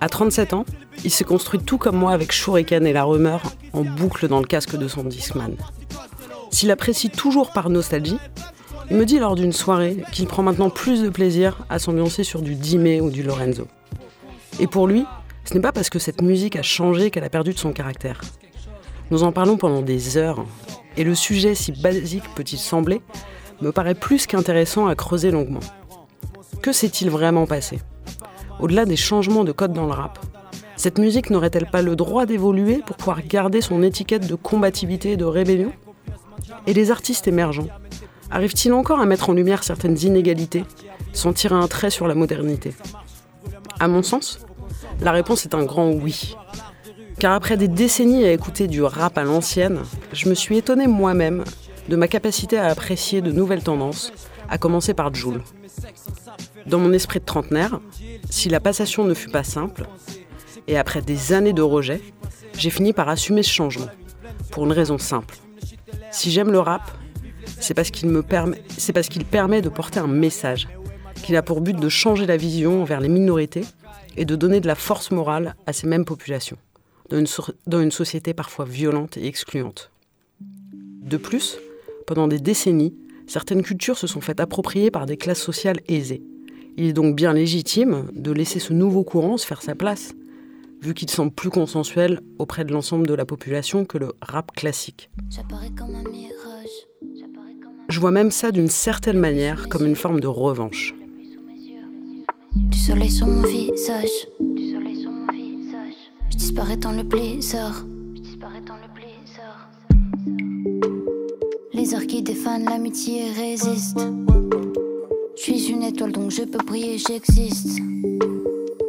À 0.00 0.08
37 0.08 0.54
ans, 0.54 0.64
il 1.04 1.10
s'est 1.10 1.24
construit 1.24 1.60
tout 1.60 1.76
comme 1.76 1.96
moi 1.96 2.12
avec 2.12 2.32
Shuriken 2.32 2.86
et 2.86 2.94
la 2.94 3.04
rumeur 3.04 3.42
en 3.74 3.82
boucle 3.82 4.28
dans 4.28 4.40
le 4.40 4.46
casque 4.46 4.76
de 4.76 4.88
son 4.88 5.04
Discman. 5.04 5.56
S'il 6.50 6.70
apprécie 6.70 7.10
toujours 7.10 7.52
par 7.52 7.68
nostalgie, 7.68 8.18
me 8.94 9.06
dit 9.06 9.18
lors 9.18 9.34
d'une 9.34 9.52
soirée 9.52 9.96
qu'il 10.12 10.26
prend 10.26 10.42
maintenant 10.42 10.70
plus 10.70 11.02
de 11.02 11.08
plaisir 11.08 11.64
à 11.70 11.78
s'ambiancer 11.78 12.24
sur 12.24 12.42
du 12.42 12.54
Dimé 12.54 13.00
ou 13.00 13.10
du 13.10 13.22
Lorenzo. 13.22 13.66
Et 14.60 14.66
pour 14.66 14.86
lui, 14.86 15.04
ce 15.44 15.54
n'est 15.54 15.60
pas 15.60 15.72
parce 15.72 15.90
que 15.90 15.98
cette 15.98 16.20
musique 16.22 16.56
a 16.56 16.62
changé 16.62 17.10
qu'elle 17.10 17.24
a 17.24 17.30
perdu 17.30 17.52
de 17.52 17.58
son 17.58 17.72
caractère. 17.72 18.20
Nous 19.10 19.22
en 19.22 19.32
parlons 19.32 19.56
pendant 19.56 19.82
des 19.82 20.16
heures, 20.16 20.44
et 20.96 21.04
le 21.04 21.14
sujet, 21.14 21.54
si 21.54 21.72
basique 21.72 22.24
peut-il 22.34 22.58
sembler, 22.58 23.00
me 23.60 23.72
paraît 23.72 23.94
plus 23.94 24.26
qu'intéressant 24.26 24.86
à 24.86 24.94
creuser 24.94 25.30
longuement. 25.30 25.60
Que 26.60 26.72
s'est-il 26.72 27.10
vraiment 27.10 27.46
passé? 27.46 27.80
Au-delà 28.60 28.84
des 28.84 28.96
changements 28.96 29.44
de 29.44 29.52
code 29.52 29.72
dans 29.72 29.86
le 29.86 29.92
rap, 29.92 30.18
cette 30.76 30.98
musique 30.98 31.30
n'aurait-elle 31.30 31.70
pas 31.70 31.82
le 31.82 31.96
droit 31.96 32.26
d'évoluer 32.26 32.82
pour 32.86 32.96
pouvoir 32.96 33.22
garder 33.22 33.60
son 33.60 33.82
étiquette 33.82 34.26
de 34.26 34.34
combativité 34.34 35.12
et 35.12 35.16
de 35.16 35.24
rébellion? 35.24 35.72
Et 36.66 36.74
les 36.74 36.90
artistes 36.90 37.28
émergents 37.28 37.68
Arrive-t-il 38.32 38.72
encore 38.72 38.98
à 38.98 39.04
mettre 39.04 39.28
en 39.28 39.34
lumière 39.34 39.62
certaines 39.62 39.98
inégalités 40.00 40.64
sans 41.12 41.34
tirer 41.34 41.54
un 41.54 41.68
trait 41.68 41.90
sur 41.90 42.08
la 42.08 42.14
modernité? 42.14 42.74
À 43.78 43.88
mon 43.88 44.02
sens, 44.02 44.40
la 45.02 45.12
réponse 45.12 45.44
est 45.44 45.54
un 45.54 45.64
grand 45.64 45.90
oui. 45.90 46.34
Car 47.18 47.34
après 47.34 47.58
des 47.58 47.68
décennies 47.68 48.24
à 48.24 48.32
écouter 48.32 48.68
du 48.68 48.82
rap 48.82 49.18
à 49.18 49.24
l'ancienne, 49.24 49.80
je 50.14 50.30
me 50.30 50.34
suis 50.34 50.56
étonné 50.56 50.86
moi-même 50.86 51.44
de 51.90 51.96
ma 51.96 52.08
capacité 52.08 52.56
à 52.56 52.68
apprécier 52.68 53.20
de 53.20 53.30
nouvelles 53.30 53.62
tendances, 53.62 54.12
à 54.48 54.56
commencer 54.56 54.94
par 54.94 55.14
Joule. 55.14 55.42
Dans 56.66 56.78
mon 56.78 56.94
esprit 56.94 57.20
de 57.20 57.24
trentenaire, 57.26 57.80
si 58.30 58.48
la 58.48 58.60
passation 58.60 59.04
ne 59.04 59.12
fut 59.12 59.30
pas 59.30 59.44
simple, 59.44 59.86
et 60.68 60.78
après 60.78 61.02
des 61.02 61.34
années 61.34 61.52
de 61.52 61.60
rejet, 61.62 62.00
j'ai 62.56 62.70
fini 62.70 62.94
par 62.94 63.10
assumer 63.10 63.42
ce 63.42 63.50
changement, 63.50 63.90
pour 64.50 64.64
une 64.64 64.72
raison 64.72 64.96
simple. 64.96 65.36
Si 66.10 66.30
j'aime 66.30 66.50
le 66.50 66.60
rap, 66.60 66.90
c'est 67.62 67.74
parce 67.74 67.90
qu'il 67.90 68.08
me 68.08 68.22
permet, 68.22 69.62
de 69.62 69.68
porter 69.68 70.00
un 70.00 70.08
message, 70.08 70.68
qu'il 71.22 71.36
a 71.36 71.42
pour 71.42 71.60
but 71.60 71.78
de 71.78 71.88
changer 71.88 72.26
la 72.26 72.36
vision 72.36 72.82
envers 72.82 73.00
les 73.00 73.08
minorités 73.08 73.64
et 74.16 74.24
de 74.24 74.36
donner 74.36 74.60
de 74.60 74.66
la 74.66 74.74
force 74.74 75.10
morale 75.10 75.54
à 75.66 75.72
ces 75.72 75.86
mêmes 75.86 76.04
populations, 76.04 76.58
dans 77.10 77.80
une, 77.80 77.90
société 77.90 78.34
parfois 78.34 78.64
violente 78.64 79.16
et 79.16 79.26
excluante. 79.26 79.90
De 80.40 81.16
plus, 81.16 81.58
pendant 82.06 82.28
des 82.28 82.38
décennies, 82.38 82.94
certaines 83.26 83.62
cultures 83.62 83.98
se 83.98 84.06
sont 84.06 84.20
faites 84.20 84.40
approprier 84.40 84.90
par 84.90 85.06
des 85.06 85.16
classes 85.16 85.42
sociales 85.42 85.80
aisées. 85.86 86.22
Il 86.76 86.86
est 86.86 86.92
donc 86.92 87.14
bien 87.14 87.32
légitime 87.32 88.08
de 88.12 88.32
laisser 88.32 88.58
ce 88.58 88.72
nouveau 88.72 89.04
courant 89.04 89.36
se 89.36 89.46
faire 89.46 89.62
sa 89.62 89.74
place, 89.74 90.14
vu 90.80 90.94
qu'il 90.94 91.08
semble 91.08 91.30
plus 91.30 91.50
consensuel 91.50 92.20
auprès 92.38 92.64
de 92.64 92.72
l'ensemble 92.72 93.06
de 93.06 93.14
la 93.14 93.24
population 93.24 93.84
que 93.84 93.98
le 93.98 94.12
rap 94.20 94.50
classique. 94.52 95.10
Je 97.92 98.00
vois 98.00 98.10
même 98.10 98.30
ça 98.30 98.50
d'une 98.52 98.70
certaine 98.70 99.18
manière 99.18 99.68
comme 99.68 99.84
une 99.84 99.96
forme 99.96 100.18
de 100.18 100.26
revanche. 100.26 100.94
Du 102.54 102.78
soleil 102.78 103.10
sur 103.10 103.26
mon 103.26 103.42
visage. 103.42 104.28
Je 106.30 106.36
disparais 106.38 106.78
dans 106.78 106.92
le 106.92 107.02
blizzard. 107.02 107.84
Les 111.74 111.94
arcs 111.94 112.06
qui 112.06 112.22
défanent 112.22 112.64
l'amitié 112.64 113.30
résistent. 113.30 114.00
Je 115.36 115.42
suis 115.42 115.68
une 115.68 115.82
étoile 115.82 116.12
donc 116.12 116.30
je 116.30 116.44
peux 116.44 116.64
briller, 116.64 116.96
j'existe. 116.96 117.78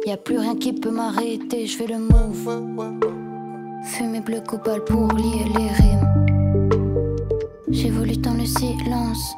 Y 0.06 0.12
a 0.12 0.16
plus 0.16 0.38
rien 0.38 0.56
qui 0.56 0.72
peut 0.72 0.90
m'arrêter, 0.90 1.66
je 1.66 1.76
fais 1.76 1.88
le 1.88 1.98
move. 1.98 3.20
Fumée 3.84 4.22
bleu 4.22 4.40
cobalt 4.40 4.86
pour 4.86 5.12
lier 5.12 5.44
les 5.58 5.68
rimes. 5.68 6.23
J'évolue 7.74 8.16
dans 8.16 8.34
le 8.34 8.46
silence. 8.46 9.34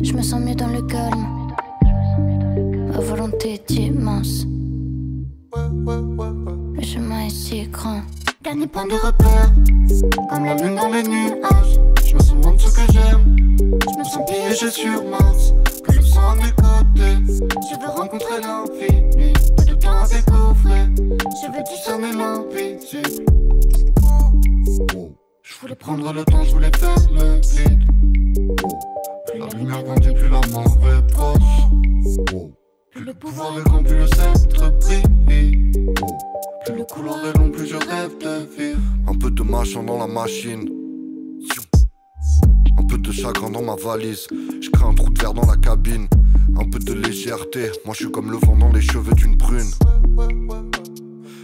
Je 0.00 0.12
me 0.12 0.22
sens 0.22 0.40
mieux 0.40 0.54
dans 0.54 0.68
le 0.68 0.82
calme. 0.82 1.26
Ma 2.92 3.00
volonté 3.00 3.54
est 3.54 3.70
immense. 3.70 4.46
Le 5.52 6.82
chemin 6.82 7.26
est 7.26 7.30
si 7.30 7.66
grand. 7.66 8.02
Dernier 8.44 8.68
point 8.68 8.86
de 8.86 8.94
repère, 8.94 9.50
comme 10.30 10.44
la 10.44 10.54
lune 10.54 10.76
dans 10.76 10.88
les 10.90 11.02
nuages. 11.02 11.80
Je 12.06 12.14
me 12.14 12.20
sens 12.20 12.36
loin 12.40 12.52
de 12.52 12.60
ce 12.60 12.70
que 12.70 12.92
j'aime. 12.92 13.56
Je 13.58 13.98
me 13.98 14.04
sens 14.04 14.24
piégé 14.30 14.70
sur 14.70 15.04
Mars. 15.10 15.52
Que 15.82 15.92
le 15.96 16.02
sang 16.02 16.30
à 16.30 16.34
mes 16.36 16.52
côtés. 16.52 17.16
Je 17.68 17.80
veux 17.80 17.90
rencontrer 17.90 18.40
l'infini. 18.40 19.32
Peu 19.56 19.64
de 19.64 19.74
temps 19.74 20.04
à 20.04 20.06
découvrir. 20.06 20.88
Je 20.96 21.50
veux 21.50 21.64
discerner 21.64 22.12
l'invisible. 22.12 23.24
Je 25.58 25.62
voulais 25.62 25.74
prendre 25.74 26.12
le 26.12 26.24
temps, 26.24 26.44
je 26.44 26.52
voulais 26.52 26.70
faire 26.78 26.94
le 27.10 27.40
vide. 27.40 27.82
Plus 29.26 29.40
la 29.40 29.58
lumière 29.58 29.82
grandit, 29.82 30.12
plus 30.12 30.28
la 30.28 30.40
mort 30.52 30.78
est 30.86 31.12
proche. 31.12 31.40
Plus 32.92 33.04
le 33.04 33.12
pouvoir 33.12 33.58
est 33.58 33.64
grand, 33.64 33.82
plus 33.82 33.96
le 33.96 34.06
sceptre 34.06 34.70
brille. 34.78 35.72
Plus 36.64 36.76
le 36.76 36.84
couloir 36.84 37.16
est 37.26 37.36
long, 37.36 37.50
plus 37.50 37.66
je 37.66 37.74
rêve 37.74 38.16
de 38.20 38.56
vivre. 38.56 38.78
Un 39.08 39.14
peu 39.16 39.32
de 39.32 39.42
machin 39.42 39.82
dans 39.82 39.98
la 39.98 40.06
machine. 40.06 40.70
Un 42.78 42.86
peu 42.86 42.96
de 42.96 43.10
chagrin 43.10 43.50
dans 43.50 43.62
ma 43.62 43.74
valise. 43.74 44.28
Je 44.62 44.70
crée 44.70 44.86
un 44.86 44.94
trou 44.94 45.10
de 45.10 45.20
verre 45.20 45.34
dans 45.34 45.46
la 45.46 45.56
cabine. 45.56 46.06
Un 46.56 46.70
peu 46.70 46.78
de 46.78 46.92
légèreté. 46.92 47.72
Moi 47.84 47.94
je 47.94 48.04
suis 48.04 48.12
comme 48.12 48.30
le 48.30 48.36
vent 48.36 48.56
dans 48.56 48.70
les 48.70 48.80
cheveux 48.80 49.14
d'une 49.14 49.36
prune. 49.36 49.72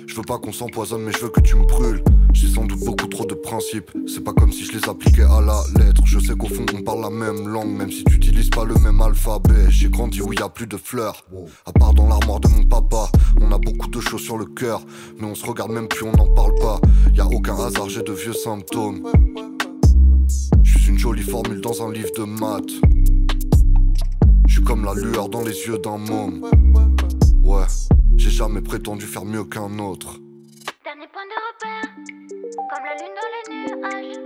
Je 0.07 0.15
veux 0.15 0.23
pas 0.23 0.39
qu'on 0.39 0.53
s'empoisonne, 0.53 1.03
mais 1.03 1.13
je 1.13 1.19
veux 1.19 1.31
que 1.31 1.41
tu 1.41 1.57
me 1.57 1.65
brûles. 1.65 2.03
J'ai 2.33 2.49
sans 2.49 2.65
doute 2.65 2.81
beaucoup 2.85 3.07
trop 3.07 3.25
de 3.25 3.35
principes. 3.35 3.91
C'est 4.07 4.23
pas 4.23 4.33
comme 4.33 4.53
si 4.53 4.65
je 4.65 4.73
les 4.73 4.89
appliquais 4.89 5.23
à 5.23 5.41
la 5.41 5.63
lettre. 5.79 6.03
Je 6.05 6.19
sais 6.19 6.35
qu'au 6.35 6.49
fond 6.49 6.67
on 6.75 6.83
parle 6.83 7.03
la 7.03 7.11
même 7.11 7.49
langue, 7.49 7.71
même 7.71 7.91
si 7.91 8.05
tu 8.05 8.15
utilises 8.17 8.51
pas 8.51 8.65
le 8.65 8.75
même 8.75 9.01
alphabet. 9.01 9.71
J'ai 9.71 9.89
grandi 9.89 10.21
où 10.21 10.33
y 10.33 10.43
a 10.43 10.49
plus 10.49 10.67
de 10.67 10.77
fleurs. 10.77 11.25
À 11.65 11.73
part 11.73 11.95
dans 11.95 12.07
l'armoire 12.07 12.41
de 12.41 12.49
mon 12.49 12.65
papa, 12.65 13.09
on 13.41 13.51
a 13.53 13.59
beaucoup 13.59 13.89
de 13.89 14.01
choses 14.01 14.23
sur 14.23 14.37
le 14.37 14.45
cœur. 14.45 14.83
Mais 15.19 15.27
on 15.27 15.35
se 15.35 15.47
regarde 15.47 15.71
même 15.71 15.89
plus, 15.89 16.05
on 16.05 16.13
n'en 16.13 16.27
parle 16.35 16.55
pas. 16.57 16.81
Y 17.15 17.21
a 17.21 17.27
aucun 17.27 17.57
hasard, 17.57 17.89
j'ai 17.89 18.03
de 18.03 18.13
vieux 18.13 18.33
symptômes. 18.33 19.07
Je 20.63 20.79
suis 20.79 20.91
une 20.91 20.99
jolie 20.99 21.23
formule 21.23 21.61
dans 21.61 21.87
un 21.87 21.93
livre 21.93 22.11
de 22.17 22.25
maths. 22.25 22.73
Je 24.47 24.55
suis 24.55 24.65
comme 24.65 24.85
la 24.85 24.95
lueur 24.95 25.29
dans 25.29 25.43
les 25.43 25.67
yeux 25.67 25.79
d'un 25.79 25.99
môme. 25.99 26.43
Ouais, 27.43 27.67
j'ai 28.17 28.31
jamais 28.31 28.61
prétendu 28.61 29.07
faire 29.07 29.25
mieux 29.25 29.45
qu'un 29.45 29.79
autre. 29.79 30.19
Dernier 30.85 31.07
point 31.13 31.23
de 31.25 31.35
repère, 31.47 31.89
comme 32.71 32.85
la 32.85 32.95
lune 32.97 33.15
dans 33.21 33.31
les 33.35 33.45
nuages. 33.55 34.19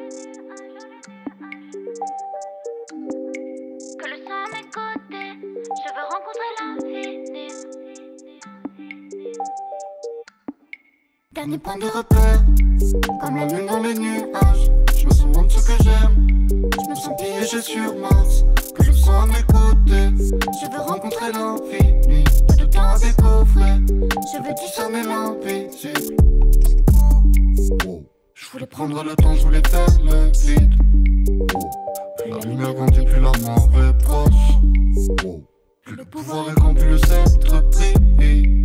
Que 3.98 4.06
le 4.08 4.16
sang 4.24 4.38
à 4.44 4.48
mes 4.54 4.66
côtés, 4.70 5.30
je 5.68 5.88
veux 5.94 6.06
rencontrer 6.12 6.50
l'infini. 6.60 7.48
Dernier 11.32 11.58
point 11.58 11.78
de 11.78 11.86
repère, 11.86 12.40
comme 13.20 13.36
la 13.36 13.46
lune 13.46 13.66
dans 13.66 13.82
les 13.82 13.94
nuages. 13.94 14.70
Je 14.96 15.06
me 15.06 15.12
sens 15.12 15.26
loin 15.34 15.44
de 15.44 15.50
ce 15.50 15.66
que 15.66 15.82
j'aime, 15.82 16.16
je 16.82 16.90
me 16.90 16.94
sens 16.94 17.16
piégé 17.16 17.60
sur 17.62 17.96
Mars. 17.96 18.44
Que 18.74 18.82
le 18.84 18.92
sang 18.92 19.22
à 19.22 19.26
mes 19.26 19.42
côtés, 19.42 20.10
je 20.60 20.70
veux 20.70 20.80
rencontrer 20.80 21.32
l'infini. 21.32 22.24
Temps 22.72 22.98
découvrir. 22.98 23.80
Je 23.88 24.42
veux 24.42 24.54
discerner 24.54 25.02
l'invisible. 25.02 26.16
Je 28.34 28.52
voulais 28.52 28.66
prendre 28.66 29.04
le 29.04 29.14
temps, 29.14 29.34
je 29.34 29.42
voulais 29.42 29.62
faire 29.68 29.86
le 30.04 30.30
vide. 30.38 30.72
Plus 32.18 32.30
la 32.30 32.38
lumière 32.38 32.74
grandit, 32.74 33.04
plus 33.04 33.20
la 33.20 33.32
mort 33.40 33.68
est 33.76 34.04
proche. 34.04 34.32
Plus 35.84 35.96
le 35.96 36.04
pouvoir 36.04 36.50
est 36.50 36.54
grand, 36.54 36.74
plus 36.74 36.88
le 36.88 36.98
sceptre 36.98 37.62
brille. 38.16 38.62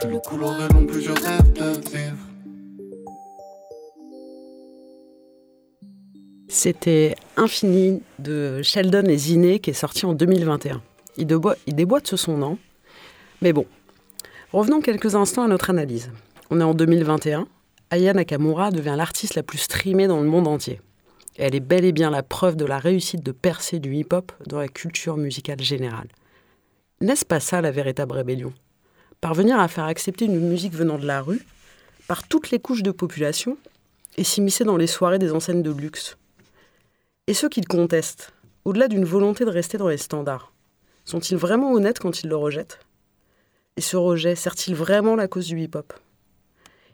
Plus 0.00 0.10
le 0.10 0.18
couloir 0.18 0.60
est 0.62 0.72
long, 0.72 0.86
plus 0.86 1.00
je 1.00 1.10
rêve 1.10 1.52
de 1.52 1.88
vivre. 1.90 2.16
C'était 6.48 7.14
Infini 7.38 8.02
de 8.18 8.60
Sheldon 8.62 9.04
et 9.04 9.16
Ziné 9.16 9.58
qui 9.58 9.70
est 9.70 9.74
sorti 9.74 10.04
en 10.04 10.12
2021. 10.12 10.82
Il, 11.16 11.26
déboîte, 11.26 11.58
il 11.66 11.74
déboîte 11.74 12.06
ce 12.06 12.16
son 12.16 12.36
nom. 12.36 12.58
Mais 13.42 13.52
bon, 13.52 13.66
revenons 14.52 14.80
quelques 14.80 15.16
instants 15.16 15.42
à 15.42 15.48
notre 15.48 15.70
analyse. 15.70 16.12
On 16.50 16.60
est 16.60 16.64
en 16.64 16.74
2021. 16.74 17.48
Aya 17.90 18.14
Nakamura 18.14 18.70
devient 18.70 18.94
l'artiste 18.96 19.34
la 19.34 19.42
plus 19.42 19.58
streamée 19.58 20.06
dans 20.06 20.20
le 20.20 20.28
monde 20.28 20.46
entier. 20.46 20.80
Elle 21.36 21.56
est 21.56 21.60
bel 21.60 21.84
et 21.84 21.90
bien 21.90 22.10
la 22.10 22.22
preuve 22.22 22.54
de 22.54 22.64
la 22.64 22.78
réussite 22.78 23.24
de 23.24 23.32
percée 23.32 23.80
du 23.80 23.96
hip-hop 23.96 24.30
dans 24.46 24.60
la 24.60 24.68
culture 24.68 25.16
musicale 25.16 25.60
générale. 25.60 26.06
N'est-ce 27.00 27.24
pas 27.24 27.40
ça 27.40 27.60
la 27.60 27.72
véritable 27.72 28.12
rébellion? 28.12 28.52
Parvenir 29.20 29.58
à 29.58 29.66
faire 29.66 29.86
accepter 29.86 30.26
une 30.26 30.38
musique 30.38 30.74
venant 30.74 30.98
de 30.98 31.06
la 31.06 31.20
rue 31.20 31.44
par 32.06 32.28
toutes 32.28 32.52
les 32.52 32.60
couches 32.60 32.84
de 32.84 32.92
population 32.92 33.58
et 34.16 34.22
s'immiscer 34.22 34.62
dans 34.62 34.76
les 34.76 34.86
soirées 34.86 35.18
des 35.18 35.32
enseignes 35.32 35.64
de 35.64 35.72
luxe? 35.72 36.16
Et 37.26 37.34
ceux 37.34 37.48
qui 37.48 37.60
le 37.60 37.66
contestent, 37.66 38.32
au-delà 38.64 38.86
d'une 38.86 39.04
volonté 39.04 39.44
de 39.44 39.50
rester 39.50 39.78
dans 39.78 39.88
les 39.88 39.98
standards, 39.98 40.52
sont-ils 41.04 41.36
vraiment 41.36 41.72
honnêtes 41.72 41.98
quand 41.98 42.22
ils 42.22 42.28
le 42.28 42.36
rejettent? 42.36 42.78
Et 43.76 43.80
ce 43.80 43.96
rejet 43.96 44.34
sert-il 44.34 44.74
vraiment 44.74 45.16
la 45.16 45.28
cause 45.28 45.46
du 45.46 45.58
hip-hop 45.58 45.94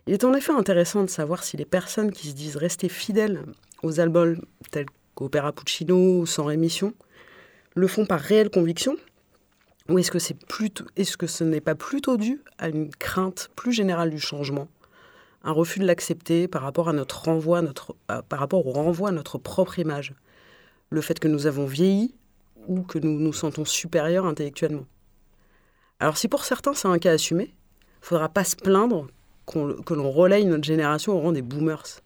Il 0.07 0.15
est 0.15 0.23
en 0.23 0.33
effet 0.35 0.53
intéressant 0.53 1.03
de 1.03 1.11
savoir 1.11 1.43
si 1.43 1.57
les 1.57 1.65
personnes 1.65 2.13
qui 2.13 2.29
se 2.29 2.35
disent 2.35 2.57
rester 2.57 2.89
fidèles 2.89 3.45
aux 3.83 3.99
albums 3.99 4.41
tels 4.71 4.87
qu'Opéra 5.17 5.53
Puccino 5.53 6.21
ou 6.21 6.27
Sans 6.27 6.45
Rémission 6.45 6.95
le 7.75 7.89
font 7.89 8.07
par 8.07 8.21
réelle 8.21 8.51
conviction 8.51 8.97
ou 9.89 9.99
est-ce 9.99 10.11
que, 10.11 11.27
ce 11.27 11.45
n'est 11.45 11.61
pas 11.61 11.75
plutôt 11.75 12.17
dû 12.17 12.43
à 12.59 12.69
une 12.69 12.91
crainte 12.91 13.51
plus 13.57 13.73
générale 13.73 14.11
du 14.11 14.21
changement 14.21 14.69
un 15.45 15.53
refus 15.53 15.79
de 15.79 15.87
l'accepter 15.87 16.47
par 16.47 16.63
rapport 16.63 16.93
par 18.29 18.39
rapport 18.39 18.67
au 18.67 18.73
renvoi 18.73 19.09
à 19.09 19.13
notre 19.13 19.39
propre 19.39 19.79
image, 19.79 20.13
le 20.91 21.01
fait 21.01 21.19
que 21.19 21.29
nous 21.29 21.47
avons 21.47 21.65
vieilli 21.65 22.15
ou 22.67 22.83
que 22.83 22.99
nous 22.99 23.19
nous 23.19 23.33
sentons 23.33 23.65
supérieurs 23.65 24.27
intellectuellement? 24.27 24.85
Alors 26.01 26.17
si 26.17 26.29
pour 26.29 26.45
certains 26.45 26.75
c'est 26.75 26.89
un 26.89 26.99
cas 26.99 27.13
assumé, 27.13 27.45
il 27.45 28.01
ne 28.03 28.07
faudra 28.07 28.29
pas 28.29 28.45
se 28.45 28.57
plaindre 28.57 29.09
que 29.47 29.95
l'on 29.95 30.11
relaye 30.11 30.45
notre 30.45 30.65
génération 30.65 31.17
au 31.17 31.21
rang 31.21 31.33
des 31.33 31.43
boomers. 31.43 32.01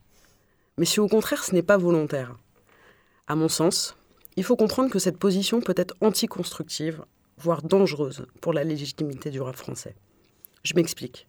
Mais 0.79 0.87
si 0.87 1.01
au 1.01 1.09
contraire 1.09 1.45
ce 1.45 1.55
n'est 1.55 1.63
pas 1.63 1.77
volontaire, 1.77 2.37
à 3.27 3.37
mon 3.37 3.49
sens, 3.49 3.97
il 4.37 4.45
faut 4.45 4.57
comprendre 4.57 4.91
que 4.91 4.99
cette 4.99 5.19
position 5.19 5.61
peut 5.61 5.75
être 5.77 5.95
anticonstructive, 6.01 7.05
voire 7.37 7.63
dangereuse 7.63 8.27
pour 8.41 8.53
la 8.53 8.65
légitimité 8.65 9.31
du 9.31 9.41
rap 9.41 9.57
français. 9.57 9.95
Je 10.63 10.75
m'explique. 10.75 11.27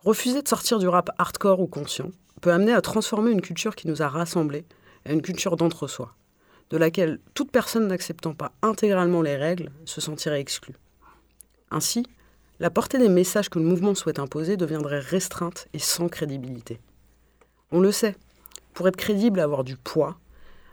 Refuser 0.00 0.40
de 0.40 0.48
sortir 0.48 0.78
du 0.78 0.88
rap 0.88 1.10
hardcore 1.18 1.60
ou 1.60 1.66
conscient 1.66 2.10
peut 2.40 2.52
amener 2.52 2.72
à 2.72 2.80
transformer 2.80 3.32
une 3.32 3.42
culture 3.42 3.74
qui 3.74 3.88
nous 3.88 4.02
a 4.02 4.08
rassemblés 4.08 4.64
à 5.04 5.12
une 5.12 5.22
culture 5.22 5.56
d'entre-soi, 5.56 6.14
de 6.70 6.76
laquelle 6.76 7.20
toute 7.34 7.50
personne 7.50 7.88
n'acceptant 7.88 8.34
pas 8.34 8.52
intégralement 8.62 9.20
les 9.20 9.36
règles 9.36 9.72
se 9.84 10.00
sentirait 10.00 10.40
exclue. 10.40 10.74
Ainsi, 11.70 12.06
la 12.58 12.70
portée 12.70 12.98
des 12.98 13.08
messages 13.08 13.48
que 13.48 13.58
le 13.58 13.64
mouvement 13.64 13.94
souhaite 13.94 14.18
imposer 14.18 14.56
deviendrait 14.56 15.00
restreinte 15.00 15.68
et 15.74 15.78
sans 15.78 16.08
crédibilité. 16.08 16.80
On 17.70 17.80
le 17.80 17.92
sait, 17.92 18.16
pour 18.74 18.88
être 18.88 18.96
crédible 18.96 19.40
et 19.40 19.42
avoir 19.42 19.64
du 19.64 19.76
poids, 19.76 20.18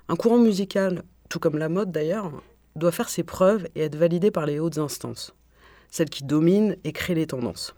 un 0.08 0.16
courant 0.16 0.38
musical, 0.38 1.04
tout 1.30 1.40
comme 1.40 1.58
la 1.58 1.70
mode 1.70 1.92
d'ailleurs, 1.92 2.32
doit 2.76 2.92
faire 2.92 3.10
ses 3.10 3.24
preuves 3.24 3.68
et 3.76 3.82
être 3.82 3.96
validé 3.96 4.32
par 4.32 4.46
les 4.46 4.60
hautes 4.60 4.78
instances, 4.78 5.34
celles 5.90 6.10
qui 6.10 6.24
dominent 6.24 6.76
et 6.84 6.92
créent 6.92 7.16
les 7.16 7.28
tendances. 7.28 7.76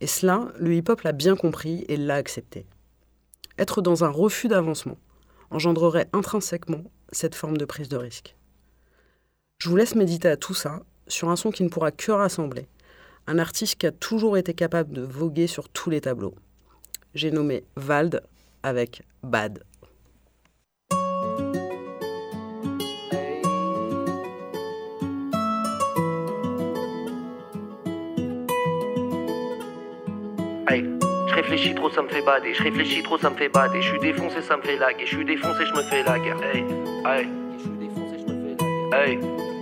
Et 0.00 0.06
cela, 0.06 0.48
le 0.58 0.74
hip-hop 0.74 1.02
l'a 1.02 1.12
bien 1.12 1.36
compris 1.36 1.84
et 1.88 1.96
l'a 1.96 2.16
accepté. 2.16 2.66
Être 3.58 3.82
dans 3.82 4.04
un 4.04 4.10
refus 4.10 4.48
d'avancement 4.48 4.98
engendrerait 5.50 6.08
intrinsèquement 6.12 6.82
cette 7.12 7.34
forme 7.34 7.56
de 7.56 7.64
prise 7.64 7.88
de 7.88 7.96
risque. 7.96 8.36
Je 9.58 9.68
vous 9.68 9.76
laisse 9.76 9.94
méditer 9.94 10.28
à 10.28 10.36
tout 10.36 10.54
ça 10.54 10.82
sur 11.08 11.28
un 11.28 11.36
son 11.36 11.50
qui 11.50 11.62
ne 11.62 11.68
pourra 11.68 11.90
que 11.90 12.12
rassembler, 12.12 12.66
un 13.26 13.38
artiste 13.38 13.76
qui 13.76 13.86
a 13.86 13.92
toujours 13.92 14.36
été 14.36 14.54
capable 14.54 14.92
de 14.92 15.02
voguer 15.02 15.46
sur 15.46 15.68
tous 15.68 15.90
les 15.90 16.00
tableaux. 16.00 16.34
J'ai 17.14 17.30
nommé 17.30 17.64
Vald 17.76 18.22
avec 18.62 19.02
Bad. 19.22 19.62
Hey, 30.68 30.84
je 31.28 31.34
réfléchis 31.34 31.74
trop, 31.74 31.90
ça 31.90 32.02
me 32.02 32.08
fait 32.08 32.22
bader. 32.22 32.54
Je 32.54 32.62
réfléchis 32.62 33.02
trop, 33.02 33.18
ça 33.18 33.30
me 33.30 33.36
fait 33.36 33.48
bader. 33.48 33.80
Je 33.80 33.88
suis 33.90 34.00
défoncé, 34.00 34.42
ça 34.42 34.56
me 34.56 34.62
fait 34.62 34.76
laguer. 34.76 35.06
Je 35.06 35.14
suis 35.14 35.24
défoncé, 35.24 35.64
je 35.66 35.72
me 35.72 35.82
fais 35.82 36.02
la 36.02 36.18
guerre. 36.18 36.42
Hey, 36.42 36.64
hey. 37.04 37.28
Hey. 38.92 39.53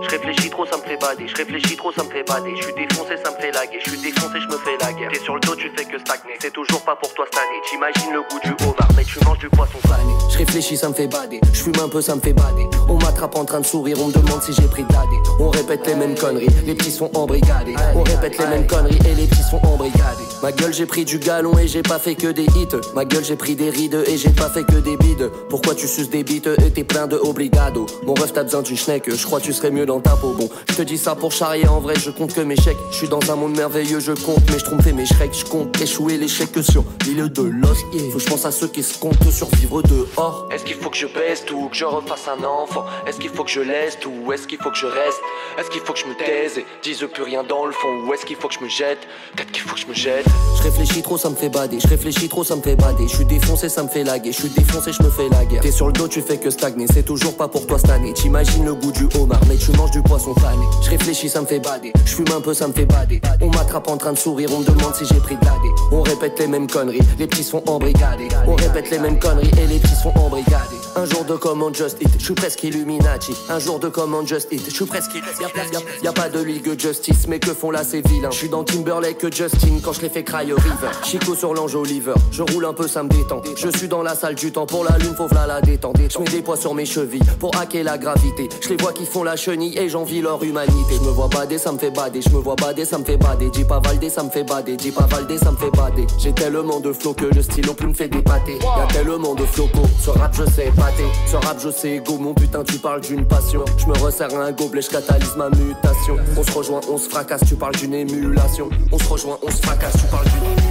Je 0.00 0.08
réfléchis 0.10 0.50
trop, 0.50 0.64
ça 0.66 0.76
me 0.76 0.82
fait 0.82 0.96
bader. 0.96 1.26
Je 1.26 1.34
réfléchis 1.34 1.76
trop, 1.76 1.92
ça 1.92 2.04
me 2.04 2.10
fait 2.10 2.22
bader. 2.22 2.54
Je 2.56 2.62
suis 2.64 2.74
défoncé, 2.74 3.16
ça 3.22 3.30
me 3.30 3.36
fait 3.36 3.50
laguer. 3.50 3.78
Je 3.84 3.90
suis 3.90 4.00
défoncé, 4.00 4.38
je 4.40 4.46
me 4.46 4.58
fais 4.58 4.76
la 4.80 4.92
guerre. 4.92 5.10
T'es 5.12 5.18
sur 5.20 5.34
le 5.34 5.40
dos, 5.40 5.56
tu 5.56 5.70
fais 5.76 5.84
que 5.84 5.98
stagner. 5.98 6.34
C'est 6.40 6.52
toujours 6.52 6.82
pas 6.82 6.96
pour 6.96 7.12
toi 7.14 7.24
cette. 7.32 7.42
T'imagines 7.70 8.12
le 8.12 8.20
goût 8.22 8.40
du 8.44 8.64
homard, 8.64 8.88
mais 8.96 9.04
tu 9.04 9.18
manges 9.24 9.38
du 9.38 9.48
poisson 9.48 9.78
salé. 9.88 10.02
Je 10.30 10.38
réfléchis, 10.38 10.76
ça 10.76 10.88
me 10.88 10.94
fait 10.94 11.08
bader. 11.08 11.40
Je 11.52 11.62
fume 11.62 11.78
un 11.82 11.88
peu, 11.88 12.00
ça 12.00 12.14
me 12.14 12.20
fait 12.20 12.32
bader. 12.32 12.68
On 12.88 12.94
m'attrape 12.94 13.36
en 13.36 13.44
train 13.44 13.60
de 13.60 13.66
sourire, 13.66 13.96
on 14.00 14.08
me 14.08 14.12
demande 14.12 14.42
si 14.42 14.52
j'ai 14.52 14.68
pris 14.68 14.82
l'AD. 14.82 15.08
On 15.40 15.50
répète 15.50 15.86
les 15.86 15.94
mêmes 15.94 16.16
conneries, 16.16 16.48
les 16.64 16.74
petits 16.74 16.92
sont 16.92 17.10
embrigadés. 17.16 17.74
On 17.94 18.02
répète 18.02 18.38
les 18.38 18.46
mêmes 18.46 18.66
conneries 18.66 18.98
et 19.04 19.14
les 19.14 19.26
petits 19.26 19.42
sont 19.42 19.60
embrigadés. 19.64 20.27
Ma 20.42 20.52
gueule, 20.52 20.72
j'ai 20.72 20.86
pris 20.86 21.04
du 21.04 21.18
galon 21.18 21.58
et 21.58 21.66
j'ai 21.66 21.82
pas 21.82 21.98
fait 21.98 22.14
que 22.14 22.28
des 22.28 22.44
hits. 22.44 22.68
Ma 22.94 23.04
gueule, 23.04 23.24
j'ai 23.24 23.34
pris 23.34 23.56
des 23.56 23.70
rides 23.70 24.04
et 24.06 24.16
j'ai 24.16 24.30
pas 24.30 24.48
fait 24.48 24.62
que 24.62 24.76
des 24.76 24.96
bides. 24.96 25.30
Pourquoi 25.48 25.74
tu 25.74 25.88
suces 25.88 26.10
des 26.10 26.22
bites 26.22 26.48
et 26.64 26.70
t'es 26.70 26.84
plein 26.84 27.08
de 27.08 27.16
obligado 27.16 27.86
Mon 28.04 28.14
ref, 28.14 28.32
t'as 28.32 28.44
besoin 28.44 28.62
d'une 28.62 28.76
schneck, 28.76 29.12
je 29.12 29.24
crois 29.24 29.40
tu 29.40 29.52
serais 29.52 29.72
mieux 29.72 29.84
dans 29.86 30.00
ta 30.00 30.12
peau. 30.16 30.34
Bon, 30.38 30.48
je 30.68 30.74
te 30.76 30.82
dis 30.82 30.96
ça 30.96 31.16
pour 31.16 31.32
charrier, 31.32 31.66
en 31.66 31.80
vrai, 31.80 31.94
je 31.98 32.10
compte 32.10 32.34
que 32.34 32.40
mes 32.40 32.54
chèques. 32.54 32.76
Je 32.92 32.96
suis 32.96 33.08
dans 33.08 33.32
un 33.32 33.34
monde 33.34 33.56
merveilleux, 33.56 33.98
je 33.98 34.12
compte, 34.12 34.42
mais 34.50 34.58
je 34.58 34.92
mes 34.92 35.06
shreks. 35.06 35.34
Je 35.34 35.44
compte 35.44 35.80
échouer 35.80 36.16
l'échec 36.16 36.50
sur 36.62 36.84
l'île 37.06 37.28
de 37.32 37.42
l'os. 37.42 37.78
Faut 38.12 38.18
je 38.18 38.26
pense 38.26 38.44
à 38.44 38.52
ceux 38.52 38.68
qui 38.68 38.82
se 38.82 38.96
comptent 38.98 39.30
survivre 39.30 39.82
dehors. 39.82 40.48
Est-ce 40.52 40.64
qu'il 40.64 40.76
faut 40.76 40.90
que 40.90 40.96
je 40.96 41.06
baisse 41.06 41.44
tout, 41.44 41.68
que 41.68 41.76
je 41.76 41.84
refasse 41.84 42.28
un 42.28 42.44
enfant? 42.44 42.84
Est-ce 43.06 43.18
qu'il 43.18 43.30
faut 43.30 43.42
que 43.44 43.50
je 43.50 43.60
laisse 43.60 43.98
tout, 43.98 44.12
ou 44.24 44.32
est-ce 44.32 44.46
qu'il 44.46 44.58
faut 44.58 44.70
que 44.70 44.76
je 44.76 44.86
reste? 44.86 45.20
Est-ce 45.58 45.68
qu'il 45.70 45.80
faut 45.80 45.92
que 45.92 45.98
je 45.98 46.06
me 46.06 46.14
taise 46.14 46.58
et 46.58 46.66
dise 46.82 47.04
plus 47.12 47.24
rien 47.24 47.42
dans 47.42 47.66
le 47.66 47.72
fond? 47.72 48.06
Ou 48.06 48.14
est-ce 48.14 48.24
qu'il 48.24 48.36
faut 48.36 48.48
que 48.48 48.54
je 48.54 48.60
me 48.60 48.68
jette? 48.68 49.00
Peut-être 49.34 49.50
qu'il 49.50 49.62
faut 49.62 49.74
que 49.74 49.80
je 49.80 49.86
me 49.86 49.94
jette 49.94 50.27
Je 50.56 50.62
réfléchis 50.62 51.02
trop, 51.02 51.18
ça 51.18 51.30
me 51.30 51.34
fait 51.36 51.48
bader. 51.48 51.78
Je 51.80 51.88
réfléchis 51.88 52.28
trop, 52.28 52.44
ça 52.44 52.56
me 52.56 52.62
fait 52.62 52.76
bader. 52.76 53.06
Je 53.08 53.14
suis 53.14 53.24
défoncé, 53.24 53.68
ça 53.68 53.82
me 53.82 53.88
fait 53.88 54.04
laguer. 54.04 54.32
Je 54.32 54.40
suis 54.40 54.48
défoncé, 54.50 54.92
je 54.92 55.02
me 55.02 55.10
fais 55.10 55.28
la 55.28 55.44
guerre. 55.44 55.62
T'es 55.62 55.72
sur 55.72 55.86
le 55.86 55.92
dos, 55.92 56.08
tu 56.08 56.20
fais 56.20 56.36
que 56.36 56.50
stagner. 56.50 56.86
C'est 56.92 57.04
toujours 57.04 57.36
pas 57.36 57.48
pour 57.48 57.66
toi 57.66 57.78
cette 57.78 57.90
année. 57.90 58.12
T'imagines 58.12 58.64
le 58.64 58.74
goût 58.74 58.92
du 58.92 59.08
homard, 59.18 59.40
mais 59.48 59.56
tu 59.56 59.72
manges 59.72 59.92
du 59.92 60.02
poisson 60.02 60.34
fané. 60.34 60.64
Je 60.82 60.90
réfléchis, 60.90 61.28
ça 61.28 61.40
me 61.40 61.46
fait 61.46 61.60
bader. 61.60 61.92
Je 62.04 62.14
fume 62.14 62.26
un 62.36 62.40
peu, 62.40 62.54
ça 62.54 62.68
me 62.68 62.72
fait 62.72 62.86
bader. 62.86 63.20
On 63.40 63.50
m'attrape 63.50 63.88
en 63.88 63.96
train 63.96 64.12
de 64.12 64.18
sourire, 64.18 64.50
on 64.52 64.60
me 64.60 64.64
demande 64.64 64.94
si 64.94 65.04
j'ai 65.04 65.20
pris 65.20 65.34
de. 65.34 65.48
On 65.90 66.02
répète 66.02 66.38
les 66.38 66.46
mêmes 66.46 66.66
conneries, 66.66 67.00
les 67.18 67.26
petits 67.26 67.42
sont 67.42 67.62
embrigadés. 67.68 68.28
On 68.46 68.54
répète 68.54 68.90
les 68.90 68.98
mêmes 68.98 69.18
conneries 69.18 69.50
et 69.58 69.66
les 69.66 69.78
petits 69.78 69.94
sont 69.94 70.12
embrigadés. 70.18 70.76
Un 70.98 71.04
jour 71.04 71.24
de 71.24 71.34
commande 71.36 71.76
Just 71.76 71.98
Eat, 72.00 72.08
je 72.18 72.24
suis 72.24 72.34
presque 72.34 72.60
Illuminati. 72.64 73.32
Un 73.48 73.60
jour 73.60 73.78
de 73.78 73.88
commande 73.88 74.26
Just 74.26 74.48
Eat, 74.50 74.62
je 74.68 74.74
suis 74.74 74.84
presque 74.84 75.12
Illuminati. 75.14 75.42
Y 75.42 75.44
a, 75.44 75.48
y 75.48 75.76
a- 75.76 76.04
y 76.04 76.08
a 76.08 76.12
pas 76.12 76.28
de 76.28 76.40
ligue 76.40 76.76
justice, 76.76 77.28
mais 77.28 77.38
que 77.38 77.54
font 77.54 77.70
là 77.70 77.84
ces 77.84 78.00
vilains? 78.00 78.32
Je 78.32 78.36
suis 78.36 78.48
dans 78.48 78.64
Timberlake 78.64 79.32
Justin 79.32 79.78
quand 79.84 79.92
je 79.92 80.00
les 80.00 80.08
fais 80.08 80.24
cry 80.24 80.46
river. 80.52 80.90
Chico 81.04 81.36
sur 81.36 81.54
l'ange 81.54 81.76
Oliver, 81.76 82.14
je 82.32 82.42
roule 82.42 82.64
un 82.64 82.72
peu, 82.72 82.88
ça 82.88 83.04
me 83.04 83.08
détend. 83.08 83.42
Je 83.56 83.68
suis 83.78 83.86
dans 83.86 84.02
la 84.02 84.16
salle 84.16 84.34
du 84.34 84.50
temps 84.50 84.66
pour 84.66 84.82
la 84.82 84.98
lune, 84.98 85.14
faut 85.16 85.28
v'là 85.28 85.46
la 85.46 85.60
détente. 85.60 85.96
Je 86.10 86.18
mets 86.18 86.24
des 86.24 86.42
poids 86.42 86.56
sur 86.56 86.74
mes 86.74 86.84
chevilles 86.84 87.22
pour 87.38 87.54
hacker 87.56 87.84
la 87.84 87.96
gravité. 87.96 88.48
Je 88.60 88.68
les 88.70 88.76
vois 88.76 88.92
qui 88.92 89.06
font 89.06 89.22
la 89.22 89.36
chenille 89.36 89.78
et 89.78 89.88
j'envie 89.88 90.20
leur 90.20 90.42
humanité. 90.42 90.94
Je 90.96 91.06
me 91.06 91.12
vois 91.12 91.28
bader, 91.28 91.58
ça 91.58 91.70
me 91.70 91.78
fait 91.78 91.92
bader. 91.92 92.22
Je 92.22 92.30
me 92.30 92.38
vois 92.40 92.56
bader, 92.56 92.84
ça 92.84 92.98
me 92.98 93.04
fait 93.04 93.16
bader. 93.16 93.50
Dis 93.50 93.64
pas 93.64 93.78
Valdé, 93.78 94.10
ça 94.10 94.24
me 94.24 94.30
fait 94.30 94.42
bader. 94.42 94.76
Dis 94.76 94.90
pas 94.90 95.06
Valdé, 95.06 95.38
ça 95.38 95.52
me 95.52 95.56
fait 95.58 95.70
bader. 95.70 96.08
J'ai 96.18 96.32
tellement 96.32 96.80
de 96.80 96.92
flow 96.92 97.14
que 97.14 97.26
le 97.26 97.40
stylo 97.42 97.72
plus 97.74 97.86
me 97.86 97.94
fait 97.94 98.08
dépater. 98.08 98.58
Y'a 98.60 98.86
tellement 98.92 99.36
de 99.36 99.44
flocos, 99.44 99.86
ce 100.04 100.10
rap 100.10 100.34
je 100.34 100.44
sais 100.50 100.72
pas 100.76 100.87
raté. 100.88 101.04
Rap, 101.46 101.58
je 101.60 101.70
sais, 101.70 102.02
go, 102.04 102.18
mon 102.18 102.34
putain, 102.34 102.62
tu 102.64 102.78
parles 102.78 103.00
d'une 103.00 103.26
passion. 103.26 103.64
Je 103.76 103.86
me 103.86 103.96
resserre 103.98 104.34
un 104.34 104.52
gobelet, 104.52 104.82
je 104.82 104.90
catalyse 104.90 105.36
ma 105.36 105.48
mutation. 105.50 106.16
On 106.36 106.42
se 106.42 106.52
rejoint, 106.52 106.80
on 106.88 106.98
se 106.98 107.08
fracasse, 107.08 107.42
tu 107.46 107.54
parles 107.54 107.76
d'une 107.76 107.94
émulation. 107.94 108.68
On 108.92 108.98
se 108.98 109.08
rejoint, 109.08 109.38
on 109.42 109.50
se 109.50 109.62
fracasse, 109.62 109.92
tu 109.92 110.06
parles 110.10 110.26
d'une. 110.26 110.68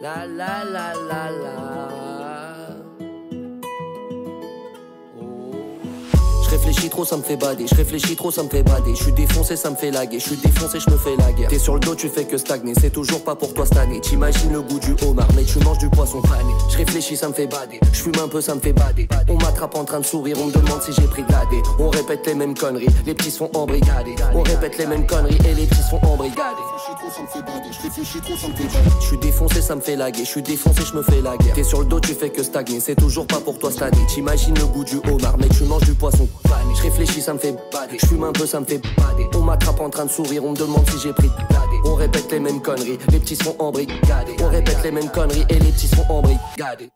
La 0.00 0.26
la 0.26 0.64
la 0.64 0.92
la 1.08 1.30
la. 1.30 2.01
Réfléchis 6.52 6.90
trop, 6.90 7.04
ça 7.04 7.16
me 7.16 7.22
fait 7.22 7.36
bader. 7.36 7.66
Je 7.66 7.74
réfléchis 7.74 8.16
trop, 8.16 8.30
ça 8.30 8.42
me 8.42 8.48
fait 8.48 8.62
bader. 8.62 8.94
Je 8.94 9.02
suis 9.02 9.12
défoncé, 9.12 9.56
ça 9.56 9.70
me 9.70 9.76
fait 9.76 9.90
laguer. 9.90 10.18
Je 10.18 10.26
suis 10.26 10.36
défoncé, 10.36 10.78
je 10.80 10.90
me 10.90 10.96
fais 10.96 11.16
la 11.16 11.32
guerre. 11.32 11.48
T'es 11.48 11.58
sur 11.58 11.74
le 11.74 11.80
dos, 11.80 11.94
tu 11.94 12.08
fais 12.08 12.24
que 12.24 12.36
stagner. 12.36 12.74
C'est 12.80 12.90
toujours 12.90 13.24
pas 13.24 13.34
pour 13.34 13.54
toi 13.54 13.64
cette 13.66 13.78
année. 13.78 14.00
T'imagines 14.00 14.52
le 14.52 14.60
goût 14.60 14.78
du 14.78 14.94
homard, 15.04 15.28
mais 15.34 15.44
tu 15.44 15.58
manges 15.60 15.78
du 15.78 15.88
poisson 15.88 16.20
pané. 16.20 16.52
Je 16.70 16.76
réfléchis, 16.76 17.16
ça 17.16 17.28
me 17.28 17.32
fait 17.32 17.46
bader. 17.46 17.80
Je 17.92 18.02
fume 18.02 18.12
un 18.22 18.28
peu, 18.28 18.40
ça 18.40 18.54
me 18.54 18.60
fait 18.60 18.72
bader. 18.72 19.08
On 19.28 19.34
m'attrape 19.34 19.74
en 19.76 19.84
train 19.84 20.00
de 20.00 20.04
sourire, 20.04 20.36
on 20.40 20.46
me 20.46 20.52
demande 20.52 20.82
si 20.82 20.92
j'ai 20.92 21.06
pris 21.06 21.22
D. 21.22 21.62
On 21.78 21.88
répète 21.88 22.26
les 22.26 22.34
mêmes 22.34 22.54
conneries, 22.54 22.88
les 23.06 23.14
petits 23.14 23.30
sont 23.30 23.50
embrigadés. 23.54 24.14
On 24.34 24.42
répète 24.42 24.78
les 24.78 24.86
mêmes 24.86 25.06
conneries 25.06 25.38
et 25.48 25.54
les 25.54 25.66
petits 25.66 25.82
sont 25.82 26.00
embrigadés. 26.04 26.62
Je 29.00 29.06
suis 29.06 29.18
défoncé, 29.18 29.62
ça 29.62 29.74
me 29.74 29.80
fait 29.80 29.96
laguer. 29.96 30.24
Je 30.24 30.28
suis 30.28 30.42
défoncé, 30.42 30.82
je 30.84 30.96
me 30.96 31.02
fais 31.02 31.20
la 31.20 31.36
guerre. 31.36 31.54
T'es 31.54 31.64
sur 31.64 31.80
le 31.80 31.86
dos, 31.86 32.00
tu 32.00 32.14
fais 32.14 32.30
que 32.30 32.42
stagner. 32.42 32.80
C'est 32.80 32.96
toujours 32.96 33.26
pas 33.26 33.40
pour 33.40 33.58
toi 33.58 33.70
cette 33.70 33.82
année. 33.82 34.06
T'imagines 34.08 34.54
le 34.54 34.66
goût 34.66 34.84
du 34.84 34.96
homard, 35.10 35.36
mais 35.38 35.48
tu 35.48 35.64
manges 35.64 35.84
du 35.84 35.94
poisson 35.94 36.28
Je 36.76 36.82
réfléchis, 36.82 37.20
ça 37.20 37.34
me 37.34 37.38
fait 37.38 37.52
bader. 37.72 37.98
Je 38.00 38.06
fume 38.06 38.24
un 38.24 38.32
peu, 38.32 38.46
ça 38.46 38.60
me 38.60 38.64
fait 38.64 38.78
bader. 38.96 39.28
On 39.34 39.40
m'attrape 39.40 39.80
en 39.80 39.90
train 39.90 40.04
de 40.06 40.10
sourire, 40.10 40.44
on 40.44 40.52
me 40.52 40.56
demande 40.56 40.88
si 40.90 40.98
j'ai 40.98 41.12
pris 41.12 41.28
de. 41.28 41.32
On 41.84 41.94
répète 41.94 42.30
les 42.30 42.40
mêmes 42.40 42.60
conneries, 42.62 42.98
les 43.10 43.18
petits 43.18 43.36
sont 43.36 43.56
embrigadés. 43.58 44.36
On 44.42 44.48
répète 44.48 44.78
les 44.84 44.90
mêmes 44.92 45.10
conneries 45.10 45.44
et 45.48 45.54
les 45.54 45.70
petits 45.72 45.88
sont 45.88 46.04
embrigadés. 46.08 46.90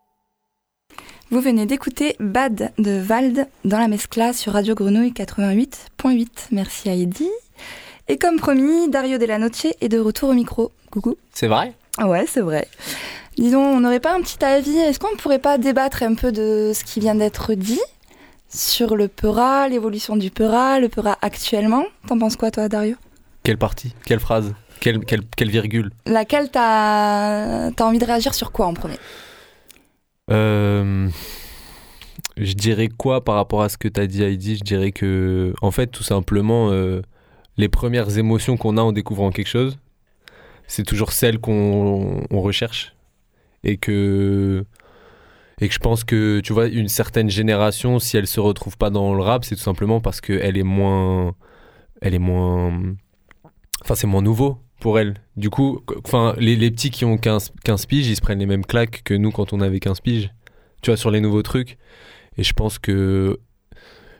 Vous 1.30 1.40
venez 1.40 1.66
d'écouter 1.66 2.14
Bad 2.20 2.72
de 2.78 2.98
Vald 2.98 3.48
dans 3.64 3.78
la 3.78 3.88
Mescla 3.88 4.32
sur 4.32 4.52
Radio 4.52 4.74
Grenouille 4.74 5.10
88.8. 5.12 6.26
Merci 6.52 6.88
à 6.88 6.94
Eddy. 6.94 7.28
Et 8.08 8.16
comme 8.16 8.36
promis, 8.38 8.88
Dario 8.88 9.18
Della 9.18 9.38
Noce 9.38 9.66
est 9.80 9.88
de 9.88 9.98
retour 9.98 10.30
au 10.30 10.34
micro. 10.34 10.70
Coucou. 10.90 11.16
C'est 11.32 11.48
vrai? 11.48 11.74
Ah 11.98 12.08
Ouais, 12.08 12.26
c'est 12.28 12.40
vrai. 12.40 12.68
Disons, 13.36 13.60
on 13.60 13.80
n'aurait 13.80 14.00
pas 14.00 14.14
un 14.14 14.20
petit 14.20 14.42
avis 14.44 14.78
Est-ce 14.78 14.98
qu'on 14.98 15.10
ne 15.10 15.16
pourrait 15.16 15.40
pas 15.40 15.58
débattre 15.58 16.02
un 16.04 16.14
peu 16.14 16.30
de 16.32 16.72
ce 16.74 16.84
qui 16.84 17.00
vient 17.00 17.16
d'être 17.16 17.54
dit? 17.54 17.80
Sur 18.48 18.96
le 18.96 19.08
Peura, 19.08 19.68
l'évolution 19.68 20.16
du 20.16 20.30
Peura, 20.30 20.80
le 20.80 20.88
Peura 20.88 21.18
actuellement 21.22 21.84
T'en 22.06 22.18
penses 22.18 22.36
quoi, 22.36 22.50
toi, 22.50 22.68
Dario? 22.68 22.96
Quelle 23.42 23.58
partie? 23.58 23.94
Quelle 24.04 24.20
phrase? 24.20 24.54
Quelle, 24.80 25.04
quelle, 25.04 25.22
quelle 25.36 25.50
virgule? 25.50 25.90
Laquelle 26.06 26.50
t'as 26.50 27.68
as 27.68 27.82
envie 27.84 27.98
de 27.98 28.04
réagir 28.04 28.34
sur 28.34 28.52
quoi 28.52 28.66
en 28.66 28.74
premier? 28.74 28.98
Euh, 30.30 31.08
je 32.36 32.52
dirais 32.52 32.88
quoi 32.88 33.24
par 33.24 33.36
rapport 33.36 33.62
à 33.62 33.68
ce 33.68 33.78
que 33.78 33.88
tu 33.88 34.00
as 34.00 34.06
dit, 34.06 34.22
Heidi? 34.22 34.56
Je 34.56 34.64
dirais 34.64 34.92
que, 34.92 35.54
en 35.62 35.70
fait, 35.70 35.86
tout 35.86 36.02
simplement, 36.02 36.70
euh, 36.70 37.00
les 37.56 37.68
premières 37.68 38.18
émotions 38.18 38.56
qu'on 38.56 38.76
a 38.76 38.82
en 38.82 38.92
découvrant 38.92 39.30
quelque 39.30 39.48
chose, 39.48 39.78
c'est 40.66 40.82
toujours 40.82 41.12
celles 41.12 41.38
qu'on 41.38 42.24
on 42.30 42.40
recherche. 42.40 42.94
Et 43.64 43.76
que, 43.78 44.64
et 45.60 45.68
que 45.68 45.74
je 45.74 45.78
pense 45.78 46.04
que, 46.04 46.40
tu 46.40 46.52
vois, 46.52 46.66
une 46.66 46.88
certaine 46.88 47.30
génération, 47.30 47.98
si 47.98 48.16
elle 48.16 48.26
se 48.26 48.40
retrouve 48.40 48.76
pas 48.76 48.90
dans 48.90 49.14
le 49.14 49.22
rap, 49.22 49.44
c'est 49.44 49.56
tout 49.56 49.62
simplement 49.62 50.00
parce 50.00 50.20
qu'elle 50.20 50.58
est 50.58 50.62
moins. 50.62 51.34
Elle 52.02 52.14
est 52.14 52.18
moins. 52.18 52.78
Enfin, 53.82 53.94
c'est 53.94 54.06
moins 54.06 54.20
nouveau 54.20 54.58
pour 54.80 54.98
elle. 54.98 55.14
Du 55.36 55.48
coup, 55.48 55.80
enfin, 56.04 56.34
les, 56.38 56.56
les 56.56 56.70
petits 56.70 56.90
qui 56.90 57.06
ont 57.06 57.16
15, 57.16 57.52
15 57.64 57.86
piges, 57.86 58.06
ils 58.06 58.16
se 58.16 58.20
prennent 58.20 58.38
les 58.38 58.46
mêmes 58.46 58.66
claques 58.66 59.02
que 59.02 59.14
nous 59.14 59.30
quand 59.30 59.54
on 59.54 59.60
avait 59.62 59.80
15 59.80 60.00
piges. 60.00 60.30
Tu 60.82 60.90
vois, 60.90 60.98
sur 60.98 61.10
les 61.10 61.20
nouveaux 61.20 61.42
trucs. 61.42 61.78
Et 62.36 62.42
je 62.42 62.52
pense 62.52 62.78
que. 62.78 63.38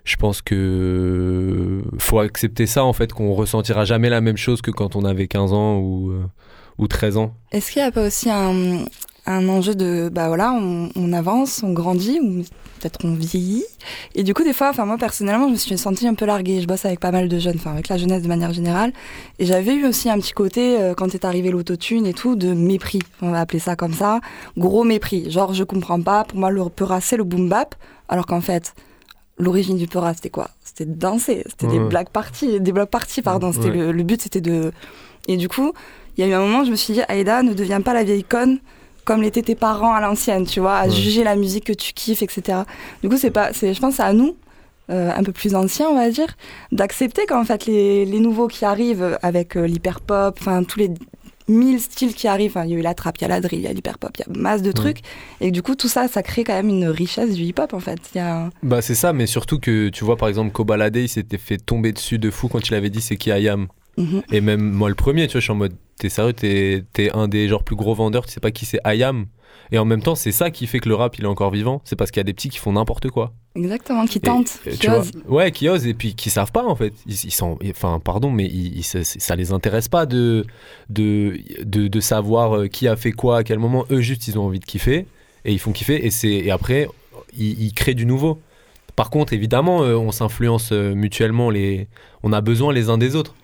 Je 0.05 0.17
pense 0.17 0.41
que. 0.41 1.83
Faut 1.99 2.19
accepter 2.21 2.65
ça, 2.65 2.83
en 2.83 2.95
fait, 2.95 3.13
qu'on 3.13 3.35
ressentira 3.35 3.85
jamais 3.85 4.09
la 4.09 4.23
même 4.23 4.39
chose 4.39 4.63
que 4.63 4.71
quand 4.71 4.97
on 4.97 5.05
avait 5.05 5.29
15 5.29 5.53
ans 5.53 5.77
ou, 5.81 6.13
euh, 6.13 6.25
ou 6.79 6.89
13 6.89 7.19
ans. 7.19 7.35
Est-ce 7.53 7.73
qu'il 7.73 7.83
n'y 7.83 7.89
a 7.89 7.93
pas 7.93 8.07
aussi 8.07 8.31
un, 8.31 8.87
un 9.27 9.49
enjeu 9.49 9.75
de, 9.75 10.09
bah 10.13 10.29
voilà, 10.29 10.53
on, 10.53 10.89
on 10.97 11.13
avance, 11.13 11.63
on 11.65 11.73
grandit, 11.73 12.21
ou 12.21 12.43
peut-être 12.81 13.05
on 13.05 13.15
vieillit. 13.15 13.65
Et 14.15 14.23
du 14.23 14.35
coup, 14.35 14.45
des 14.45 14.53
fois, 14.53 14.71
enfin 14.71 14.85
moi 14.85 14.99
personnellement, 14.99 15.47
je 15.49 15.53
me 15.53 15.57
suis 15.57 15.77
sentie 15.79 16.07
un 16.07 16.15
peu 16.15 16.27
larguée. 16.27 16.61
Je 16.61 16.67
bosse 16.67 16.85
avec 16.85 17.01
pas 17.01 17.11
mal 17.11 17.29
de 17.29 17.39
jeunes, 17.39 17.57
enfin 17.57 17.73
avec 17.73 17.89
la 17.89 17.97
jeunesse 17.99 18.23
de 18.23 18.29
manière 18.29 18.53
générale. 18.53 18.93
Et 19.39 19.47
j'avais 19.47 19.75
eu 19.75 19.87
aussi 19.87 20.09
un 20.11 20.19
petit 20.19 20.33
côté, 20.33 20.79
euh, 20.81 20.95
quand 20.95 21.15
est 21.15 21.25
arrivé 21.25 21.51
l'autotune 21.51 22.07
et 22.07 22.15
tout, 22.15 22.37
de 22.37 22.53
mépris. 22.53 23.01
On 23.23 23.31
va 23.31 23.41
appeler 23.41 23.59
ça 23.59 23.75
comme 23.77 23.95
ça. 23.95 24.21
Gros 24.57 24.85
mépris. 24.85 25.31
Genre, 25.31 25.55
je 25.55 25.65
comprends 25.65 26.01
pas, 26.01 26.25
pour 26.25 26.39
moi, 26.39 26.51
le 26.51 26.63
Peura, 26.69 27.01
c'est 27.01 27.17
le 27.17 27.25
boom 27.25 27.49
bap. 27.49 27.75
Alors 28.09 28.27
qu'en 28.27 28.41
fait, 28.41 28.75
l'origine 29.39 29.77
du 29.77 29.87
Peura, 29.89 30.15
c'était 30.15 30.31
quoi? 30.31 30.51
C'était 30.65 30.85
de 30.85 30.95
danser. 30.95 31.43
C'était 31.47 31.67
des 31.67 31.79
black 31.81 32.11
parties, 32.11 32.61
des 32.61 32.73
block 32.73 32.91
parties, 32.91 33.23
pardon. 33.23 33.53
C'était 33.53 33.71
Ouais. 33.71 33.77
le, 33.77 33.93
le 33.93 34.03
but, 34.03 34.21
c'était 34.23 34.41
de. 34.41 34.73
Et 35.29 35.37
du 35.37 35.49
coup, 35.49 35.73
il 36.17 36.25
y 36.25 36.25
a 36.25 36.31
eu 36.31 36.35
un 36.35 36.41
moment, 36.41 36.65
je 36.65 36.71
me 36.71 36.77
suis 36.77 36.93
dit, 36.95 37.01
Aïda, 37.09 37.43
ne 37.43 37.53
deviens 37.53 37.81
pas 37.81 37.93
la 37.95 38.05
vieille 38.05 38.23
conne 38.25 38.59
comme 39.07 39.23
l'étaient 39.23 39.41
tes 39.43 39.55
parents 39.55 39.95
à 39.95 40.01
l'ancienne, 40.03 40.45
tu 40.45 40.61
vois, 40.61 40.77
à 40.77 40.87
Ouais. 40.89 40.91
juger 40.95 41.25
la 41.25 41.35
musique 41.37 41.65
que 41.65 41.73
tu 41.73 41.95
kiffes, 41.95 42.23
etc. 42.23 42.59
Du 43.03 43.09
coup, 43.09 43.17
c'est 43.17 43.31
pas, 43.31 43.53
c'est, 43.55 43.73
je 43.73 43.81
pense, 43.81 43.95
c'est 43.95 44.03
à 44.03 44.13
nous, 44.13 44.37
euh, 44.91 45.11
un 45.17 45.23
peu 45.23 45.33
plus 45.33 45.55
anciens, 45.55 45.89
on 45.89 45.95
va 45.95 46.11
dire, 46.11 46.37
d'accepter 46.73 47.25
qu'en 47.27 47.45
fait 47.45 47.65
les, 47.67 48.05
les 48.05 48.21
nouveaux 48.21 48.49
qui 48.49 48.65
arrivent 48.65 49.19
avec 49.23 49.57
euh, 49.57 49.67
l'hyper 49.67 50.01
pop, 50.01 50.37
enfin 50.41 50.63
tous 50.65 50.79
les 50.79 50.91
mille 51.49 51.81
styles 51.81 52.13
qui 52.15 52.27
arrivent, 52.27 52.59
il 52.65 52.71
y 52.71 52.75
a 52.75 52.79
eu 52.79 52.83
la 52.83 52.95
trap, 52.95 53.17
il 53.19 53.23
y 53.23 53.25
a 53.25 53.29
la 53.29 53.41
drill, 53.41 53.61
il 53.61 53.65
y 53.65 53.69
a 53.69 53.73
l'hyper 53.73 53.99
pop, 53.99 54.11
il 54.19 54.21
y 54.21 54.37
a 54.37 54.41
masse 54.43 54.63
de 54.63 54.73
trucs, 54.73 54.99
et 55.41 55.53
du 55.53 55.63
coup 55.63 55.77
tout 55.77 55.87
ça, 55.89 56.09
ça 56.09 56.25
crée 56.25 56.43
quand 56.43 56.55
même 56.55 56.69
une 56.69 56.89
richesse 56.89 57.35
du 57.35 57.43
hip 57.43 57.55
hop 57.59 57.73
en 57.73 57.79
fait. 57.81 57.99
Y 58.17 58.19
a 58.19 58.51
Bah, 58.65 58.83
c'est 58.83 58.97
ça, 58.97 59.13
mais 59.13 59.27
surtout 59.27 59.61
que 59.61 59.89
tu 59.91 60.05
vois, 60.05 60.17
par 60.17 60.29
exemple, 60.29 60.51
Kobalade, 60.51 60.97
il 60.97 61.09
s'était 61.09 61.39
fait 61.39 61.59
tomber 61.59 61.93
dessus 61.93 62.19
de 62.19 62.31
fou 62.31 62.49
quand 62.49 62.67
il 62.69 62.75
avait 62.75 62.91
dit 62.91 63.01
c'est 63.01 63.17
qui 63.17 63.31
Ayam. 63.31 63.69
Mhm. 63.97 64.23
Et 64.33 64.41
même 64.41 64.61
moi, 64.73 64.89
le 64.89 64.95
premier, 64.97 65.27
tu 65.29 65.33
vois, 65.35 65.41
je 65.41 65.45
suis 65.45 65.53
en 65.53 65.57
mode, 65.57 65.75
t'es 65.99 66.09
sérieux, 66.09 66.33
t'es 66.33 66.85
un 67.15 67.29
des 67.29 67.49
genre 67.49 67.65
plus 67.65 67.77
gros 67.77 67.95
vendeurs, 67.95 68.27
tu 68.27 68.33
sais 68.33 68.41
pas 68.41 68.51
qui 68.51 68.67
c'est 68.67 68.81
Ayam. 68.85 69.27
Et 69.73 69.79
en 69.79 69.85
même 69.85 70.01
temps, 70.03 70.15
c'est 70.15 70.31
ça 70.33 70.51
qui 70.53 70.67
fait 70.69 70.79
que 70.79 70.89
le 70.89 70.95
rap, 70.95 71.19
il 71.19 71.25
est 71.25 71.29
encore 71.29 71.51
vivant. 71.51 71.81
C'est 71.85 71.97
parce 71.97 72.13
qu'il 72.13 72.21
y 72.21 72.23
a 72.23 72.25
des 72.25 72.35
petits 72.35 72.51
qui 72.51 72.59
font 72.59 72.73
n'importe 72.73 73.09
quoi. 73.11 73.33
Exactement, 73.57 74.05
qui 74.07 74.21
tentent, 74.21 74.61
et 74.67 74.71
qui 74.73 74.87
vois, 74.87 74.99
osent. 74.99 75.11
ouais, 75.29 75.51
qui 75.51 75.69
osent 75.69 75.87
et 75.87 75.95
puis 75.95 76.15
qui 76.15 76.31
savent 76.31 76.53
pas 76.53 76.65
en 76.65 76.77
fait. 76.77 76.93
Ils, 77.07 77.15
ils 77.25 77.31
sont, 77.33 77.59
enfin, 77.71 77.99
pardon, 77.99 78.31
mais 78.31 78.45
ils, 78.45 78.79
ils- 78.79 78.83
ça, 78.85 79.03
ça 79.03 79.35
les 79.35 79.51
intéresse 79.53 79.89
pas 79.89 80.07
de, 80.07 80.45
de, 80.91 81.39
de, 81.65 81.89
de 81.89 82.01
savoir 82.01 82.57
euh, 82.57 82.69
qui 82.69 82.87
a 82.87 82.95
fait 82.97 83.13
quoi 83.13 83.39
à 83.39 83.45
quel 83.45 83.59
moment. 83.59 83.87
Eux, 83.91 84.01
juste, 84.03 84.29
ils 84.29 84.39
ont 84.39 84.45
envie 84.45 84.61
de 84.61 84.65
kiffer 84.65 85.07
et 85.45 85.53
ils 85.53 85.59
font 85.59 85.73
kiffer 85.73 86.07
et, 86.07 86.47
et 86.47 86.51
après, 86.51 86.89
ils, 87.37 87.61
ils 87.65 87.73
créent 87.73 87.95
du 87.95 88.07
nouveau. 88.07 88.41
Par 88.95 89.11
contre, 89.11 89.33
évidemment, 89.33 89.83
euh, 89.83 89.95
on 89.97 90.13
s'influence 90.13 90.71
euh, 90.73 90.95
mutuellement, 90.95 91.51
les, 91.51 91.89
on 92.23 92.33
a 92.33 92.41
besoin 92.41 92.73
les 92.73 92.89
uns 92.89 92.99
des 92.99 93.17
autres. 93.17 93.35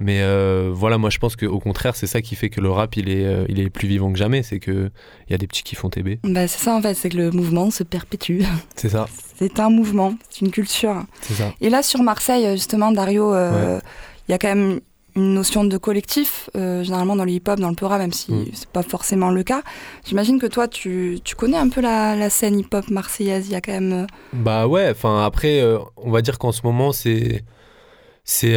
Mais 0.00 0.22
euh, 0.22 0.70
voilà, 0.74 0.98
moi 0.98 1.08
je 1.10 1.18
pense 1.18 1.36
qu'au 1.36 1.60
contraire, 1.60 1.94
c'est 1.94 2.08
ça 2.08 2.20
qui 2.20 2.34
fait 2.34 2.50
que 2.50 2.60
le 2.60 2.68
rap 2.70 2.96
il 2.96 3.08
est, 3.08 3.24
euh, 3.24 3.44
il 3.48 3.60
est 3.60 3.70
plus 3.70 3.86
vivant 3.86 4.12
que 4.12 4.18
jamais. 4.18 4.42
C'est 4.42 4.58
qu'il 4.58 4.90
y 5.30 5.34
a 5.34 5.38
des 5.38 5.46
petits 5.46 5.62
qui 5.62 5.76
font 5.76 5.88
TB. 5.88 6.18
Bah, 6.24 6.48
c'est 6.48 6.58
ça 6.62 6.74
en 6.74 6.82
fait, 6.82 6.94
c'est 6.94 7.08
que 7.10 7.16
le 7.16 7.30
mouvement 7.30 7.70
se 7.70 7.84
perpétue. 7.84 8.40
C'est 8.76 8.88
ça, 8.88 9.06
C'est 9.38 9.60
un 9.60 9.70
mouvement, 9.70 10.14
c'est 10.30 10.40
une 10.42 10.50
culture. 10.50 11.04
c'est 11.20 11.34
ça. 11.34 11.52
Et 11.60 11.70
là, 11.70 11.82
sur 11.82 12.02
Marseille, 12.02 12.46
justement, 12.56 12.90
Dario, 12.92 13.32
euh, 13.32 13.78
il 14.28 14.32
y 14.32 14.34
a 14.34 14.38
quand 14.38 14.48
même 14.54 14.80
une 15.16 15.34
notion 15.34 15.62
de 15.64 15.76
collectif, 15.78 16.50
euh, 16.56 16.82
généralement 16.82 17.14
dans 17.14 17.24
le 17.24 17.30
hip-hop, 17.30 17.60
dans 17.60 17.68
le 17.68 17.76
Peura, 17.76 17.98
même 17.98 18.12
si 18.12 18.32
Mm. 18.32 18.46
c'est 18.52 18.68
pas 18.68 18.82
forcément 18.82 19.30
le 19.30 19.44
cas. 19.44 19.62
J'imagine 20.04 20.40
que 20.40 20.46
toi, 20.48 20.66
tu, 20.66 21.20
tu 21.22 21.36
connais 21.36 21.56
un 21.56 21.68
peu 21.68 21.80
la, 21.80 22.16
la 22.16 22.30
scène 22.30 22.58
hip-hop 22.58 22.88
marseillaise. 22.90 23.46
Il 23.46 23.52
y 23.52 23.54
a 23.54 23.60
quand 23.60 23.70
même. 23.72 23.92
euh, 23.92 24.06
Bah 24.32 24.66
ouais, 24.66 24.90
enfin 24.90 25.24
après, 25.24 25.60
euh, 25.60 25.78
on 25.96 26.10
va 26.10 26.20
dire 26.20 26.38
qu'en 26.40 26.50
ce 26.50 26.62
moment, 26.64 26.90
c'est. 26.92 27.44
C'est. 28.24 28.54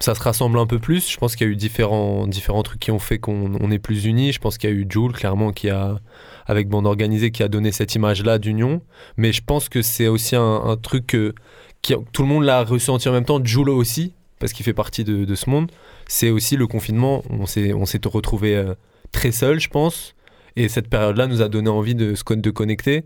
Ça 0.00 0.14
se 0.14 0.20
rassemble 0.20 0.58
un 0.58 0.66
peu 0.66 0.78
plus. 0.78 1.10
Je 1.10 1.16
pense 1.16 1.34
qu'il 1.34 1.46
y 1.46 1.50
a 1.50 1.52
eu 1.52 1.56
différents, 1.56 2.26
différents 2.26 2.62
trucs 2.62 2.80
qui 2.80 2.90
ont 2.90 2.98
fait 2.98 3.18
qu'on 3.18 3.52
on 3.60 3.70
est 3.70 3.78
plus 3.78 4.04
unis. 4.04 4.32
Je 4.32 4.38
pense 4.38 4.56
qu'il 4.58 4.70
y 4.70 4.72
a 4.72 4.76
eu 4.76 4.86
Joule, 4.88 5.12
clairement, 5.12 5.52
qui 5.52 5.70
a. 5.70 5.98
Avec 6.46 6.68
Bande 6.68 6.86
Organisée, 6.86 7.30
qui 7.30 7.42
a 7.42 7.48
donné 7.48 7.72
cette 7.72 7.94
image-là 7.94 8.38
d'union. 8.38 8.80
Mais 9.18 9.32
je 9.32 9.42
pense 9.42 9.68
que 9.68 9.82
c'est 9.82 10.08
aussi 10.08 10.34
un, 10.34 10.78
truc 10.82 11.06
que. 11.08 11.34
tout 11.82 12.22
le 12.22 12.28
monde 12.28 12.44
l'a 12.44 12.64
ressenti 12.64 13.08
en 13.08 13.12
même 13.12 13.26
temps. 13.26 13.44
Joule 13.44 13.68
aussi, 13.68 14.14
parce 14.38 14.52
qu'il 14.52 14.64
fait 14.64 14.72
partie 14.72 15.04
de, 15.04 15.34
ce 15.34 15.50
monde. 15.50 15.70
C'est 16.06 16.30
aussi 16.30 16.56
le 16.56 16.66
confinement. 16.66 17.22
On 17.28 17.46
s'est 17.46 17.72
on 17.74 17.84
retrouvé 18.08 18.56
euh, 18.56 18.74
très 19.12 19.32
seul, 19.32 19.60
je 19.60 19.68
pense. 19.68 20.14
Et 20.56 20.68
cette 20.68 20.88
période-là 20.88 21.26
nous 21.26 21.42
a 21.42 21.48
donné 21.48 21.68
envie 21.68 21.94
de 21.94 22.14
de 22.34 22.50
connecter. 22.50 23.04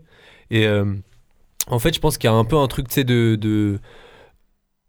Et. 0.51 0.67
euh, 0.67 0.85
en 1.67 1.79
fait, 1.79 1.93
je 1.95 1.99
pense 1.99 2.17
qu'il 2.17 2.29
y 2.29 2.33
a 2.33 2.35
un 2.35 2.43
peu 2.45 2.57
un 2.57 2.67
truc, 2.67 2.87
tu 2.87 2.95
sais, 2.95 3.03
de- 3.03 3.79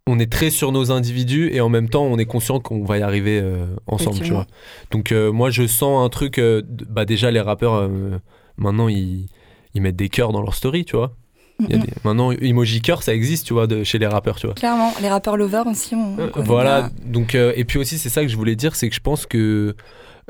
On 0.06 0.18
est 0.18 0.30
très 0.30 0.50
sur 0.50 0.70
nos 0.70 0.92
individus 0.92 1.48
et 1.50 1.62
en 1.62 1.70
même 1.70 1.88
temps, 1.88 2.04
on 2.04 2.18
est 2.18 2.26
conscient 2.26 2.60
qu'on 2.60 2.84
va 2.84 2.98
y 2.98 3.02
arriver 3.02 3.40
euh, 3.42 3.64
ensemble, 3.86 4.16
tu 4.16 4.22
Effectivement. 4.24 4.38
vois. 4.40 4.46
Donc, 4.90 5.12
euh, 5.12 5.32
moi, 5.32 5.48
je 5.50 5.66
sens 5.66 6.04
un 6.04 6.10
truc. 6.10 6.38
euh, 6.38 6.60
bah, 6.90 7.06
déjà, 7.06 7.30
les 7.30 7.40
rappeurs, 7.40 7.88
maintenant, 8.58 8.88
ils, 8.88 9.28
ils 9.72 9.80
mettent 9.80 9.96
des 9.96 10.10
cœurs 10.10 10.32
dans 10.32 10.42
leur 10.42 10.54
story, 10.54 10.84
tu 10.84 10.96
vois. 10.96 11.16
Il 11.60 11.70
y 11.70 11.74
a 11.74 11.78
des... 11.86 11.88
Maintenant, 12.04 12.32
emoji 12.32 12.82
cœur, 12.82 13.02
ça 13.02 13.14
existe, 13.14 13.46
tu 13.46 13.54
vois, 13.54 13.66
de... 13.66 13.82
chez 13.82 13.98
les 13.98 14.06
rappeurs, 14.06 14.36
tu 14.36 14.46
vois. 14.46 14.54
Clairement, 14.54 14.92
les 15.00 15.08
rappeurs 15.08 15.38
lovers 15.38 15.66
aussi, 15.66 15.94
on, 15.94 16.16
on 16.22 16.28
connaît 16.28 16.46
Voilà, 16.46 16.90
donc 17.06 17.34
et 17.34 17.64
puis 17.64 17.78
aussi 17.78 17.96
c'est 17.96 18.10
ça 18.10 18.20
que 18.22 18.28
je 18.28 18.36
voulais 18.36 18.56
dire, 18.56 18.76
c'est 18.76 18.90
que 18.90 18.94
je 18.94 19.00
pense 19.00 19.24
que 19.24 19.74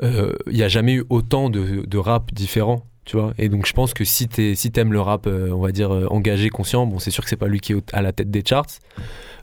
il 0.01 0.55
y 0.57 0.63
a 0.63 0.67
jamais 0.69 0.93
eu 0.93 1.03
autant 1.09 1.49
de, 1.49 1.83
de 1.85 1.97
rap 1.97 2.33
différents, 2.33 2.85
tu 3.05 3.17
vois. 3.17 3.33
Et 3.37 3.49
donc 3.49 3.65
je 3.65 3.73
pense 3.73 3.93
que 3.93 4.03
si 4.03 4.27
t'es 4.27 4.55
si 4.55 4.71
t'aimes 4.71 4.91
le 4.93 4.99
rap, 5.01 5.27
euh, 5.27 5.49
on 5.51 5.61
va 5.61 5.71
dire 5.71 5.93
euh, 5.93 6.07
engagé, 6.09 6.49
conscient, 6.49 6.85
bon 6.85 6.99
c'est 6.99 7.11
sûr 7.11 7.23
que 7.23 7.29
c'est 7.29 7.35
pas 7.37 7.47
lui 7.47 7.59
qui 7.59 7.73
est 7.73 7.93
à 7.93 8.01
la 8.01 8.11
tête 8.11 8.31
des 8.31 8.43
charts, 8.45 8.65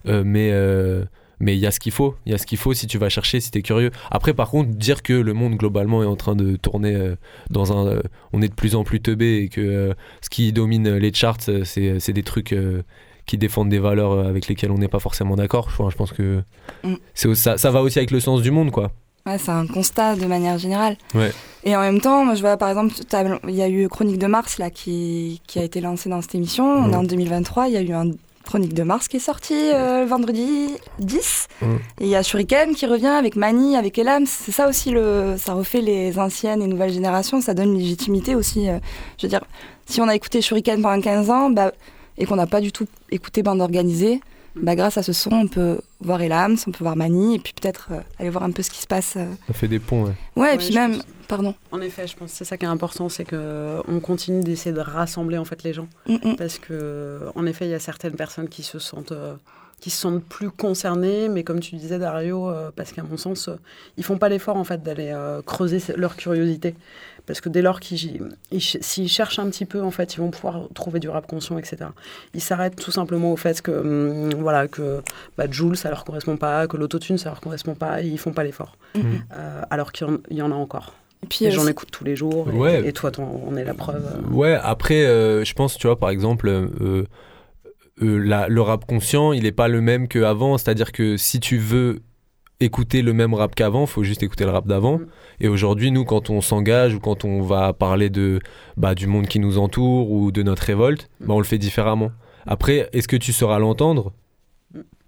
euh, 0.08 0.22
mais 0.24 0.52
mais 1.40 1.56
il 1.56 1.60
y 1.60 1.66
a 1.66 1.72
ce 1.72 1.80
qu'il 1.80 1.90
faut, 1.90 2.14
il 2.24 2.30
y 2.30 2.34
a 2.34 2.38
ce 2.38 2.46
qu'il 2.46 2.58
faut 2.58 2.72
si 2.72 2.86
tu 2.86 2.98
vas 2.98 3.08
chercher, 3.08 3.40
si 3.40 3.50
t'es 3.50 3.62
curieux. 3.62 3.90
Après 4.10 4.32
par 4.32 4.48
contre 4.50 4.70
dire 4.70 5.02
que 5.02 5.12
le 5.12 5.32
monde 5.32 5.56
globalement 5.56 6.02
est 6.02 6.06
en 6.06 6.14
train 6.14 6.36
de 6.36 6.54
tourner 6.56 7.14
dans 7.50 7.72
un, 7.72 8.00
on 8.32 8.42
est 8.42 8.48
de 8.48 8.54
plus 8.54 8.76
en 8.76 8.84
plus 8.84 9.00
teubé 9.00 9.38
et 9.38 9.48
que 9.48 9.94
ce 10.20 10.30
qui 10.30 10.52
domine 10.52 10.96
les 10.96 11.12
charts 11.12 11.40
c'est 11.64 11.98
c'est 11.98 12.12
des 12.12 12.22
trucs 12.22 12.54
qui 13.26 13.38
défendent 13.38 13.68
des 13.70 13.78
valeurs 13.78 14.18
avec 14.26 14.48
lesquelles 14.48 14.70
on 14.72 14.78
n'est 14.78 14.88
pas 14.88 14.98
forcément 15.00 15.36
d'accord. 15.36 15.70
Je 15.70 15.96
pense 15.96 16.12
que 16.12 16.42
Mm. 16.84 16.94
ça, 17.34 17.58
ça 17.58 17.70
va 17.70 17.82
aussi 17.82 17.98
avec 17.98 18.10
le 18.10 18.20
sens 18.20 18.42
du 18.42 18.50
monde, 18.50 18.70
quoi. 18.70 18.92
Ouais, 19.26 19.38
c'est 19.38 19.50
un 19.50 19.66
constat 19.66 20.16
de 20.16 20.26
manière 20.26 20.58
générale. 20.58 20.96
Ouais. 21.14 21.32
Et 21.64 21.76
en 21.76 21.80
même 21.80 22.00
temps, 22.00 22.24
moi, 22.24 22.34
je 22.34 22.40
vois 22.40 22.56
par 22.56 22.68
exemple, 22.68 22.92
il 23.48 23.54
y 23.54 23.62
a 23.62 23.68
eu 23.68 23.88
Chronique 23.88 24.18
de 24.18 24.26
Mars 24.26 24.58
là, 24.58 24.70
qui, 24.70 25.40
qui 25.46 25.58
a 25.60 25.62
été 25.64 25.80
lancée 25.80 26.08
dans 26.08 26.20
cette 26.22 26.34
émission. 26.34 26.64
On 26.64 26.92
est 26.92 26.96
en 26.96 27.04
2023, 27.04 27.68
il 27.68 27.74
y 27.74 27.76
a 27.76 27.82
eu 27.82 27.92
un 27.92 28.10
Chronique 28.44 28.74
de 28.74 28.82
Mars 28.82 29.06
qui 29.06 29.18
est 29.18 29.20
sorti 29.20 29.54
euh, 29.54 30.04
vendredi 30.08 30.66
10. 30.98 31.46
Mhm. 31.62 31.78
Et 32.00 32.04
il 32.04 32.08
y 32.08 32.16
a 32.16 32.22
Shuriken 32.24 32.74
qui 32.74 32.86
revient 32.86 33.06
avec 33.06 33.36
Mani, 33.36 33.76
avec 33.76 33.96
Elam. 33.96 34.26
C'est 34.26 34.50
ça 34.50 34.68
aussi, 34.68 34.90
le, 34.90 35.36
ça 35.38 35.54
refait 35.54 35.80
les 35.80 36.18
anciennes 36.18 36.60
et 36.60 36.66
nouvelles 36.66 36.92
générations. 36.92 37.40
Ça 37.40 37.54
donne 37.54 37.74
une 37.74 37.78
légitimité 37.78 38.34
aussi. 38.34 38.68
euh, 38.68 38.78
je 39.18 39.26
veux 39.26 39.30
dire, 39.30 39.44
si 39.86 40.00
on 40.00 40.08
a 40.08 40.16
écouté 40.16 40.42
Shuriken 40.42 40.82
pendant 40.82 41.00
15 41.00 41.30
ans 41.30 41.50
bah, 41.50 41.72
et 42.18 42.26
qu'on 42.26 42.36
n'a 42.36 42.48
pas 42.48 42.60
du 42.60 42.72
tout 42.72 42.86
écouté 43.12 43.44
Bande 43.44 43.60
Organisée, 43.60 44.20
bah, 44.56 44.74
grâce 44.76 44.98
à 44.98 45.02
ce 45.02 45.12
son, 45.12 45.30
on 45.32 45.46
peut 45.48 45.80
voir 46.00 46.20
Elams, 46.20 46.56
on 46.66 46.70
peut 46.72 46.84
voir 46.84 46.96
Mani, 46.96 47.36
et 47.36 47.38
puis 47.38 47.52
peut-être 47.52 47.88
euh, 47.92 48.00
aller 48.18 48.30
voir 48.30 48.44
un 48.44 48.50
peu 48.50 48.62
ce 48.62 48.70
qui 48.70 48.80
se 48.80 48.86
passe. 48.86 49.14
euh. 49.16 49.26
Ça 49.46 49.54
fait 49.54 49.68
des 49.68 49.78
ponts, 49.78 50.04
ouais. 50.04 50.12
Ouais, 50.36 50.54
et 50.54 50.58
puis 50.58 50.74
même, 50.74 50.92
pense. 50.96 51.04
pardon. 51.28 51.54
En 51.70 51.80
effet, 51.80 52.06
je 52.06 52.16
pense 52.16 52.32
que 52.32 52.36
c'est 52.36 52.44
ça 52.44 52.56
qui 52.56 52.64
est 52.64 52.68
important, 52.68 53.08
c'est 53.08 53.24
que 53.24 53.80
on 53.88 54.00
continue 54.00 54.42
d'essayer 54.42 54.74
de 54.74 54.80
rassembler 54.80 55.38
en 55.38 55.44
fait 55.44 55.62
les 55.62 55.72
gens, 55.72 55.88
Mm, 56.06 56.16
mm. 56.22 56.36
parce 56.36 56.58
que 56.58 57.20
en 57.34 57.46
effet, 57.46 57.66
il 57.66 57.70
y 57.70 57.74
a 57.74 57.78
certaines 57.80 58.14
personnes 58.14 58.48
qui 58.48 58.62
se 58.62 58.78
sentent 58.78 59.12
euh, 59.12 59.34
qui 59.80 59.90
se 59.90 59.98
sentent 60.00 60.22
plus 60.22 60.50
concernées, 60.50 61.28
mais 61.28 61.42
comme 61.42 61.58
tu 61.58 61.74
disais 61.74 61.98
Dario, 61.98 62.48
euh, 62.48 62.70
parce 62.76 62.92
qu'à 62.92 63.02
mon 63.02 63.16
sens, 63.16 63.48
euh, 63.48 63.56
ils 63.96 64.04
font 64.04 64.16
pas 64.16 64.28
l'effort 64.28 64.56
en 64.56 64.62
fait 64.62 64.80
d'aller 64.80 65.10
euh, 65.12 65.42
creuser 65.42 65.80
leur 65.96 66.14
curiosité, 66.14 66.76
parce 67.26 67.40
que 67.40 67.48
dès 67.48 67.62
lors 67.62 67.80
qu'ils 67.80 68.20
s'ils 68.58 69.08
cherchent 69.08 69.38
un 69.38 69.48
petit 69.48 69.64
peu, 69.64 69.80
en 69.82 69.90
fait, 69.90 70.14
ils 70.14 70.18
vont 70.18 70.30
pouvoir 70.30 70.68
trouver 70.74 71.00
du 71.00 71.08
rap 71.08 71.26
conscient, 71.26 71.56
etc. 71.58 71.76
Ils 72.34 72.40
s'arrêtent 72.40 72.76
tout 72.76 72.90
simplement 72.90 73.32
au 73.32 73.36
fait 73.36 73.62
que 73.62 73.70
hum, 73.70 74.34
voilà 74.40 74.68
que 74.68 75.02
bah, 75.38 75.44
Joule 75.50 75.76
ça 75.76 75.88
leur 75.88 76.04
correspond 76.04 76.36
pas, 76.36 76.66
que 76.66 76.76
l'autotune 76.76 77.18
ça 77.18 77.30
leur 77.30 77.40
correspond 77.40 77.74
pas, 77.74 78.02
et 78.02 78.06
ils 78.06 78.18
font 78.18 78.32
pas 78.32 78.44
l'effort, 78.44 78.76
Mhm. 78.94 79.02
Euh, 79.34 79.62
alors 79.70 79.92
qu'il 79.92 80.06
y 80.30 80.36
y, 80.36 80.42
en 80.42 80.50
a 80.52 80.54
encore. 80.54 80.94
Et 81.22 81.26
puis, 81.28 81.44
Et 81.44 81.48
euh, 81.48 81.50
j'en 81.52 81.66
écoute 81.68 81.90
tous 81.92 82.02
les 82.04 82.16
jours. 82.16 82.48
Et, 82.52 82.56
Ouais. 82.56 82.88
et 82.88 82.92
toi, 82.92 83.12
on 83.18 83.54
est 83.56 83.64
la 83.64 83.74
preuve. 83.74 84.04
euh. 84.04 84.34
Ouais, 84.34 84.58
après, 84.60 85.04
euh, 85.06 85.44
je 85.44 85.54
pense, 85.54 85.78
tu 85.78 85.86
vois, 85.86 85.96
par 85.98 86.10
exemple, 86.10 86.48
euh, 86.48 87.04
euh, 88.02 88.18
la- 88.18 88.48
le 88.48 88.60
rap 88.60 88.84
conscient, 88.86 89.32
il 89.32 89.46
est 89.46 89.52
pas 89.52 89.68
le 89.68 89.80
même 89.80 90.08
qu'avant. 90.08 90.58
C'est-à-dire 90.58 90.90
que 90.90 91.16
si 91.16 91.38
tu 91.38 91.58
veux 91.58 92.00
écouter 92.62 93.02
le 93.02 93.12
même 93.12 93.34
rap 93.34 93.54
qu'avant, 93.54 93.86
faut 93.86 94.02
juste 94.02 94.22
écouter 94.22 94.44
le 94.44 94.50
rap 94.50 94.66
d'avant. 94.66 95.00
Et 95.40 95.48
aujourd'hui, 95.48 95.90
nous, 95.90 96.04
quand 96.04 96.30
on 96.30 96.40
s'engage 96.40 96.94
ou 96.94 97.00
quand 97.00 97.24
on 97.24 97.42
va 97.42 97.72
parler 97.72 98.10
de, 98.10 98.40
bah, 98.76 98.94
du 98.94 99.06
monde 99.06 99.26
qui 99.26 99.38
nous 99.38 99.58
entoure 99.58 100.10
ou 100.10 100.32
de 100.32 100.42
notre 100.42 100.62
révolte, 100.62 101.10
bah, 101.20 101.34
on 101.34 101.38
le 101.38 101.44
fait 101.44 101.58
différemment. 101.58 102.10
Après, 102.46 102.88
est-ce 102.92 103.08
que 103.08 103.16
tu 103.16 103.32
sauras 103.32 103.58
l'entendre? 103.58 104.12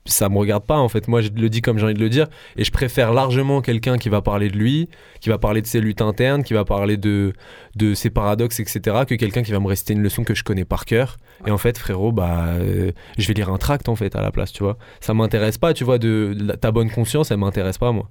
Ça 0.07 0.29
me 0.29 0.37
regarde 0.39 0.65
pas 0.65 0.77
en 0.77 0.89
fait. 0.89 1.09
Moi, 1.09 1.23
je 1.23 1.29
le 1.35 1.49
dis 1.49 1.63
comme 1.63 1.79
j'ai 1.79 1.85
envie 1.85 1.95
de 1.95 2.01
le 2.01 2.11
dire, 2.11 2.27
et 2.57 2.65
je 2.65 2.71
préfère 2.71 3.13
largement 3.13 3.63
quelqu'un 3.63 3.97
qui 3.97 4.09
va 4.09 4.21
parler 4.21 4.51
de 4.51 4.57
lui, 4.57 4.89
qui 5.21 5.29
va 5.31 5.39
parler 5.39 5.63
de 5.63 5.67
ses 5.67 5.81
luttes 5.81 6.03
internes, 6.03 6.43
qui 6.45 6.53
va 6.55 6.65
parler 6.65 6.97
de 6.97 7.33
de 7.77 7.95
ses 7.95 8.11
paradoxes, 8.11 8.61
etc., 8.61 8.81
que 9.07 9.15
quelqu'un 9.15 9.43
qui 9.43 9.53
va 9.53 9.61
me 9.61 9.67
réciter 9.67 9.95
une 9.95 10.03
leçon 10.03 10.23
que 10.25 10.35
je 10.35 10.45
connais 10.45 10.65
par 10.65 10.85
cœur. 10.85 11.17
Et 11.47 11.51
en 11.51 11.59
fait, 11.59 11.77
frérot, 11.79 12.13
bah, 12.13 12.45
euh, 12.59 12.93
je 13.19 13.27
vais 13.29 13.35
lire 13.35 13.49
un 13.51 13.59
tract 13.59 13.89
en 13.89 13.97
fait 13.97 14.15
à 14.15 14.23
la 14.23 14.31
place, 14.31 14.53
tu 14.53 14.63
vois. 14.63 14.77
Ça 15.01 15.15
m'intéresse 15.15 15.59
pas, 15.59 15.75
tu 15.75 15.85
vois, 15.85 15.99
de, 15.99 16.37
ta 16.61 16.71
bonne 16.71 16.91
conscience, 16.91 17.31
elle 17.31 17.39
m'intéresse 17.39 17.79
pas 17.79 17.91
moi. 17.93 18.09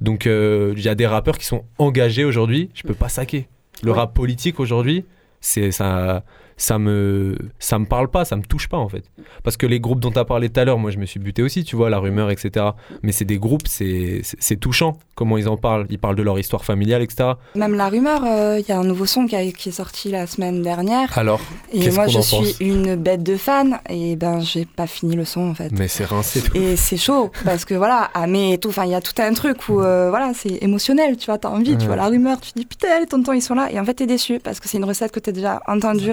Donc, 0.00 0.26
euh, 0.26 0.74
il 0.76 0.82
y 0.82 0.88
a 0.88 0.94
des 0.94 1.06
rappeurs 1.06 1.38
qui 1.38 1.46
sont 1.46 1.64
engagés 1.78 2.24
aujourd'hui, 2.24 2.70
je 2.74 2.82
peux 2.82 2.94
pas 2.94 3.08
saquer. 3.08 3.48
Le 3.82 3.92
Ouais. 3.92 3.96
rap 3.98 4.14
politique 4.14 4.58
aujourd'hui, 4.60 5.04
c'est 5.40 5.70
ça 5.70 6.24
ça 6.56 6.78
me 6.78 7.36
ça 7.58 7.78
me 7.78 7.84
parle 7.84 8.08
pas 8.08 8.24
ça 8.24 8.36
me 8.36 8.42
touche 8.42 8.68
pas 8.68 8.78
en 8.78 8.88
fait 8.88 9.04
parce 9.42 9.56
que 9.58 9.66
les 9.66 9.78
groupes 9.80 10.00
dont 10.00 10.10
tu 10.10 10.18
as 10.18 10.24
parlé 10.24 10.48
tout 10.48 10.58
à 10.60 10.64
l'heure 10.64 10.78
moi 10.78 10.90
je 10.90 10.98
me 10.98 11.04
suis 11.06 11.20
buté 11.20 11.42
aussi 11.42 11.64
tu 11.64 11.76
vois 11.76 11.90
la 11.90 11.98
rumeur 11.98 12.30
etc 12.30 12.66
mais 13.02 13.12
c'est 13.12 13.24
des 13.26 13.38
groupes 13.38 13.66
c'est 13.68 14.20
c'est- 14.22 14.56
touchant 14.56 14.96
comment 15.14 15.36
ils 15.36 15.48
en 15.48 15.56
parlent 15.58 15.86
ils 15.90 15.98
parlent 15.98 16.16
de 16.16 16.22
leur 16.22 16.38
histoire 16.38 16.64
familiale 16.64 17.02
etc 17.02 17.30
Même 17.54 17.74
la 17.74 17.88
rumeur, 17.90 18.22
euh, 18.24 18.58
il 18.58 18.66
y 18.68 18.72
a 18.72 18.78
un 18.78 18.84
nouveau 18.84 19.04
son 19.06 19.26
qui, 19.26 19.36
a- 19.36 19.52
qui 19.52 19.68
est 19.68 19.72
sorti 19.72 20.10
la 20.10 20.26
semaine 20.26 20.62
dernière. 20.62 21.16
alors 21.18 21.40
Et 21.72 21.90
moi, 21.90 22.06
je 22.06 22.20
suis 22.20 22.56
une 22.60 22.96
bête 22.96 23.22
de 23.22 23.36
fan. 23.36 23.78
Et 23.90 24.16
ben, 24.16 24.40
j'ai 24.40 24.64
pas 24.64 24.86
fini 24.86 25.14
le 25.16 25.24
son 25.24 25.50
en 25.50 25.54
fait. 25.54 25.70
mais 25.72 25.88
c'est 25.88 26.04
rincé 26.04 26.40
tout. 26.42 26.56
Et 26.56 26.76
c'est 26.76 26.96
chaud 26.96 27.30
parce 27.44 27.64
que 27.64 27.74
voilà, 27.74 28.10
Amé 28.14 28.54
et 28.54 28.58
tout, 28.58 28.68
enfin 28.70 28.84
il 28.84 28.90
y 28.92 28.94
a 28.94 29.00
tout 29.00 29.12
un 29.20 29.32
truc 29.34 29.68
où 29.68 29.80
euh, 29.82 30.08
voilà, 30.10 30.32
c'est 30.34 30.62
émotionnel, 30.62 31.16
tu 31.18 31.26
vois, 31.26 31.38
t'as 31.38 31.50
envie, 31.50 31.76
tu 31.76 31.86
vois 31.86 31.96
la 31.96 32.06
rumeur, 32.08 32.40
tu 32.40 32.52
te 32.52 32.58
dis 32.58 32.66
putain, 32.66 32.98
les 33.00 33.06
tontons 33.06 33.32
ils 33.34 33.42
sont 33.42 33.54
là, 33.54 33.70
et 33.70 33.78
en 33.78 33.84
fait 33.84 33.94
t'es 33.94 34.06
déçu 34.06 34.38
parce 34.42 34.60
que 34.60 34.68
c'est 34.68 34.78
une 34.78 34.84
recette 34.84 35.12
que 35.12 35.20
t'as 35.20 35.32
déjà 35.32 35.60
entendue, 35.66 36.10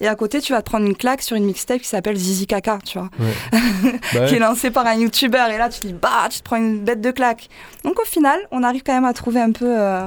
et 0.00 0.08
à 0.08 0.14
côté 0.14 0.40
tu 0.40 0.52
vas 0.52 0.60
te 0.62 0.66
prendre 0.70 0.86
une 0.86 0.96
claque 0.96 1.22
sur 1.22 1.36
une 1.36 1.44
mixtape 1.44 1.80
qui 1.80 1.88
s'appelle 1.88 2.16
Zizi 2.16 2.46
Kaka, 2.46 2.78
tu 2.84 2.98
vois, 2.98 3.08
Bah 4.14 4.26
qui 4.26 4.34
est 4.34 4.38
lancée 4.38 4.70
par 4.70 4.86
un 4.86 4.94
youtubeur, 4.94 5.48
et 5.50 5.58
là 5.58 5.68
tu 5.68 5.80
te 5.80 5.86
dis 5.86 5.92
bah, 5.92 6.28
tu 6.30 6.38
te 6.40 6.44
prends 6.44 6.56
une 6.56 6.78
bête 6.80 7.00
de 7.00 7.10
claque. 7.10 7.48
Donc 7.84 7.98
au 8.00 8.04
final, 8.04 8.38
on 8.50 8.62
arrive 8.62 8.82
quand 8.84 8.92
même 8.94 9.04
à 9.04 9.12
trouver 9.12 9.40
un 9.40 9.52
peu, 9.52 9.66
euh, 9.80 10.06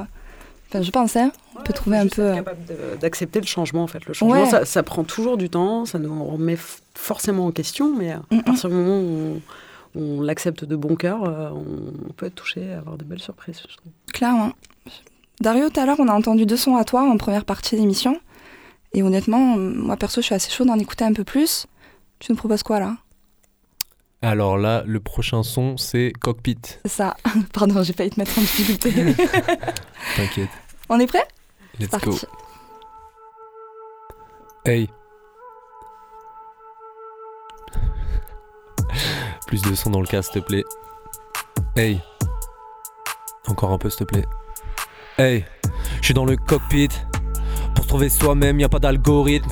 enfin 0.68 0.82
je 0.82 0.90
pense, 0.90 1.16
hein, 1.16 1.30
on 1.58 1.62
peut 1.62 1.72
trouver 1.72 1.96
un 1.98 2.08
peu. 2.08 2.22
euh, 2.22 2.96
d'accepter 3.00 3.40
le 3.40 3.46
changement 3.46 3.82
en 3.82 3.86
fait. 3.86 4.04
Le 4.06 4.14
changement, 4.14 4.42
Ouais. 4.42 4.50
ça, 4.50 4.64
ça 4.64 4.82
prend 4.82 5.04
toujours 5.04 5.36
du 5.36 5.50
temps, 5.50 5.84
ça 5.86 5.98
nous 5.98 6.24
remet 6.24 6.56
forcément 6.94 7.46
en 7.46 7.50
question, 7.52 7.94
mais 7.96 8.12
à 8.12 8.20
Mm, 8.30 8.42
partir 8.42 8.68
du 8.70 8.74
moment 8.76 8.98
où 9.00 9.40
on, 9.96 10.00
on 10.00 10.20
l'accepte 10.22 10.64
de 10.64 10.76
bon 10.76 10.96
cœur, 10.96 11.24
euh, 11.24 11.50
on, 11.52 12.08
on 12.08 12.12
peut 12.12 12.26
être 12.26 12.34
touché, 12.34 12.72
avoir 12.72 12.96
de 12.98 13.04
belles 13.04 13.20
surprises. 13.22 13.60
je 13.68 13.76
trouve. 13.76 13.92
Clairement. 14.12 14.52
Dario, 15.40 15.68
tout 15.68 15.80
à 15.80 15.86
l'heure, 15.86 15.96
on 15.98 16.06
a 16.08 16.12
entendu 16.12 16.46
deux 16.46 16.56
sons 16.56 16.76
à 16.76 16.84
toi 16.84 17.02
en 17.02 17.16
première 17.16 17.44
partie 17.44 17.76
d'émission. 17.76 18.16
Et 18.94 19.02
honnêtement, 19.02 19.56
moi 19.58 19.96
perso, 19.96 20.20
je 20.20 20.26
suis 20.26 20.34
assez 20.34 20.50
chaud 20.50 20.64
d'en 20.64 20.78
écouter 20.78 21.04
un 21.04 21.12
peu 21.12 21.24
plus. 21.24 21.66
Tu 22.20 22.30
nous 22.32 22.36
proposes 22.36 22.62
quoi 22.62 22.78
là? 22.80 22.96
Alors 24.22 24.56
là 24.56 24.82
le 24.86 25.00
prochain 25.00 25.42
son 25.42 25.76
c'est 25.76 26.12
cockpit. 26.18 26.56
C'est 26.84 26.88
ça. 26.90 27.16
Pardon, 27.52 27.82
j'ai 27.82 27.92
failli 27.92 28.10
te 28.10 28.18
mettre 28.18 28.38
en 28.38 28.42
difficulté. 28.42 28.90
t'inquiète. 30.16 30.48
On 30.88 30.98
est 30.98 31.06
prêt? 31.06 31.26
Let's 31.78 31.90
C'est 31.90 32.04
go. 32.04 32.10
parti. 32.12 32.26
hey. 34.64 34.88
Plus 39.46 39.60
de 39.62 39.74
son 39.74 39.90
dans 39.90 40.00
le 40.00 40.06
cas 40.06 40.22
s'il 40.22 40.34
te 40.34 40.38
plaît. 40.38 40.64
Hey. 41.76 42.00
Encore 43.46 43.72
un 43.72 43.78
peu 43.78 43.90
s'il 43.90 43.98
te 43.98 44.04
plaît. 44.04 44.24
Hey. 45.18 45.44
Je 46.00 46.04
suis 46.06 46.14
dans 46.14 46.24
le 46.24 46.36
cockpit 46.36 46.88
pour 47.74 47.86
trouver 47.86 48.08
soi-même 48.08 48.60
y 48.60 48.64
a 48.64 48.68
pas 48.68 48.78
d'algorithme. 48.78 49.50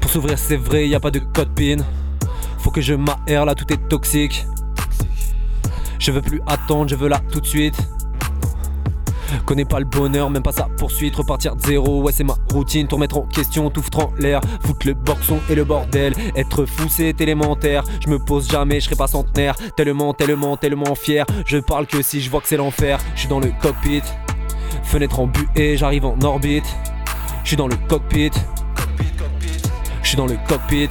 Pour 0.00 0.10
s'ouvrir 0.10 0.38
c'est 0.38 0.56
vrai 0.56 0.88
y 0.88 0.94
a 0.94 1.00
pas 1.00 1.10
de 1.10 1.18
code 1.18 1.54
pin. 1.54 1.76
Faut 2.58 2.70
que 2.70 2.80
je 2.80 2.94
m'aère 2.94 3.44
là 3.44 3.54
tout 3.54 3.72
est 3.72 3.88
toxique. 3.88 4.46
Je 5.98 6.12
veux 6.12 6.22
plus 6.22 6.40
attendre 6.46 6.88
je 6.88 6.96
veux 6.96 7.08
là 7.08 7.20
tout 7.30 7.40
de 7.40 7.46
suite. 7.46 7.76
Connais 9.44 9.64
pas 9.64 9.78
le 9.78 9.84
bonheur, 9.84 10.30
même 10.30 10.42
pas 10.42 10.52
sa 10.52 10.64
poursuite, 10.64 11.16
repartir 11.16 11.56
de 11.56 11.60
zéro, 11.60 12.02
ouais 12.02 12.12
c'est 12.12 12.24
ma 12.24 12.36
routine, 12.52 12.86
tout 12.86 12.96
remettre 12.96 13.18
en 13.18 13.22
question, 13.22 13.70
tout 13.70 13.82
foutre 13.82 14.00
en 14.00 14.12
l'air, 14.18 14.40
foutre 14.62 14.86
le 14.86 14.94
boxon 14.94 15.38
et 15.48 15.54
le 15.54 15.64
bordel, 15.64 16.14
être 16.34 16.64
fou 16.64 16.88
c'est 16.88 17.20
élémentaire, 17.20 17.84
je 18.04 18.08
me 18.08 18.18
pose 18.18 18.48
jamais, 18.48 18.80
je 18.80 18.86
serai 18.86 18.96
pas 18.96 19.06
centenaire, 19.06 19.56
tellement, 19.76 20.14
tellement, 20.14 20.56
tellement 20.56 20.94
fier, 20.94 21.26
je 21.44 21.58
parle 21.58 21.86
que 21.86 22.02
si 22.02 22.20
je 22.20 22.30
vois 22.30 22.40
que 22.40 22.48
c'est 22.48 22.56
l'enfer, 22.56 22.98
je 23.14 23.20
suis 23.20 23.28
dans 23.28 23.40
le 23.40 23.52
cockpit, 23.60 24.02
fenêtre 24.82 25.20
en 25.20 25.30
et 25.54 25.76
j'arrive 25.76 26.06
en 26.06 26.18
orbite, 26.22 26.76
je 27.46 27.50
suis 27.50 27.56
dans 27.56 27.68
le 27.68 27.76
cockpit, 27.76 28.32
je 30.02 30.08
suis 30.08 30.16
dans 30.16 30.26
le 30.26 30.36
cockpit, 30.48 30.88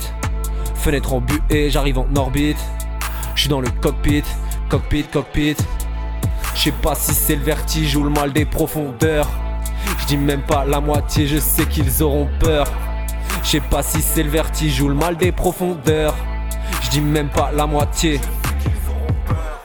fenêtre 0.74 1.14
en 1.14 1.22
et 1.50 1.70
j'arrive 1.70 1.98
en 1.98 2.08
orbite, 2.16 2.56
je 3.36 3.42
suis 3.42 3.50
dans 3.50 3.60
le 3.60 3.68
cockpit, 3.82 4.24
cockpit, 4.70 5.04
cockpit. 5.04 5.58
Je 6.56 6.62
sais 6.62 6.72
pas 6.72 6.96
si 6.96 7.14
c'est 7.14 7.36
le 7.36 7.44
vertige 7.44 7.98
ou 7.98 8.06
le 8.06 8.10
mal 8.10 8.32
des 8.32 8.46
profondeurs. 8.46 9.28
Je 10.00 10.06
dis 10.06 10.16
même 10.16 10.44
pas 10.44 10.64
la 10.64 10.80
moitié, 10.80 11.28
je 11.28 11.40
sais 11.40 11.66
qu'ils 11.66 12.02
auront 12.02 12.30
peur. 12.40 12.66
Je 13.44 13.50
sais 13.50 13.60
pas 13.60 13.84
si 13.84 14.02
c'est 14.02 14.24
le 14.24 14.30
vertige 14.30 14.80
ou 14.80 14.88
le 14.88 14.96
mal 14.96 15.18
des 15.18 15.34
profondeurs. 15.34 16.16
Je 16.84 16.90
dis 16.90 17.02
même 17.02 17.28
pas 17.28 17.52
la 17.52 17.68
moitié. 17.68 18.22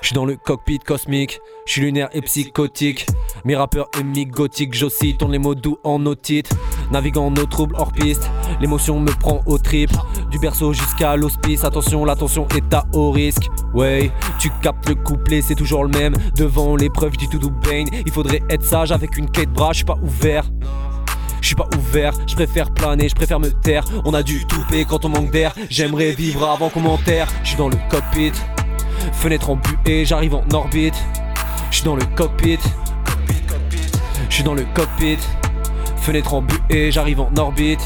Je 0.00 0.08
suis 0.08 0.14
dans 0.14 0.24
le 0.24 0.34
cockpit 0.34 0.80
cosmique, 0.80 1.38
je 1.70 1.74
suis 1.74 1.82
lunaire 1.82 2.08
et 2.12 2.20
psychotique. 2.20 3.06
Mes 3.44 3.54
rappeurs 3.54 3.88
ennemis 3.96 4.26
gothiques, 4.26 4.74
j'oscille, 4.74 5.16
tourne 5.16 5.30
les 5.30 5.38
mots 5.38 5.54
doux 5.54 5.78
en 5.84 6.04
otite. 6.04 6.50
Naviguant 6.90 7.30
nos 7.30 7.46
troubles 7.46 7.76
hors 7.78 7.92
piste, 7.92 8.28
l'émotion 8.60 8.98
me 8.98 9.12
prend 9.12 9.40
au 9.46 9.56
trip. 9.56 9.88
Du 10.32 10.40
berceau 10.40 10.72
jusqu'à 10.72 11.14
l'hospice, 11.14 11.62
attention, 11.62 12.04
l'attention 12.04 12.48
est 12.56 12.74
à 12.74 12.86
haut 12.92 13.12
risque. 13.12 13.48
Ouais, 13.72 14.10
tu 14.40 14.50
captes 14.60 14.88
le 14.88 14.96
couplet, 14.96 15.42
c'est 15.42 15.54
toujours 15.54 15.84
le 15.84 15.90
même. 15.90 16.14
Devant 16.34 16.74
l'épreuve, 16.74 17.16
dis 17.16 17.28
tout 17.28 17.38
Bane. 17.38 17.86
Il 18.04 18.10
faudrait 18.10 18.42
être 18.50 18.64
sage 18.64 18.90
avec 18.90 19.16
une 19.16 19.30
quête 19.30 19.52
bras, 19.52 19.70
je 19.70 19.76
suis 19.76 19.84
pas 19.84 19.98
ouvert. 20.02 20.50
Je 21.40 21.46
suis 21.46 21.54
pas 21.54 21.68
ouvert, 21.78 22.14
je 22.26 22.34
préfère 22.34 22.74
planer, 22.74 23.08
je 23.08 23.14
préfère 23.14 23.38
me 23.38 23.50
taire. 23.50 23.84
On 24.04 24.12
a 24.12 24.24
dû 24.24 24.44
touper 24.44 24.84
quand 24.84 25.04
on 25.04 25.08
manque 25.08 25.30
d'air. 25.30 25.54
J'aimerais 25.68 26.10
vivre 26.10 26.48
avant 26.48 26.68
qu'on 26.68 26.80
m'enterre. 26.80 27.28
Je 27.44 27.50
suis 27.50 27.56
dans 27.56 27.68
le 27.68 27.76
cockpit, 27.88 28.32
fenêtre 29.12 29.50
en 29.50 29.60
et 29.86 30.04
j'arrive 30.04 30.34
en 30.34 30.42
orbite. 30.52 31.00
Je 31.70 31.76
suis 31.76 31.84
dans 31.84 31.94
le 31.94 32.04
cockpit, 32.04 32.58
je 34.28 34.34
suis 34.34 34.42
dans 34.42 34.54
le 34.54 34.64
cockpit, 34.74 35.18
fenêtre 35.98 36.34
en 36.34 36.44
et 36.68 36.90
j'arrive 36.90 37.20
en 37.20 37.30
orbite. 37.36 37.80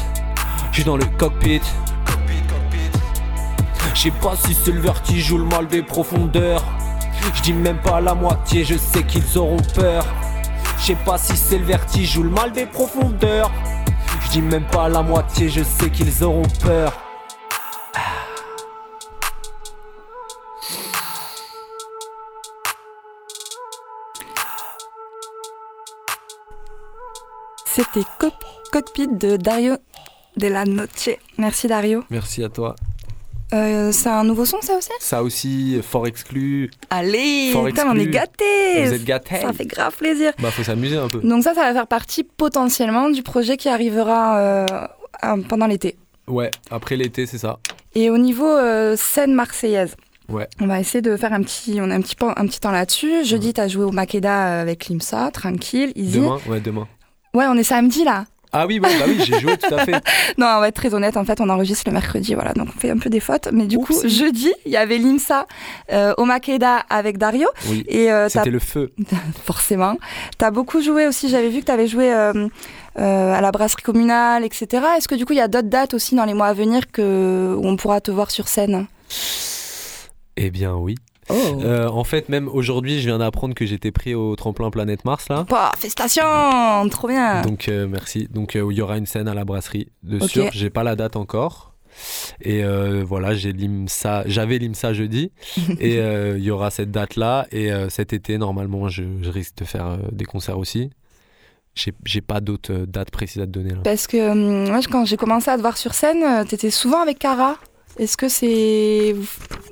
Je 0.71 0.81
suis 0.81 0.83
dans 0.83 0.97
le 0.97 1.05
cockpit. 1.17 1.61
Je 3.93 3.99
sais 4.01 4.11
pas 4.11 4.35
si 4.35 4.53
c'est 4.53 4.71
le 4.71 4.81
vertige 4.81 5.31
ou 5.31 5.37
le 5.37 5.45
mal 5.45 5.67
des 5.67 5.83
profondeurs. 5.83 6.63
Je 7.33 7.41
dis 7.41 7.53
même 7.53 7.77
pas 7.77 8.01
la 8.01 8.13
moitié, 8.13 8.65
je 8.65 8.75
sais 8.75 9.03
qu'ils 9.03 9.37
auront 9.37 9.61
peur. 9.75 10.05
Je 10.79 10.85
sais 10.87 10.97
pas 11.05 11.17
si 11.17 11.37
c'est 11.37 11.57
le 11.57 11.65
vertige 11.65 12.17
ou 12.17 12.23
le 12.23 12.29
mal 12.29 12.51
des 12.51 12.65
profondeurs. 12.65 13.51
Je 14.25 14.31
dis 14.31 14.41
même 14.41 14.65
pas 14.65 14.89
la 14.89 15.01
moitié, 15.01 15.47
je 15.49 15.63
sais 15.63 15.89
qu'ils 15.89 16.23
auront 16.23 16.47
peur. 16.61 17.04
C'était 27.75 28.05
Cockpit 28.71 29.07
de 29.07 29.35
Dario 29.35 29.75
Della 30.37 30.63
Noche. 30.63 31.09
Merci 31.37 31.67
Dario. 31.67 32.03
Merci 32.09 32.41
à 32.43 32.49
toi. 32.49 32.75
Euh, 33.53 33.91
c'est 33.91 34.07
un 34.09 34.23
nouveau 34.23 34.45
son 34.45 34.61
ça 34.61 34.77
aussi? 34.77 34.89
Ça 34.99 35.21
aussi, 35.21 35.79
fort 35.83 36.07
exclu. 36.07 36.71
Allez, 36.89 37.51
Fort 37.51 37.65
putain, 37.65 37.85
on 37.89 37.95
est 37.99 38.07
gâtés 38.07 38.85
Vous 38.85 38.93
êtes 38.93 39.03
gâtés. 39.03 39.41
Ça 39.41 39.51
fait 39.53 39.65
grave 39.65 39.95
plaisir. 39.95 40.31
Bah 40.41 40.51
faut 40.51 40.63
s'amuser 40.63 40.97
un 40.97 41.09
peu. 41.09 41.19
Donc 41.19 41.43
ça, 41.43 41.53
ça 41.53 41.61
va 41.61 41.73
faire 41.73 41.87
partie 41.87 42.23
potentiellement 42.23 43.09
du 43.09 43.23
projet 43.23 43.57
qui 43.57 43.67
arrivera 43.69 44.37
euh, 44.39 44.65
pendant 45.49 45.67
l'été. 45.67 45.97
Ouais, 46.27 46.51
après 46.71 46.95
l'été, 46.95 47.25
c'est 47.25 47.37
ça. 47.37 47.59
Et 47.93 48.09
au 48.09 48.17
niveau 48.17 48.47
euh, 48.47 48.95
scène 48.97 49.33
marseillaise, 49.33 49.95
Ouais. 50.27 50.47
on 50.59 50.65
va 50.65 50.79
essayer 50.79 51.03
de 51.03 51.15
faire 51.17 51.33
un 51.33 51.43
petit, 51.43 51.77
on 51.79 51.91
a 51.91 51.95
un 51.95 52.01
petit, 52.01 52.15
un 52.21 52.47
petit 52.47 52.59
temps 52.59 52.71
là-dessus. 52.71 53.23
Jeudi, 53.25 53.53
tu 53.53 53.61
as 53.61 53.67
joué 53.67 53.83
au 53.83 53.91
Makeda 53.91 54.59
avec 54.61 54.87
Limsa, 54.87 55.29
tranquille, 55.31 55.91
easy. 55.95 56.17
Demain 56.17 56.39
Ouais, 56.47 56.59
demain. 56.59 56.87
Ouais, 57.35 57.45
on 57.47 57.55
est 57.55 57.63
samedi 57.63 58.03
là. 58.03 58.25
Ah 58.57 58.65
oui, 58.67 58.79
bah, 58.79 58.87
bah 58.97 59.03
oui, 59.05 59.17
j'ai 59.21 59.37
joué 59.41 59.57
tout 59.57 59.73
à 59.75 59.83
fait. 59.83 60.01
Non, 60.37 60.47
on 60.47 60.59
va 60.61 60.69
être 60.69 60.75
très 60.75 60.93
honnête, 60.93 61.17
en 61.17 61.25
fait, 61.25 61.41
on 61.41 61.49
enregistre 61.49 61.83
le 61.87 61.91
mercredi, 61.91 62.33
voilà, 62.35 62.53
donc 62.53 62.69
on 62.73 62.79
fait 62.79 62.89
un 62.89 62.97
peu 62.97 63.09
des 63.09 63.19
fautes. 63.19 63.49
Mais 63.51 63.65
du 63.65 63.77
coup, 63.77 63.93
jeudi, 64.07 64.53
il 64.65 64.71
y 64.71 64.77
avait 64.77 64.97
Limsa 64.97 65.45
euh, 65.91 66.13
au 66.17 66.23
Makeda 66.23 66.77
avec 66.89 67.17
Dario. 67.17 67.49
Oui. 67.69 67.83
Et 67.89 68.09
euh, 68.09 68.29
t'as- 68.31 68.39
C'était 68.39 68.51
le 68.51 68.59
feu. 68.59 68.93
forcément. 69.43 69.97
Tu 70.39 70.45
as 70.45 70.51
beaucoup 70.51 70.81
joué 70.81 71.05
aussi, 71.05 71.27
j'avais 71.27 71.49
vu 71.49 71.59
que 71.59 71.65
tu 71.65 71.71
avais 71.71 71.87
joué 71.87 72.13
euh, 72.13 72.47
euh, 72.97 73.33
à 73.33 73.41
la 73.41 73.51
brasserie 73.51 73.81
communale, 73.83 74.45
etc. 74.45 74.85
Est-ce 74.97 75.09
que 75.09 75.15
du 75.15 75.25
coup, 75.25 75.33
il 75.33 75.39
y 75.39 75.41
a 75.41 75.49
d'autres 75.49 75.67
dates 75.67 75.93
aussi 75.93 76.15
dans 76.15 76.23
les 76.25 76.33
mois 76.33 76.47
à 76.47 76.53
venir 76.53 76.89
que, 76.93 77.53
où 77.59 77.67
on 77.67 77.75
pourra 77.75 77.99
te 77.99 78.09
voir 78.11 78.31
sur 78.31 78.47
scène? 78.47 78.87
Eh 80.37 80.49
bien 80.49 80.75
oui. 80.75 80.95
Oh. 81.29 81.33
Euh, 81.63 81.87
en 81.87 82.03
fait, 82.03 82.29
même 82.29 82.47
aujourd'hui, 82.47 82.99
je 82.99 83.07
viens 83.07 83.17
d'apprendre 83.17 83.55
que 83.55 83.65
j'étais 83.65 83.91
pris 83.91 84.13
au 84.13 84.35
tremplin 84.35 84.69
Planète 84.69 85.05
Mars 85.05 85.27
là. 85.29 85.45
Bah, 85.49 85.71
félicitations 85.77 86.23
Trop 86.91 87.07
bien 87.07 87.41
Donc 87.41 87.67
euh, 87.67 87.87
merci. 87.87 88.27
Donc 88.29 88.55
euh, 88.55 88.67
il 88.71 88.77
y 88.77 88.81
aura 88.81 88.97
une 88.97 89.05
scène 89.07 89.27
à 89.27 89.33
la 89.33 89.45
brasserie 89.45 89.87
de 90.03 90.21
Ok. 90.21 90.29
sûr. 90.29 90.49
J'ai 90.51 90.69
pas 90.69 90.83
la 90.83 90.95
date 90.95 91.15
encore. 91.15 91.75
Et 92.41 92.63
euh, 92.63 93.03
voilà, 93.07 93.33
j'ai 93.33 93.53
l'IMSA, 93.53 94.23
j'avais 94.27 94.57
l'IMSA 94.57 94.93
jeudi 94.93 95.31
et 95.79 95.99
euh, 95.99 96.37
il 96.37 96.43
y 96.43 96.51
aura 96.51 96.69
cette 96.69 96.91
date 96.91 97.15
là 97.15 97.47
et 97.51 97.71
euh, 97.71 97.89
cet 97.89 98.11
été 98.11 98.37
normalement 98.37 98.89
je, 98.89 99.03
je 99.21 99.29
risque 99.29 99.55
de 99.57 99.65
faire 99.65 99.97
des 100.11 100.25
concerts 100.25 100.59
aussi. 100.59 100.89
J'ai 102.05 102.21
pas 102.21 102.39
d'autres 102.39 102.85
dates 102.87 103.11
précises 103.11 103.41
à 103.41 103.45
te 103.45 103.51
donner 103.51 103.71
là. 103.71 103.81
Parce 103.83 104.07
que 104.07 104.31
hum, 104.31 104.69
moi, 104.69 104.79
quand 104.89 105.03
j'ai 105.03 105.17
commencé 105.17 105.49
à 105.49 105.57
te 105.57 105.61
voir 105.61 105.75
sur 105.75 105.93
scène, 105.93 106.45
tu 106.47 106.55
étais 106.55 106.69
souvent 106.71 107.01
avec 107.01 107.19
Cara. 107.19 107.57
Est-ce 107.97 108.17
que 108.17 108.27
c'est. 108.29 109.15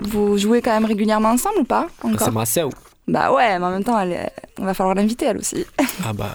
Vous, 0.02 0.38
jouez 0.38 0.62
quand 0.62 0.72
même 0.72 0.86
régulièrement 0.86 1.30
ensemble 1.30 1.60
ou 1.60 1.64
pas 1.66 1.88
Ah, 2.04 2.08
encore? 2.08 2.28
C'est 2.28 2.32
ma 2.34 2.46
sœur. 2.46 2.70
Bah 3.08 3.34
ouais, 3.34 3.60
mais 3.60 3.66
en 3.66 3.72
même 3.72 3.84
temps, 3.84 4.00
elle 4.00 4.14
est- 4.14 4.32
on 4.60 4.66
va 4.66 4.74
falloir 4.74 4.96
l'inviter 4.96 5.26
elle 5.26 5.38
aussi. 5.38 5.66
Ah 6.06 6.14
bah 6.14 6.34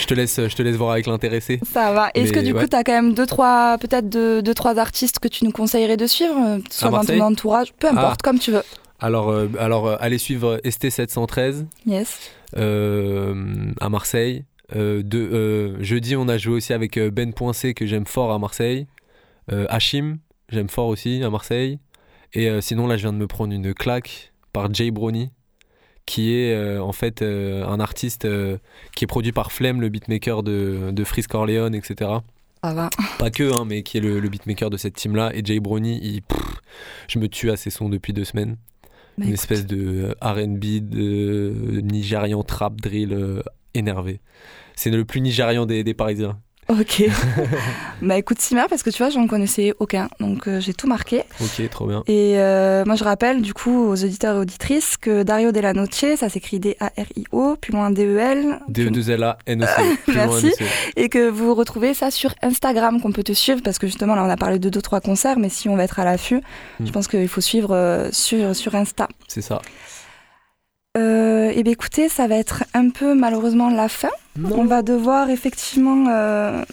je 0.00 0.06
te 0.06 0.14
laisse 0.14 0.40
je 0.48 0.56
te 0.56 0.62
laisse 0.62 0.74
voir 0.76 0.92
avec 0.92 1.06
l'intéressé. 1.06 1.60
Ça 1.70 1.92
va. 1.92 2.10
Est-ce 2.14 2.32
que 2.32 2.40
du 2.40 2.52
ouais. 2.52 2.62
coup, 2.62 2.66
tu 2.68 2.74
as 2.76 2.82
quand 2.82 2.92
même 2.92 3.12
deux, 3.14 3.26
trois, 3.26 3.76
peut-être 3.78 4.08
deux, 4.08 4.42
deux, 4.42 4.54
trois 4.54 4.78
artistes 4.78 5.18
que 5.20 5.28
tu 5.28 5.44
nous 5.44 5.52
conseillerais 5.52 5.96
de 5.98 6.06
suivre, 6.06 6.34
euh, 6.36 6.58
soit 6.70 6.90
dans 6.90 7.04
ton 7.04 7.20
entourage, 7.20 7.72
peu 7.78 7.86
importe, 7.88 8.20
Ah. 8.22 8.24
comme 8.24 8.38
tu 8.38 8.50
veux. 8.52 8.62
Alors 9.00 9.28
euh, 9.30 9.48
alors 9.58 9.86
euh, 9.86 9.96
allez 10.00 10.18
suivre 10.18 10.60
ST713 10.64 11.66
Yes. 11.86 12.18
euh, 12.56 13.34
à 13.80 13.88
Marseille. 13.90 14.44
De, 14.74 15.82
jeudi, 15.82 16.14
on 16.16 16.28
a 16.28 16.38
joué 16.38 16.54
aussi 16.54 16.72
avec 16.72 16.96
Ben 16.98 17.32
Poincé, 17.32 17.74
que 17.74 17.86
j'aime 17.86 18.06
fort 18.06 18.32
à 18.32 18.38
Marseille. 18.38 18.86
Hachim, 19.68 20.18
j'aime 20.50 20.68
fort 20.68 20.88
aussi 20.88 21.22
à 21.22 21.30
Marseille. 21.30 21.78
Et 22.32 22.48
euh, 22.48 22.60
sinon, 22.60 22.86
là, 22.86 22.96
je 22.96 23.02
viens 23.02 23.12
de 23.12 23.18
me 23.18 23.26
prendre 23.26 23.52
une 23.52 23.74
claque 23.74 24.32
par 24.52 24.72
Jay 24.72 24.90
Brownie, 24.90 25.30
qui 26.06 26.34
est 26.34 26.54
euh, 26.54 26.82
en 26.82 26.92
fait 26.92 27.22
euh, 27.22 27.66
un 27.66 27.80
artiste 27.80 28.26
qui 28.94 29.04
est 29.04 29.06
produit 29.08 29.32
par 29.32 29.52
Flemme, 29.52 29.80
le 29.80 29.88
beatmaker 29.88 30.42
de, 30.42 30.90
de 30.92 31.04
Freeze 31.04 31.26
Corleone, 31.26 31.74
etc. 31.74 32.10
Pas 33.18 33.30
que, 33.30 33.52
hein, 33.54 33.64
mais 33.66 33.82
qui 33.82 33.96
est 33.98 34.00
le, 34.00 34.20
le 34.20 34.28
beatmaker 34.28 34.70
de 34.70 34.76
cette 34.76 34.94
team-là. 34.94 35.30
Et 35.34 35.42
Jay 35.44 35.60
Brownie, 35.60 35.98
il, 36.02 36.22
pff, 36.22 36.60
je 37.08 37.18
me 37.18 37.26
tue 37.28 37.50
à 37.50 37.56
ses 37.56 37.70
sons 37.70 37.88
depuis 37.88 38.12
deux 38.12 38.24
semaines. 38.24 38.56
Bah, 39.18 39.24
Une 39.24 39.30
écoute. 39.30 39.34
espèce 39.34 39.66
de 39.66 40.14
RB, 40.20 40.88
de 40.88 41.80
nigérian 41.82 42.42
trap 42.42 42.80
drill 42.80 43.42
énervé. 43.74 44.20
C'est 44.76 44.90
le 44.90 45.04
plus 45.04 45.20
nigérian 45.20 45.66
des, 45.66 45.84
des 45.84 45.94
Parisiens. 45.94 46.38
Ok. 46.70 47.02
bah 48.02 48.16
écoute, 48.16 48.40
Simer, 48.40 48.62
parce 48.70 48.82
que 48.84 48.90
tu 48.90 48.98
vois, 49.02 49.10
j'en 49.10 49.26
connaissais 49.26 49.74
aucun, 49.80 50.08
donc 50.20 50.46
euh, 50.46 50.60
j'ai 50.60 50.72
tout 50.72 50.86
marqué. 50.86 51.24
Ok, 51.40 51.68
trop 51.68 51.86
bien. 51.86 52.02
Et 52.06 52.34
euh, 52.38 52.84
moi, 52.86 52.94
je 52.94 53.02
rappelle 53.04 53.42
du 53.42 53.52
coup 53.54 53.88
aux 53.88 54.04
auditeurs 54.04 54.36
et 54.36 54.38
auditrices 54.38 54.96
que 54.96 55.24
Dario 55.24 55.50
Della 55.50 55.72
Noce, 55.72 56.14
ça 56.16 56.28
s'écrit 56.28 56.60
D-A-R-I-O, 56.60 57.56
plus 57.56 57.72
loin 57.72 57.90
D-E-L. 57.90 58.60
D2LA, 58.70 59.36
NEC. 59.48 59.68
plus 60.04 60.14
loin, 60.14 60.26
Merci. 60.26 60.46
NEC. 60.46 60.68
Et 60.96 61.08
que 61.08 61.28
vous 61.28 61.54
retrouvez 61.54 61.92
ça 61.92 62.10
sur 62.12 62.34
Instagram, 62.42 63.00
qu'on 63.00 63.10
peut 63.12 63.24
te 63.24 63.32
suivre, 63.32 63.60
parce 63.64 63.78
que 63.78 63.86
justement, 63.88 64.14
là, 64.14 64.24
on 64.24 64.30
a 64.30 64.36
parlé 64.36 64.58
de 64.60 64.68
deux, 64.68 64.82
trois 64.82 65.00
concerts, 65.00 65.38
mais 65.38 65.48
si 65.48 65.68
on 65.68 65.76
va 65.76 65.84
être 65.84 65.98
à 65.98 66.04
l'affût, 66.04 66.40
Mm. 66.78 66.86
je 66.86 66.92
pense 66.92 67.08
qu'il 67.08 67.26
faut 67.28 67.40
suivre 67.40 67.74
euh, 67.74 68.08
sur, 68.12 68.54
sur 68.54 68.74
Insta. 68.74 69.08
C'est 69.28 69.42
ça. 69.42 69.60
Euh, 70.98 71.50
et 71.54 71.62
bien 71.62 71.72
écoutez, 71.72 72.08
ça 72.08 72.26
va 72.26 72.34
être 72.34 72.64
un 72.74 72.90
peu 72.90 73.14
malheureusement 73.14 73.70
la 73.70 73.88
fin. 73.88 74.10
On 74.42 74.64
va 74.64 74.82
devoir 74.82 75.30
effectivement 75.30 76.06
euh, 76.08 76.64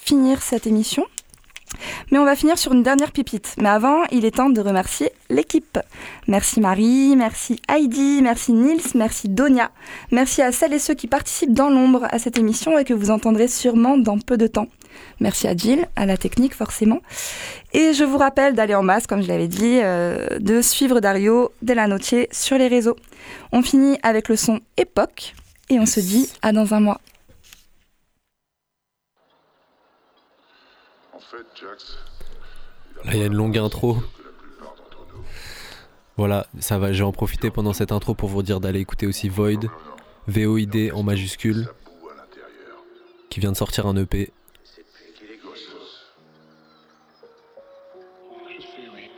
finir 0.00 0.42
cette 0.42 0.66
émission. 0.66 1.06
Mais 2.10 2.18
on 2.18 2.24
va 2.24 2.36
finir 2.36 2.58
sur 2.58 2.72
une 2.72 2.82
dernière 2.82 3.12
pépite. 3.12 3.54
Mais 3.58 3.68
avant, 3.68 4.04
il 4.10 4.24
est 4.24 4.36
temps 4.36 4.50
de 4.50 4.60
remercier 4.60 5.10
l'équipe. 5.30 5.78
Merci 6.28 6.60
Marie, 6.60 7.14
merci 7.16 7.60
Heidi, 7.68 8.20
merci 8.22 8.52
Nils, 8.52 8.82
merci 8.94 9.28
Donia. 9.28 9.70
Merci 10.10 10.42
à 10.42 10.52
celles 10.52 10.72
et 10.72 10.78
ceux 10.78 10.94
qui 10.94 11.06
participent 11.06 11.52
dans 11.52 11.70
l'ombre 11.70 12.06
à 12.10 12.18
cette 12.18 12.38
émission 12.38 12.78
et 12.78 12.84
que 12.84 12.94
vous 12.94 13.10
entendrez 13.10 13.48
sûrement 13.48 13.98
dans 13.98 14.18
peu 14.18 14.36
de 14.36 14.46
temps. 14.46 14.68
Merci 15.20 15.48
à 15.48 15.56
Jill, 15.56 15.86
à 15.96 16.06
la 16.06 16.16
technique 16.16 16.54
forcément. 16.54 17.00
Et 17.72 17.92
je 17.92 18.04
vous 18.04 18.18
rappelle 18.18 18.54
d'aller 18.54 18.74
en 18.74 18.82
masse, 18.82 19.06
comme 19.06 19.22
je 19.22 19.28
l'avais 19.28 19.48
dit, 19.48 19.80
euh, 19.82 20.38
de 20.38 20.62
suivre 20.62 21.00
Dario 21.00 21.50
Della 21.62 21.86
Noce 21.86 22.14
sur 22.30 22.58
les 22.58 22.68
réseaux. 22.68 22.96
On 23.52 23.62
finit 23.62 23.98
avec 24.02 24.28
le 24.28 24.36
son 24.36 24.60
Époque 24.76 25.34
et 25.70 25.78
on 25.80 25.86
se 25.86 26.00
dit 26.00 26.30
à 26.42 26.52
dans 26.52 26.74
un 26.74 26.80
mois. 26.80 27.00
Là, 33.04 33.12
il 33.12 33.18
y 33.18 33.22
a 33.22 33.26
une 33.26 33.34
longue 33.34 33.58
intro. 33.58 33.98
Voilà, 36.16 36.46
ça 36.60 36.78
va. 36.78 36.92
Je 36.92 36.98
vais 36.98 37.04
en 37.04 37.12
profiter 37.12 37.50
pendant 37.50 37.72
cette 37.72 37.92
intro 37.92 38.14
pour 38.14 38.28
vous 38.28 38.42
dire 38.42 38.60
d'aller 38.60 38.80
écouter 38.80 39.06
aussi 39.06 39.28
Void, 39.28 39.68
V-O-I-D 40.28 40.92
en 40.92 41.02
majuscule, 41.02 41.68
qui 43.30 43.40
vient 43.40 43.52
de 43.52 43.56
sortir 43.56 43.86
un 43.86 43.96
EP. 43.96 44.32
Je 48.48 48.62
sais, 48.62 48.88
oui. 48.94 49.10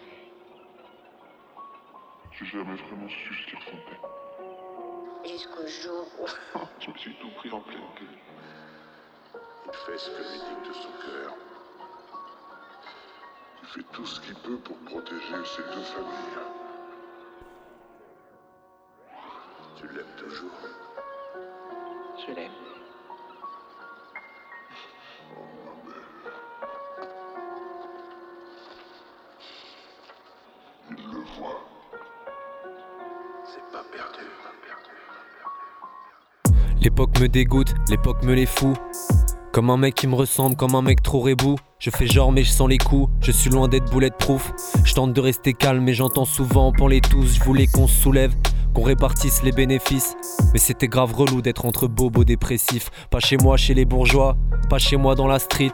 J'ai 2.39 2.47
jamais 2.47 2.65
vraiment 2.65 3.09
su 3.09 3.35
ce 3.35 3.47
qu'il 3.47 3.59
ressentait. 3.59 4.01
Jusqu'au 5.25 5.67
jour 5.67 6.07
où. 6.21 6.27
Je 6.81 6.91
me 6.91 6.97
suis 6.99 7.15
tout 7.21 7.31
pris 7.37 7.51
en 7.51 7.61
pleine 7.61 7.79
gueule. 7.79 8.19
Il 9.67 9.73
fait 9.73 9.99
ce 9.99 10.11
que 10.11 10.23
lui 10.23 10.39
dicte 10.39 10.75
son 10.75 10.93
cœur. 11.05 11.35
Il 13.67 13.83
fait 13.83 13.87
tout 13.93 14.07
ce 14.07 14.21
qu'il 14.21 14.35
peut 14.35 14.59
pour 14.59 14.77
protéger 14.79 15.45
ses 15.45 15.63
deux 15.75 15.83
familles. 15.83 16.39
Tu 19.77 19.89
l'aimes 19.89 20.05
toujours. 20.17 20.51
je 22.27 22.35
l'aime. 22.35 22.51
Il 30.91 31.13
le 31.13 31.21
voit. 31.37 31.65
C'est 33.45 33.73
pas 33.73 33.85
perdu. 33.93 34.25
L'époque 36.81 37.19
me 37.21 37.27
dégoûte, 37.29 37.75
l'époque 37.89 38.23
me 38.23 38.35
les 38.35 38.47
fout. 38.47 38.77
Comme 39.57 39.71
un 39.71 39.79
mec 39.79 39.95
qui 39.95 40.07
me 40.07 40.15
ressemble, 40.15 40.55
comme 40.55 40.75
un 40.75 40.83
mec 40.83 41.03
trop 41.03 41.21
rebou. 41.21 41.57
Je 41.79 41.89
fais 41.89 42.07
genre 42.07 42.31
mais 42.31 42.43
je 42.43 42.51
sens 42.51 42.69
les 42.69 42.77
coups, 42.77 43.11
je 43.23 43.33
suis 43.33 43.49
loin 43.49 43.69
d'être 43.69 43.91
bulletproof. 43.91 44.53
Je 44.85 44.93
tente 44.93 45.15
de 45.15 45.21
rester 45.23 45.55
calme 45.55 45.83
mais 45.83 45.95
j'entends 45.95 46.27
souvent 46.27 46.73
pour 46.73 46.91
les 46.91 47.01
tous, 47.01 47.37
je 47.37 47.43
voulais 47.43 47.67
qu'on 47.67 47.87
se 47.87 48.03
soulève, 48.03 48.35
qu'on 48.77 48.83
répartisse 48.83 49.43
les 49.43 49.53
bénéfices. 49.53 50.17
Mais 50.53 50.59
c'était 50.59 50.87
grave 50.87 51.15
relou 51.15 51.41
d'être 51.41 51.65
entre 51.65 51.87
bobos 51.87 52.25
dépressifs. 52.25 52.91
Pas 53.11 53.21
chez 53.21 53.39
moi, 53.39 53.57
chez 53.57 53.73
les 53.73 53.87
bourgeois, 53.87 54.37
pas 54.69 54.79
chez 54.79 54.99
moi 54.99 55.15
dans 55.15 55.27
la 55.27 55.39
street. 55.39 55.73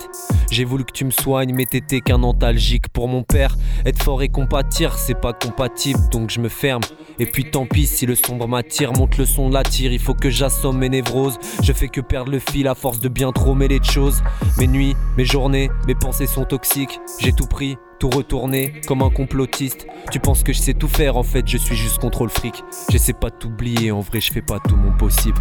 J'ai 0.53 0.65
voulu 0.65 0.85
que 0.85 0.93
tu 0.93 1.05
me 1.05 1.11
soignes, 1.11 1.53
mais 1.53 1.67
t'étais 1.67 2.01
qu'un 2.01 2.23
antalgique. 2.23 2.89
Pour 2.91 3.09
mon 3.09 3.25
père, 3.25 3.57
être 3.85 4.01
fort 4.01 4.23
et 4.23 4.29
compatir, 4.29 4.97
c'est 4.99 5.21
pas 5.21 5.33
compatible, 5.33 5.99
donc 6.13 6.31
je 6.31 6.39
me 6.39 6.49
ferme. 6.49 6.83
Et 7.19 7.27
puis 7.27 7.51
tant 7.51 7.67
pis 7.67 7.89
si 7.89 8.07
le 8.07 8.15
sombre 8.15 8.47
m'attire, 8.47 8.93
monte 8.93 9.19
le 9.19 9.27
son 9.27 9.49
de 9.49 9.55
la 9.55 9.65
tire, 9.65 9.93
il 9.93 9.99
faut 9.99 10.15
que 10.15 10.31
j'assomme 10.31 10.79
mes 10.79 10.89
névroses. 10.89 11.41
Je 11.61 11.73
fais 11.73 11.89
que 11.89 12.01
perdre 12.01 12.31
le 12.31 12.39
fil 12.39 12.69
à 12.69 12.77
force 12.77 13.01
de 13.01 13.09
bien 13.09 13.33
trop 13.33 13.55
mêler 13.57 13.81
de 13.81 13.85
choses. 13.85 14.23
Mes 14.59 14.69
nuits, 14.69 14.95
mes 15.17 15.25
journées, 15.25 15.71
mes 15.89 15.97
pensées 15.97 16.29
sont 16.29 16.45
toxiques. 16.45 17.01
J'ai 17.19 17.33
tout 17.33 17.47
pris, 17.47 17.79
tout 18.03 18.11
retourné, 18.11 18.81
comme 18.89 19.01
un 19.03 19.11
complotiste. 19.11 19.87
Tu 20.11 20.19
penses 20.19 20.43
que 20.43 20.53
je 20.53 20.59
sais 20.59 20.75
tout 20.75 20.89
faire, 20.89 21.17
en 21.17 21.23
fait, 21.23 21.47
je 21.47 21.57
suis 21.57 21.77
juste 21.77 22.01
contre 22.01 22.25
le 22.25 22.31
fric. 22.31 22.65
J'essaie 22.91 23.13
pas 23.13 23.31
de 23.31 23.37
t'oublier, 23.37 23.93
en 23.93 24.01
vrai, 24.01 24.21
je 24.21 24.33
fais 24.33 24.43
pas 24.43 24.59
tout 24.59 24.75
mon 24.75 24.91
possible. 24.91 25.41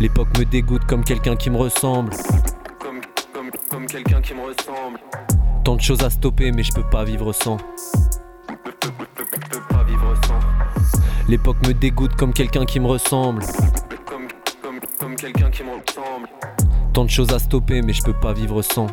L'époque 0.00 0.26
me 0.36 0.44
dégoûte 0.44 0.84
comme 0.86 1.04
quelqu'un 1.04 1.36
qui 1.36 1.50
me 1.50 1.56
ressemble. 1.56 2.10
Comme, 2.80 3.00
comme, 3.32 3.50
comme 3.70 3.86
quelqu'un 3.86 4.20
qui 4.20 4.34
me 4.34 4.40
ressemble. 4.40 4.98
Tant 5.62 5.76
de 5.76 5.80
choses 5.80 6.02
à 6.02 6.10
stopper, 6.10 6.50
mais 6.50 6.64
je 6.64 6.72
peux 6.72 6.82
pas 6.82 7.04
vivre 7.04 7.32
sans. 7.32 7.58
Je 8.48 8.54
peux 8.56 9.68
pas 9.68 9.84
vivre 9.84 10.14
sans. 10.26 10.40
L'époque 11.28 11.64
me 11.64 11.74
dégoûte 11.74 12.16
comme 12.16 12.32
quelqu'un 12.32 12.64
qui 12.64 12.80
me 12.80 12.88
ressemble. 12.88 13.44
Comme, 14.04 14.26
comme, 14.60 14.80
comme 14.98 15.14
quelqu'un 15.14 15.48
qui 15.52 15.62
me 15.62 15.74
ressemble. 15.74 16.28
Tant 16.92 17.04
de 17.04 17.10
choses 17.10 17.32
à 17.32 17.38
stopper, 17.38 17.82
mais 17.82 17.92
je 17.92 18.02
peux 18.02 18.18
pas 18.18 18.32
vivre 18.32 18.62
sans. 18.62 18.88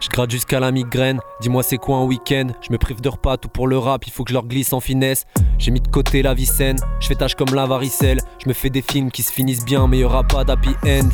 Je 0.00 0.08
gratte 0.08 0.30
jusqu'à 0.30 0.60
la 0.60 0.70
migraine, 0.72 1.20
dis-moi 1.40 1.62
c'est 1.62 1.76
quoi 1.76 1.98
un 1.98 2.04
week-end? 2.04 2.48
Je 2.60 2.72
me 2.72 2.78
prive 2.78 3.00
de 3.00 3.08
repas, 3.08 3.36
tout 3.36 3.48
pour 3.48 3.66
le 3.66 3.76
rap, 3.76 4.06
il 4.06 4.12
faut 4.12 4.24
que 4.24 4.30
je 4.30 4.34
leur 4.34 4.46
glisse 4.46 4.72
en 4.72 4.80
finesse. 4.80 5.24
J'ai 5.58 5.70
mis 5.70 5.80
de 5.80 5.88
côté 5.88 6.22
la 6.22 6.32
vie 6.32 6.46
saine, 6.46 6.78
je 7.00 7.08
fais 7.08 7.14
tâche 7.14 7.34
comme 7.34 7.54
la 7.54 7.66
varicelle. 7.66 8.20
Je 8.42 8.48
me 8.48 8.54
fais 8.54 8.70
des 8.70 8.82
films 8.82 9.10
qui 9.10 9.22
se 9.22 9.32
finissent 9.32 9.64
bien 9.64 9.86
mais 9.86 9.98
y 9.98 10.04
aura 10.04 10.24
pas 10.24 10.44
d'happy 10.44 10.70
end. 10.86 11.08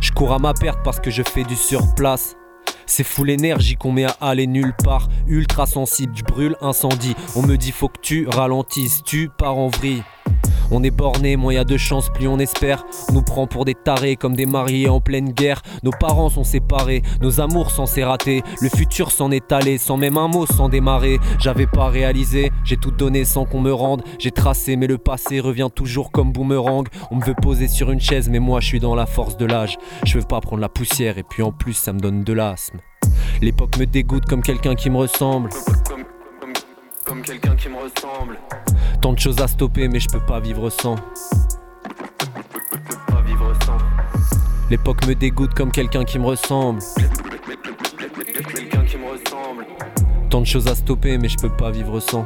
Je 0.00 0.12
cours 0.12 0.32
à 0.32 0.38
ma 0.38 0.54
perte 0.54 0.80
parce 0.84 1.00
que 1.00 1.10
je 1.10 1.22
fais 1.22 1.44
du 1.44 1.56
surplace. 1.56 2.36
C'est 2.86 3.04
fou 3.04 3.24
l'énergie 3.24 3.76
qu'on 3.76 3.92
met 3.92 4.04
à 4.04 4.16
aller 4.20 4.46
nulle 4.46 4.74
part. 4.84 5.08
Ultra 5.26 5.66
sensible, 5.66 6.12
je 6.16 6.24
brûle 6.24 6.56
incendie. 6.60 7.14
On 7.36 7.42
me 7.42 7.56
dit 7.56 7.72
faut 7.72 7.88
que 7.88 8.00
tu 8.00 8.28
ralentisses, 8.28 9.02
tu 9.04 9.30
pars 9.36 9.56
en 9.56 9.68
vrille. 9.68 10.02
On 10.70 10.82
est 10.84 10.90
borné, 10.90 11.36
moins 11.36 11.54
y 11.54 11.58
a 11.58 11.64
de 11.64 11.76
chance, 11.76 12.10
plus 12.10 12.28
on 12.28 12.38
espère. 12.38 12.84
On 13.08 13.14
nous 13.14 13.22
prend 13.22 13.46
pour 13.46 13.64
des 13.64 13.74
tarés 13.74 14.16
comme 14.16 14.36
des 14.36 14.46
mariés 14.46 14.88
en 14.88 15.00
pleine 15.00 15.32
guerre. 15.32 15.62
Nos 15.82 15.90
parents 15.90 16.30
sont 16.30 16.44
séparés, 16.44 17.02
nos 17.20 17.40
amours 17.40 17.70
s'en 17.70 17.86
s'est 17.86 18.04
raté. 18.04 18.42
Le 18.60 18.68
futur 18.68 19.10
s'en 19.10 19.30
est 19.30 19.50
allé, 19.50 19.78
sans 19.78 19.96
même 19.96 20.16
un 20.16 20.28
mot, 20.28 20.46
sans 20.46 20.68
démarrer. 20.68 21.18
J'avais 21.38 21.66
pas 21.66 21.88
réalisé, 21.88 22.52
j'ai 22.64 22.76
tout 22.76 22.92
donné 22.92 23.24
sans 23.24 23.46
qu'on 23.46 23.60
me 23.60 23.72
rende. 23.72 24.02
J'ai 24.18 24.30
tracé, 24.30 24.76
mais 24.76 24.86
le 24.86 24.98
passé 24.98 25.40
revient 25.40 25.68
toujours 25.74 26.12
comme 26.12 26.32
boomerang. 26.32 26.86
On 27.10 27.16
me 27.16 27.24
veut 27.24 27.34
poser 27.34 27.66
sur 27.66 27.90
une 27.90 28.00
chaise, 28.00 28.28
mais 28.28 28.38
moi 28.38 28.60
je 28.60 28.66
suis 28.66 28.80
dans 28.80 28.94
la 28.94 29.06
force 29.06 29.36
de 29.36 29.46
l'âge. 29.46 29.76
Je 30.04 30.18
veux 30.18 30.24
pas 30.24 30.40
prendre 30.40 30.62
la 30.62 30.68
poussière, 30.68 31.18
et 31.18 31.24
puis 31.24 31.42
en 31.42 31.52
plus 31.52 31.74
ça 31.74 31.92
me 31.92 31.98
donne 31.98 32.22
de 32.22 32.32
l'asthme. 32.32 32.78
L'époque 33.42 33.76
me 33.78 33.86
dégoûte 33.86 34.26
comme 34.26 34.42
quelqu'un 34.42 34.74
qui 34.74 34.90
me 34.90 34.98
ressemble. 34.98 35.50
Comme 37.04 37.22
quelqu'un 37.22 37.56
qui 37.56 37.68
me 37.68 37.76
ressemble. 37.76 38.38
Tant 39.00 39.14
de 39.14 39.18
choses 39.18 39.40
à 39.40 39.48
stopper, 39.48 39.88
mais 39.88 39.98
je 39.98 40.08
peux 40.08 40.20
pas 40.20 40.40
vivre 40.40 40.68
sans. 40.70 40.96
L'époque 44.70 45.06
me 45.06 45.14
dégoûte 45.14 45.54
comme. 45.54 45.72
Quelqu'un 45.72 46.04
qui 46.04 46.18
me 46.18 46.26
ressemble. 46.26 46.80
Tant 50.28 50.40
de 50.42 50.46
choses 50.46 50.68
à 50.68 50.74
stopper, 50.74 51.18
mais 51.18 51.28
je 51.28 51.38
peux 51.38 51.50
pas 51.50 51.70
vivre 51.70 51.98
sans. 51.98 52.24